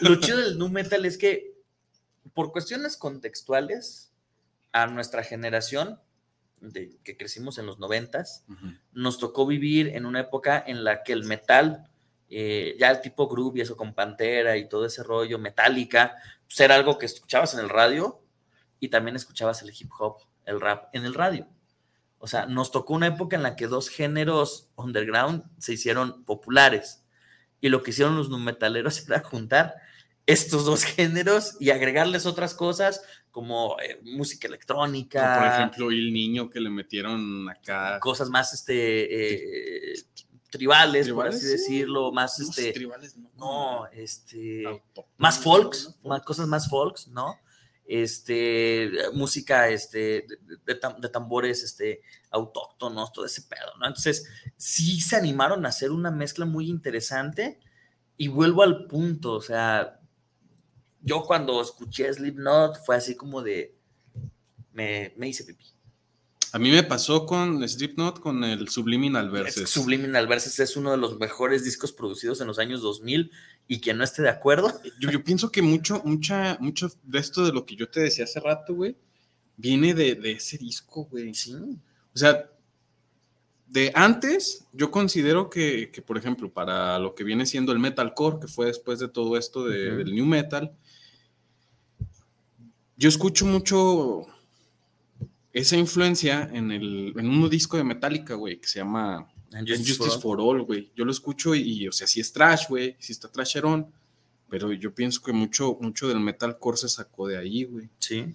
[0.00, 1.54] Lo chido del nu metal es que
[2.32, 4.12] por cuestiones contextuales,
[4.72, 6.00] a nuestra generación,
[6.60, 8.44] de, que crecimos en los noventas,
[8.92, 11.88] nos tocó vivir en una época en la que el metal,
[12.28, 16.16] eh, ya el tipo groove y eso con Pantera y todo ese rollo, metálica,
[16.46, 18.22] pues era algo que escuchabas en el radio
[18.78, 21.48] y también escuchabas el hip hop, el rap en el radio.
[22.18, 27.02] O sea, nos tocó una época en la que dos géneros underground se hicieron populares.
[27.62, 29.76] Y lo que hicieron los numetaleros era juntar
[30.26, 35.38] estos dos géneros y agregarles otras cosas como eh, música electrónica.
[35.38, 37.98] Por ejemplo, el niño que le metieron acá.
[38.00, 40.04] Cosas más este, eh,
[40.50, 42.72] tribales, por así decirlo, más No, este.
[42.72, 43.30] tribales no.
[43.36, 44.64] No, este.
[45.16, 47.38] Más folks, más cosas más folks, ¿no?
[47.86, 50.26] Este, música este,
[50.64, 53.86] de, de tambores este, autóctonos, todo ese pedo, ¿no?
[53.86, 57.58] Entonces, sí se animaron a hacer una mezcla muy interesante
[58.16, 59.99] y vuelvo al punto, o sea,
[61.02, 63.74] yo cuando escuché Slipknot fue así como de,
[64.72, 65.64] me, me hice pipí.
[66.52, 69.70] A mí me pasó con Slipknot con el Subliminal Verses.
[69.70, 73.30] Subliminal Verses es uno de los mejores discos producidos en los años 2000
[73.68, 77.44] y quien no esté de acuerdo, Yo, yo pienso que mucho, mucha, mucho de esto
[77.46, 78.96] de lo que yo te decía hace rato, güey,
[79.56, 81.32] viene de, de ese disco, güey.
[81.34, 81.54] Sí.
[82.12, 82.50] O sea,
[83.68, 88.40] de antes, yo considero que, que, por ejemplo, para lo que viene siendo el metalcore,
[88.40, 89.96] que fue después de todo esto de- Ujú.
[89.98, 90.72] del new metal,
[93.00, 94.26] yo escucho mucho
[95.54, 99.94] esa influencia en, el, en un disco de Metallica, güey, que se llama And Justice,
[99.94, 100.92] Justice for for All, güey.
[100.94, 103.90] Yo lo escucho y, y, o sea, sí es trash, güey, sí está trasherón,
[104.50, 107.88] pero yo pienso que mucho, mucho del metalcore se sacó de ahí, güey.
[107.98, 108.34] sí.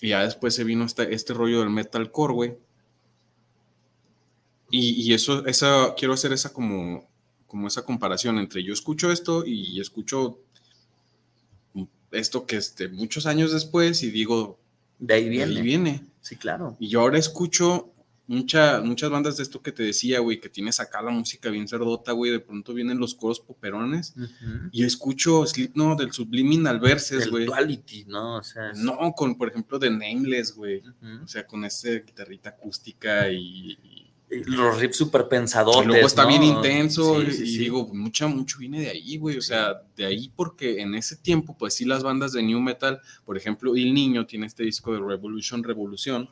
[0.00, 2.56] Y ya después se vino este, este rollo del metalcore, güey.
[4.70, 7.08] Y, y eso, esa, quiero hacer esa como,
[7.46, 10.40] como esa comparación entre yo escucho esto y escucho
[12.12, 14.58] esto que este, muchos años después y digo,
[14.98, 15.56] De ahí de viene.
[15.56, 16.04] ahí viene.
[16.20, 16.76] Sí, claro.
[16.78, 17.88] Y yo ahora escucho
[18.28, 21.66] mucha, muchas bandas de esto que te decía, güey, que tienes acá la música bien
[21.66, 24.14] cerdota, güey, de pronto vienen los coros poperones
[24.70, 27.44] y escucho Slipknot del Subliminal Verses, güey.
[27.46, 28.36] duality, ¿no?
[28.36, 30.82] O sea, es- No, con, por ejemplo, de Nameless, güey.
[31.22, 33.76] O sea, con ese guitarrita acústica Y
[34.46, 35.82] los riffs súper pensadotes.
[35.84, 36.28] y luego está ¿no?
[36.28, 37.58] bien intenso Sí, y, sí, y sí.
[37.58, 39.36] digo, mucha, mucho viene de ahí, güey.
[39.36, 43.00] O sea, de ahí porque en ese tiempo, pues sí, las bandas de New Metal,
[43.24, 46.28] por ejemplo, El Niño tiene este disco de Revolution Revolución,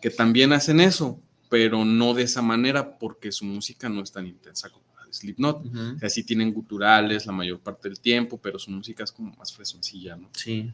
[0.00, 4.26] que también hacen eso, pero no de esa manera porque su música no es tan
[4.26, 5.66] intensa como la de Slipknot.
[5.66, 5.78] Ujú.
[5.96, 9.34] O sea, sí tienen guturales la mayor parte del tiempo, pero su música es como
[9.36, 10.28] más fresoncilla, ¿no?
[10.32, 10.72] Sí.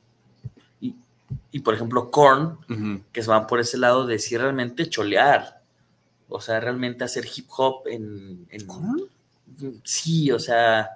[0.80, 0.94] Y,
[1.50, 2.58] y, por ejemplo, Korn,
[3.12, 5.61] que se van por ese lado de sí realmente cholear.
[6.32, 8.46] O sea, realmente hacer hip hop en.
[8.50, 8.66] en-
[9.84, 10.88] Sí, o sea.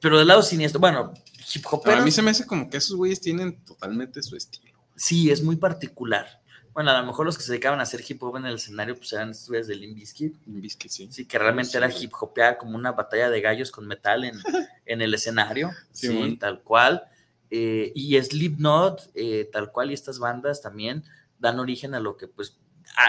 [0.00, 0.80] Pero del lado siniestro.
[0.80, 1.12] Bueno,
[1.54, 1.88] hip hop.
[1.88, 4.74] A mí se me hace como que esos güeyes tienen totalmente su estilo.
[4.96, 6.40] Sí, es muy particular.
[6.72, 8.96] Bueno, a lo mejor los que se dedicaban a hacer hip hop en el escenario,
[8.96, 10.34] pues eran estos güeyes de Limp Bizkit.
[10.44, 11.08] Bizkit, sí.
[11.10, 14.34] Sí, que realmente Sí, era hip hopear como una batalla de gallos con metal en,
[14.86, 15.70] en el escenario.
[15.92, 17.04] Sí, tal cual.
[17.50, 21.04] Eh, y Slipknot, eh, tal cual, y estas bandas también
[21.38, 22.56] dan origen a lo que, pues,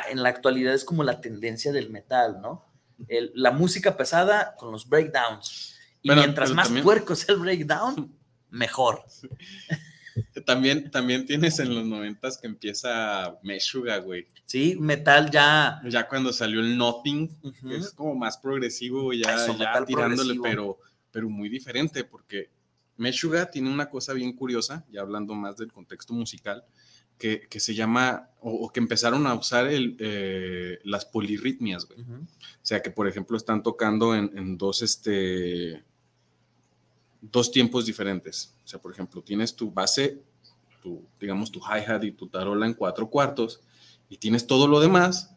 [0.09, 2.65] en la actualidad es como la tendencia del metal, ¿no?
[3.07, 5.77] El- la música pesada con los breakdowns.
[6.01, 8.15] Y mientras pero más también- puerco sea el breakdown,
[8.49, 9.03] mejor.
[10.45, 14.25] También, también tienes en los noventas que empieza Meshuga, güey.
[14.45, 15.81] Sí, metal ya.
[15.89, 17.27] Ya cuando salió el Nothing,
[17.67, 20.43] que es como más progresivo, ya, Eso, ya tirándole, progresivo.
[20.43, 20.79] pero,
[21.11, 22.49] pero muy diferente, porque
[22.95, 26.63] Meshuga tiene una cosa bien curiosa, ya hablando más del contexto musical,
[27.17, 32.01] que, que se llama, o, o que empezaron a usar el, eh, las polirritmias, güey.
[32.01, 32.13] Ujú.
[32.15, 32.27] O
[32.61, 35.83] sea, que por ejemplo están tocando en, en dos, este,
[37.21, 38.53] dos tiempos diferentes.
[38.63, 40.21] O sea, por ejemplo, tienes tu base,
[40.81, 43.61] tu, digamos, tu hi-hat y tu tarola en cuatro cuartos,
[44.09, 45.35] y tienes todo lo demás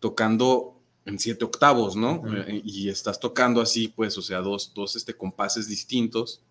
[0.00, 2.20] tocando en siete octavos, ¿no?
[2.20, 2.36] Ujú.
[2.36, 6.42] Eh, y estás tocando así, pues, o sea, dos, dos este, compases distintos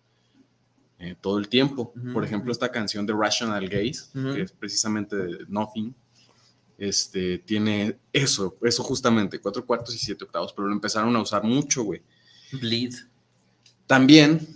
[1.02, 1.92] eh, todo el tiempo.
[1.96, 4.34] Ujú, Por ejemplo, esta canción de Rational Gaze, Ujú.
[4.34, 5.94] que es precisamente de Nothing,
[6.78, 11.42] este, tiene eso, eso justamente, cuatro cuartos y siete octavos, pero lo empezaron a usar
[11.44, 12.02] mucho, güey.
[12.52, 12.94] Bleed.
[13.86, 14.46] También,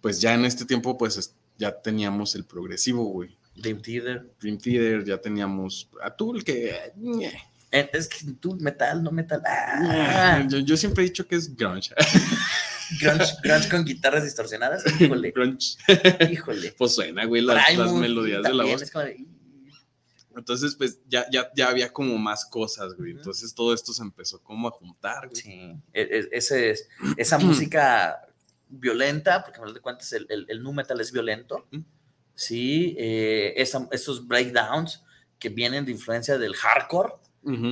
[0.00, 3.36] pues ya en este tiempo, pues es- ya teníamos el progresivo, güey.
[3.54, 4.30] Dream Theater.
[4.40, 6.74] Dream Theater, ya teníamos a Tool, que...
[7.72, 9.42] Eh, Es que tú, metal, no metal.
[9.46, 10.46] Ah.
[10.48, 11.94] Yo, yo siempre he dicho que es grunge.
[13.00, 14.84] Grunge, grunge con guitarras distorsionadas.
[15.00, 15.30] Híjole.
[15.32, 15.76] grunge.
[16.30, 16.74] Híjole.
[16.78, 18.82] Pues suena, güey, las, las melodías de la voz.
[18.82, 19.26] es como de-
[20.36, 23.12] Entonces, pues ya, ya, ya había como más cosas, güey.
[23.12, 25.40] Entonces todo esto se empezó como a juntar, güey.
[25.42, 25.50] Sí,
[25.92, 28.20] e- e- ese es- esa música
[28.68, 31.66] violenta, porque al final de cuentas el, el, el nu metal es violento,
[32.34, 35.02] sí, eh, esa- esos breakdowns
[35.38, 37.14] que vienen de influencia del hardcore,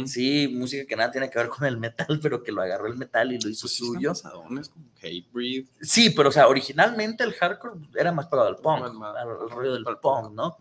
[0.06, 2.96] Sí, música que nada tiene que ver con el metal, pero que lo agarró el
[2.96, 4.10] metal y lo hizo Pues sí suyo.
[4.10, 5.66] pasadones, como Hatebreed.
[5.80, 9.72] Sí, pero o sea, originalmente el hardcore era más pegado al punk, al, al rollo
[9.74, 10.56] del punk, ¿no?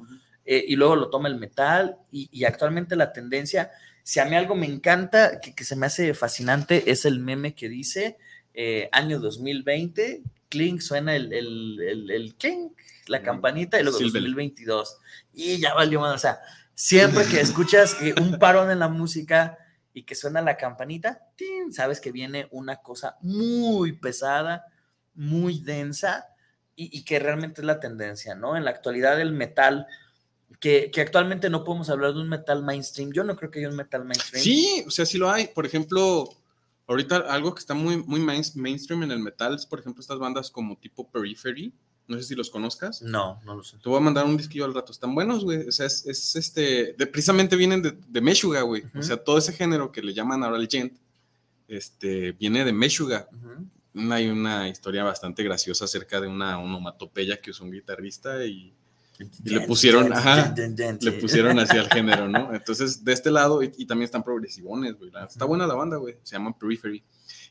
[0.46, 3.72] Eh, y luego lo toma el metal y, actualmente la tendencia,
[4.04, 7.70] si a mí algo me encanta, que, se me hace fascinante, es el meme que
[7.70, 8.18] dice
[8.54, 12.74] eh, año 2020, clink, suena el, el, el, clink,
[13.08, 14.98] la campanita y luego 2022
[15.34, 16.40] y ya valió más, o sea,
[16.76, 19.58] siempre que escuchas eh, un parón en la música
[19.94, 21.28] y que suena la campanita,
[21.72, 24.66] sabes que viene una cosa muy pesada,
[25.14, 26.28] muy densa
[26.76, 28.58] y, que realmente es la tendencia, ¿no?
[28.58, 29.86] En la actualidad el metal
[30.60, 33.12] que, actualmente no podemos hablar de un metal mainstream.
[33.12, 34.44] Yo no creo que haya un metal mainstream.
[34.44, 35.48] Sí, o sea, sí lo hay.
[35.48, 36.30] Por ejemplo,
[36.88, 40.50] ahorita algo que está muy, muy mainstream en el metal es, por ejemplo, estas bandas
[40.50, 41.74] como tipo Periphery.
[42.08, 43.02] No sé si los conozcas.
[43.02, 43.78] No, no lo sé.
[43.78, 44.92] Te voy a mandar un disquillo al rato.
[44.92, 45.68] Están buenos, güey.
[45.68, 46.94] O sea, es, este.
[46.96, 48.84] precisamente vienen de, de Meshuga, güey.
[48.96, 50.94] O sea, todo ese género que le llaman ahora el gent,
[51.68, 53.28] este, viene de Meshuga.
[53.96, 58.74] Hay una historia bastante graciosa acerca de una onomatopeya que usó un guitarrista y
[59.44, 62.54] y le pusieron, ajá, le pusieron así al género, ¿no?
[62.54, 65.12] Entonces, de este lado, y, también están progresivones, güey.
[65.28, 66.18] Está buena la banda, güey.
[66.24, 67.04] Se llama Periphery.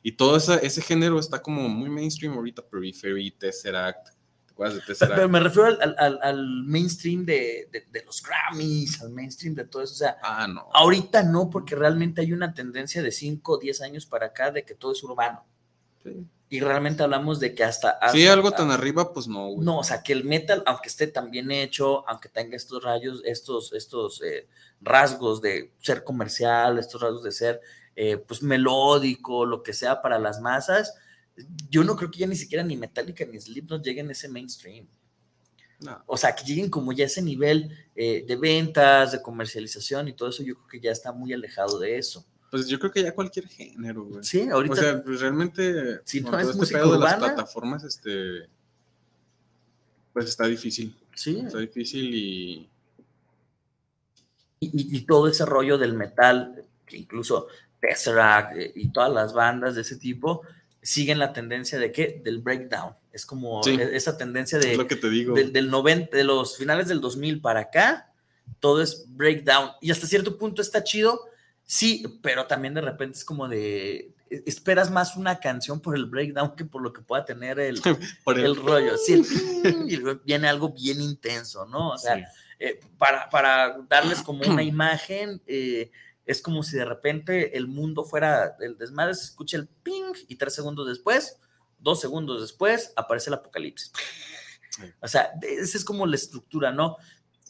[0.02, 4.08] Y todo ese género está como muy mainstream ahorita, Periphery, Tesseract.
[4.52, 5.16] ¿Te acuerdas de Tesseract?
[5.16, 9.64] Pero, me refiero al, al, al mainstream de, de, de, los Grammys, al mainstream de
[9.64, 9.94] todo eso.
[9.94, 10.68] O sea, ah, no.
[10.72, 14.64] ahorita no, porque realmente hay una tendencia de 5 o 10 años para acá de
[14.64, 15.44] que todo es urbano.
[16.02, 17.98] Sí y realmente hablamos de que hasta...
[18.12, 19.56] sí, algo tan arriba, pues no.
[19.56, 23.22] No, o sea, que el metal, aunque esté tan bien hecho, aunque tenga estos rayos,
[23.24, 24.46] estos, estos eh,
[24.82, 27.62] rasgos de ser comercial, estos rasgos de ser,
[27.96, 30.94] eh, pues, melódico, lo que sea para las masas,
[31.70, 34.86] yo no creo que ya ni siquiera ni Metallica ni Slipknot lleguen a ese mainstream.
[35.80, 36.02] No.
[36.06, 40.12] O sea, que lleguen como ya a ese nivel eh, de ventas, de comercialización y
[40.12, 42.24] todo eso, yo creo que ya está muy alejado de eso.
[42.52, 44.22] Pues yo creo que ya cualquier género, güey.
[44.22, 44.74] Sí, ahorita.
[44.74, 46.00] O sea, pues realmente.
[46.04, 48.46] Si no es este pedo de las plataformas, este.
[50.12, 50.94] Pues está difícil.
[51.14, 51.42] Sí.
[51.46, 52.68] Está difícil y.
[54.60, 57.48] Y, todo ese rollo del metal, que incluso
[57.80, 60.42] Tesseract eh, y todas las bandas de ese tipo
[60.82, 62.20] siguen la tendencia de qué?
[62.22, 62.94] Del breakdown.
[63.12, 64.72] Es como e, esa tendencia de.
[64.72, 65.34] Es lo que te digo.
[65.34, 68.12] del 90, de los finales del 2000 para acá,
[68.60, 69.70] todo es breakdown.
[69.80, 71.32] Y hasta cierto punto está chido
[71.64, 76.06] Sí, pero también de repente es como de, e, esperas más una canción por el
[76.06, 77.80] breakdown que por lo que pueda tener el,
[78.26, 78.56] el...
[78.56, 78.96] rollo.
[78.98, 79.22] Sí,
[79.88, 81.90] y viene algo bien intenso, ¿no?
[81.90, 85.90] O sea, eh, para, para, darles como una imagen, eh,
[86.24, 90.36] es como si de repente el mundo fuera el desmadre, se escucha el ping y
[90.36, 91.38] tres segundos después,
[91.78, 93.92] dos segundos después, aparece el apocalipsis.
[95.00, 96.96] O sea, esa es como la estructura, ¿no?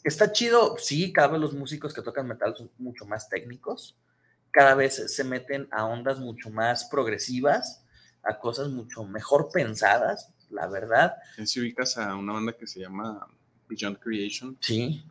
[0.03, 3.95] Está chido, sí, cada vez los músicos que tocan metal son mucho más técnicos,
[4.51, 7.83] cada vez se meten a ondas mucho más progresivas,
[8.23, 11.15] a cosas mucho mejor pensadas, la verdad.
[11.45, 13.27] Si ubicas a una banda que se llama
[13.67, 14.57] Beyond Creation.
[14.59, 15.03] Sí,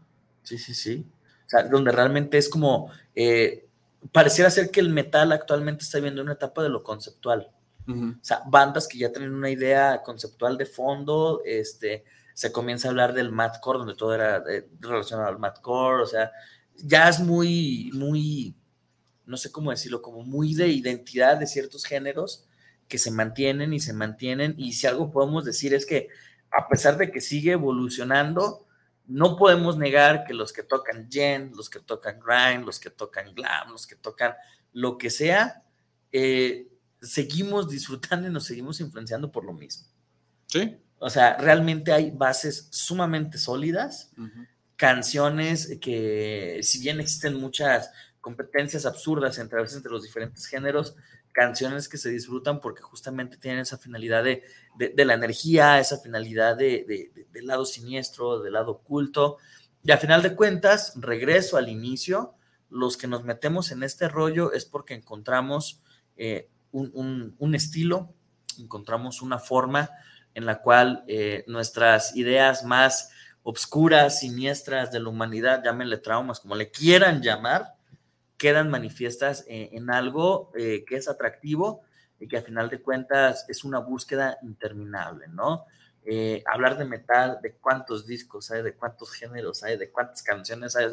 [0.42, 1.06] sí, sí, sí.
[1.52, 3.66] Sea, donde realmente es como, eh,
[4.10, 7.50] pareciera ser que el metal actualmente está viendo una etapa de lo conceptual.
[7.88, 12.90] O sea, bandas que ya tienen una idea conceptual de fondo, este, se comienza a
[12.92, 16.30] hablar del madcore, donde todo era eh, relacionado al madcore, o sea,
[16.76, 18.54] ya es muy, muy,
[19.26, 22.46] no sé cómo decirlo, como muy de identidad de ciertos géneros
[22.86, 24.54] que se mantienen y se mantienen.
[24.56, 26.08] Y si algo podemos decir es que
[26.52, 28.66] a pesar de que sigue evolucionando,
[29.12, 33.34] no podemos negar que los que tocan gen, los que tocan grind, los que tocan
[33.34, 34.34] glam, los que tocan
[34.72, 35.62] lo que sea,
[36.10, 36.68] eh,
[37.00, 39.86] seguimos disfrutando y nos seguimos influenciando por lo mismo.
[40.46, 40.78] Sí.
[40.98, 44.12] O sea, realmente hay bases sumamente sólidas,
[44.76, 47.90] canciones que, si bien existen muchas
[48.20, 50.96] competencias absurdas entre, a veces entre los diferentes géneros,
[51.32, 54.42] canciones que se disfrutan porque justamente tienen esa finalidad de,
[54.78, 59.38] la energía, esa finalidad de, del lado siniestro, del lado oculto.
[59.82, 62.34] Y a final de cuentas, regreso al inicio,
[62.70, 65.82] los que nos metemos en este rollo es porque encontramos
[66.16, 68.14] eh, un, estilo,
[68.58, 69.90] encontramos una forma
[70.34, 73.10] en la cual eh, nuestras ideas más
[73.42, 77.74] obscuras, siniestras de la humanidad, llámenle traumas, como le quieran llamar,
[78.42, 81.82] quedan manifiestas en, algo eh, que es atractivo
[82.18, 85.64] y que a final de cuentas es una búsqueda interminable, ¿no?
[86.04, 90.74] Eh, hablar de metal, de cuántos discos hay, de cuántos géneros hay, de cuántas canciones
[90.74, 90.90] hay, o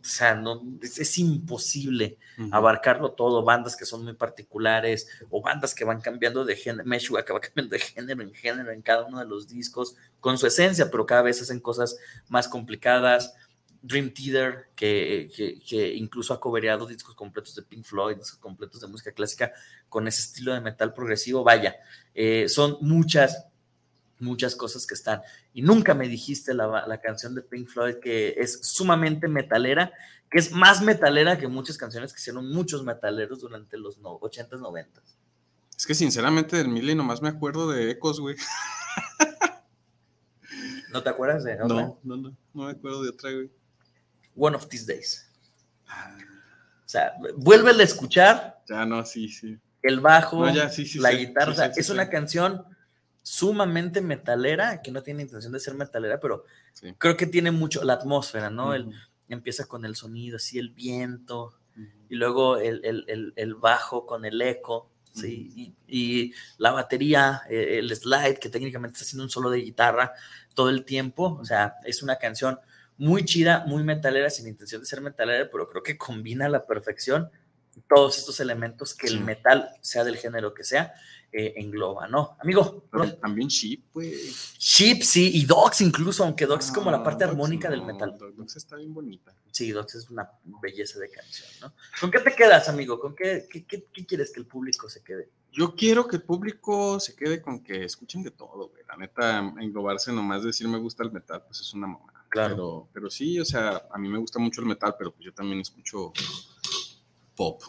[0.00, 2.18] sea, no, es, imposible
[2.52, 7.24] abarcarlo todo, bandas que son muy particulares o bandas que van cambiando de género, Meshua
[7.24, 10.46] que va cambiando de género en género en cada uno de los discos con su
[10.46, 11.98] esencia, pero cada vez hacen cosas
[12.28, 13.34] más complicadas.
[13.82, 15.30] Dream Theater, que,
[15.66, 19.52] que, incluso ha cobereado discos completos de Pink Floyd, discos completos de música clásica
[19.88, 21.42] con ese estilo de metal progresivo.
[21.42, 21.76] Vaya,
[22.14, 23.46] eh, son muchas
[24.18, 25.22] muchas cosas que están.
[25.54, 29.92] Y nunca me dijiste la, la, canción de Pink Floyd que es sumamente metalera,
[30.30, 34.60] que es más metalera que muchas canciones que hicieron muchos metaleros durante los no, 80s,
[34.60, 35.16] 90s.
[35.76, 38.36] Es que sinceramente del Millie nomás me acuerdo de Ecos, güey.
[40.92, 41.66] ¿No te acuerdas de otra?
[41.68, 43.50] No, no, no, no me acuerdo de otra, güey.
[44.40, 45.30] One of These Days.
[45.86, 48.62] O sea, vuélvele a escuchar.
[48.68, 49.58] Ya no, sí, sí.
[49.82, 51.66] El bajo, la guitarra.
[51.76, 52.64] es una canción
[53.22, 56.44] sumamente metalera, que no tiene intención de ser metalera, pero
[56.98, 58.74] creo que tiene mucho la atmósfera, ¿no?
[58.74, 58.90] el,
[59.28, 61.54] empieza con el sonido, así el viento,
[62.08, 65.74] y luego el, el, el, bajo con el eco, ¿sí?
[65.86, 70.12] y, la batería, eh, el slide, que técnicamente está haciendo un solo de guitarra
[70.54, 72.58] todo el tiempo, o sea, es una canción
[73.00, 76.66] muy chida, muy metalera, sin intención de ser metalera, pero creo que combina a la
[76.66, 77.30] perfección
[77.88, 80.92] todos estos elementos que el metal, sea del género que sea,
[81.32, 82.36] eh, engloba, ¿no?
[82.40, 82.84] Amigo.
[83.22, 84.54] también Sheep, pues.
[84.58, 88.18] Sheep, sí, y Dogs incluso, aunque Dogs es como la parte armónica del metal.
[88.18, 89.34] Dogs está bien bonita.
[89.50, 90.28] Sí, Dogs es una
[90.60, 91.72] belleza de canción, ¿no?
[91.98, 93.00] ¿Con qué te quedas, amigo?
[93.00, 95.30] ¿Con qué, qué, qué, quieres que el público se quede?
[95.50, 98.84] Yo quiero que el público se quede con que escuchen de todo, güey.
[98.86, 102.19] La neta, englobarse nomás decir me gusta el metal, pues es una mamá.
[102.30, 102.54] Claro.
[102.54, 105.34] Pero, pero sí, o sea, a mí me gusta mucho el metal, pero pues yo
[105.34, 106.12] también escucho
[107.36, 107.60] pop.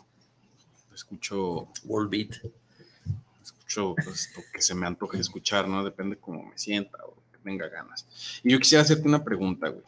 [0.93, 1.67] Escucho.
[1.83, 2.35] World Beat
[3.41, 5.83] escucho pues, lo que se me antoje escuchar, ¿no?
[5.83, 8.05] Depende cómo me sienta o que tenga ganas.
[8.43, 9.83] Y yo quisiera hacerte una pregunta, güey.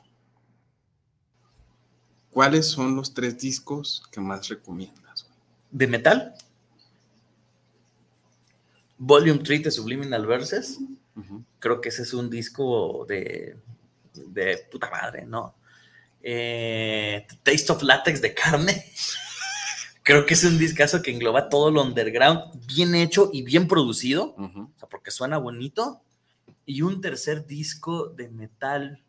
[2.32, 5.24] ¿Cuáles son los tres discos que más recomiendas?
[5.24, 5.38] Güey?
[5.70, 6.34] ¿De metal?
[8.98, 10.80] Volume 3 de Subliminal Verses.
[11.60, 13.58] Creo que ese es un disco de,
[14.14, 15.56] de puta madre, ¿no?
[16.22, 18.86] Eh, Taste of Latex de carne.
[20.04, 24.36] Creo que es un discazo que engloba todo lo underground, bien hecho y bien producido,
[24.38, 26.02] o sea, porque suena bonito.
[26.66, 29.02] Y un tercer disco de metal,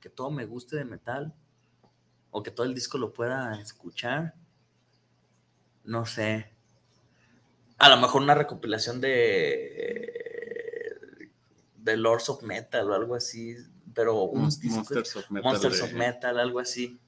[0.00, 1.32] que todo me guste de metal,
[2.30, 4.34] o que todo el disco lo pueda escuchar.
[5.84, 6.50] No sé.
[7.78, 10.10] A lo mejor una recopilación de,
[11.76, 13.56] de Lords of Metal o algo así,
[13.94, 14.90] pero unos discos.
[14.90, 15.52] Monsters of Metal.
[15.52, 16.98] Monsters of Metal, algo así.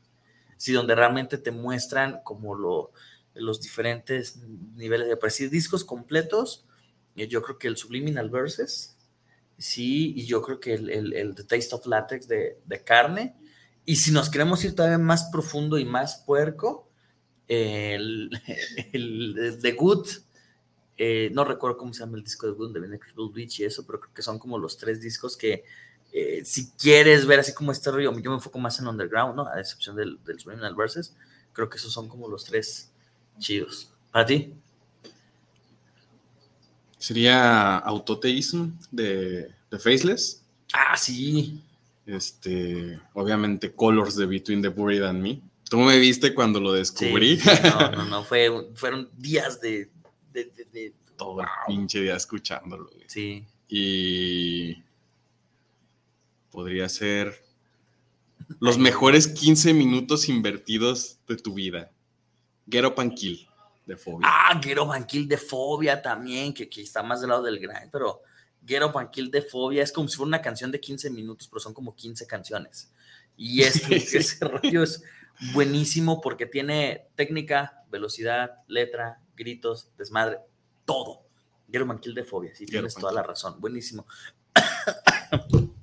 [0.57, 2.93] Sí, donde realmente te muestran como lo
[3.37, 4.39] los diferentes
[4.75, 5.49] niveles de precio.
[5.49, 6.65] Discos completos,
[7.17, 8.97] eh, yo creo que el Subliminal Verses,
[9.59, 13.37] sí, y yo creo que el, el, The Taste of Latex de, de, carne.
[13.85, 16.89] Y si nos queremos ir todavía más profundo y más puerco,
[17.49, 18.31] el,
[18.93, 20.09] el The Good,
[20.99, 22.99] eh, no recuerdo cómo se llama el disco de Good, de viene
[23.35, 25.65] Beach y eso, pero creo que son como los tres discos que
[26.19, 29.47] eh, si quieres ver así como este rollo, yo me enfoco más en Underground, ¿no?
[29.47, 31.15] A excepción del, del Subliminal Verses,
[31.53, 32.91] creo que esos son como los tres
[33.39, 33.93] chidos.
[34.11, 34.55] ¿Para ti?
[36.97, 40.43] Sería Autoteism de, de Faceless.
[40.73, 41.63] Ah, sí.
[42.07, 45.43] Este, obviamente Colors de Between the Buried and Me.
[45.69, 47.39] Tú me viste cuando lo descubrí.
[47.63, 49.91] no, no, no, fue, fueron días de,
[50.33, 52.89] de, todo el pinche día escuchándolo.
[53.07, 53.45] Sí.
[53.69, 54.86] Y
[56.57, 57.45] podría ser
[58.61, 61.91] los mejores 15 minutos invertidos de tu vida.
[62.67, 63.47] Get Up and Kill
[63.85, 64.27] de Fobia.
[64.27, 67.59] Ah, Get Up and Kill de Fobia también, que, que está más del lado del
[67.59, 68.23] grind, pero
[68.67, 71.47] Get Up and Kill de Fobia es como si fuera una canción de 15 minutos,
[71.47, 72.91] pero son como 15 canciones.
[73.37, 75.03] Y este, ese rollo es
[75.53, 80.39] buenísimo porque tiene técnica, velocidad, letra, gritos, desmadre,
[80.87, 81.21] todo.
[81.71, 83.61] Get Up and Kill de Fobia, sí, tienes toda la razón.
[83.61, 84.07] Buenísimo.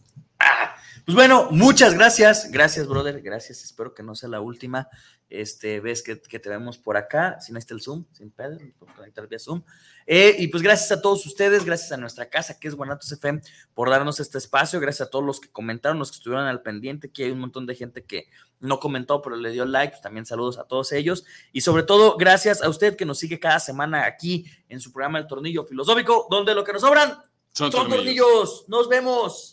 [1.06, 2.50] Pues bueno, muchas gracias.
[2.50, 3.22] Gracias, brother.
[3.22, 3.64] Gracias.
[3.64, 4.88] Espero que no sea la última.
[5.30, 7.42] Este, ves que, te vemos por acá.
[7.42, 9.64] Si no está el Zoom, sin pedo, por conectar vía Zoom.
[10.06, 13.42] Eh, y pues gracias a todos ustedes, gracias a nuestra casa, que es Guanatos FM,
[13.74, 14.80] por darnos este espacio.
[14.80, 17.08] Gracias a todos los que comentaron, los que estuvieron al pendiente.
[17.08, 18.30] Aquí hay un montón de gente que
[18.62, 19.92] no comentó, pero le dio like.
[19.92, 21.26] Pues también saludos a todos ellos.
[21.52, 25.20] Y sobre todo, gracias a usted que nos sigue cada semana aquí en su programa
[25.20, 27.18] El Tornillo Filosófico, donde lo que nos sobran
[27.52, 28.66] son, tornillos.
[28.68, 29.53] Nos vemos.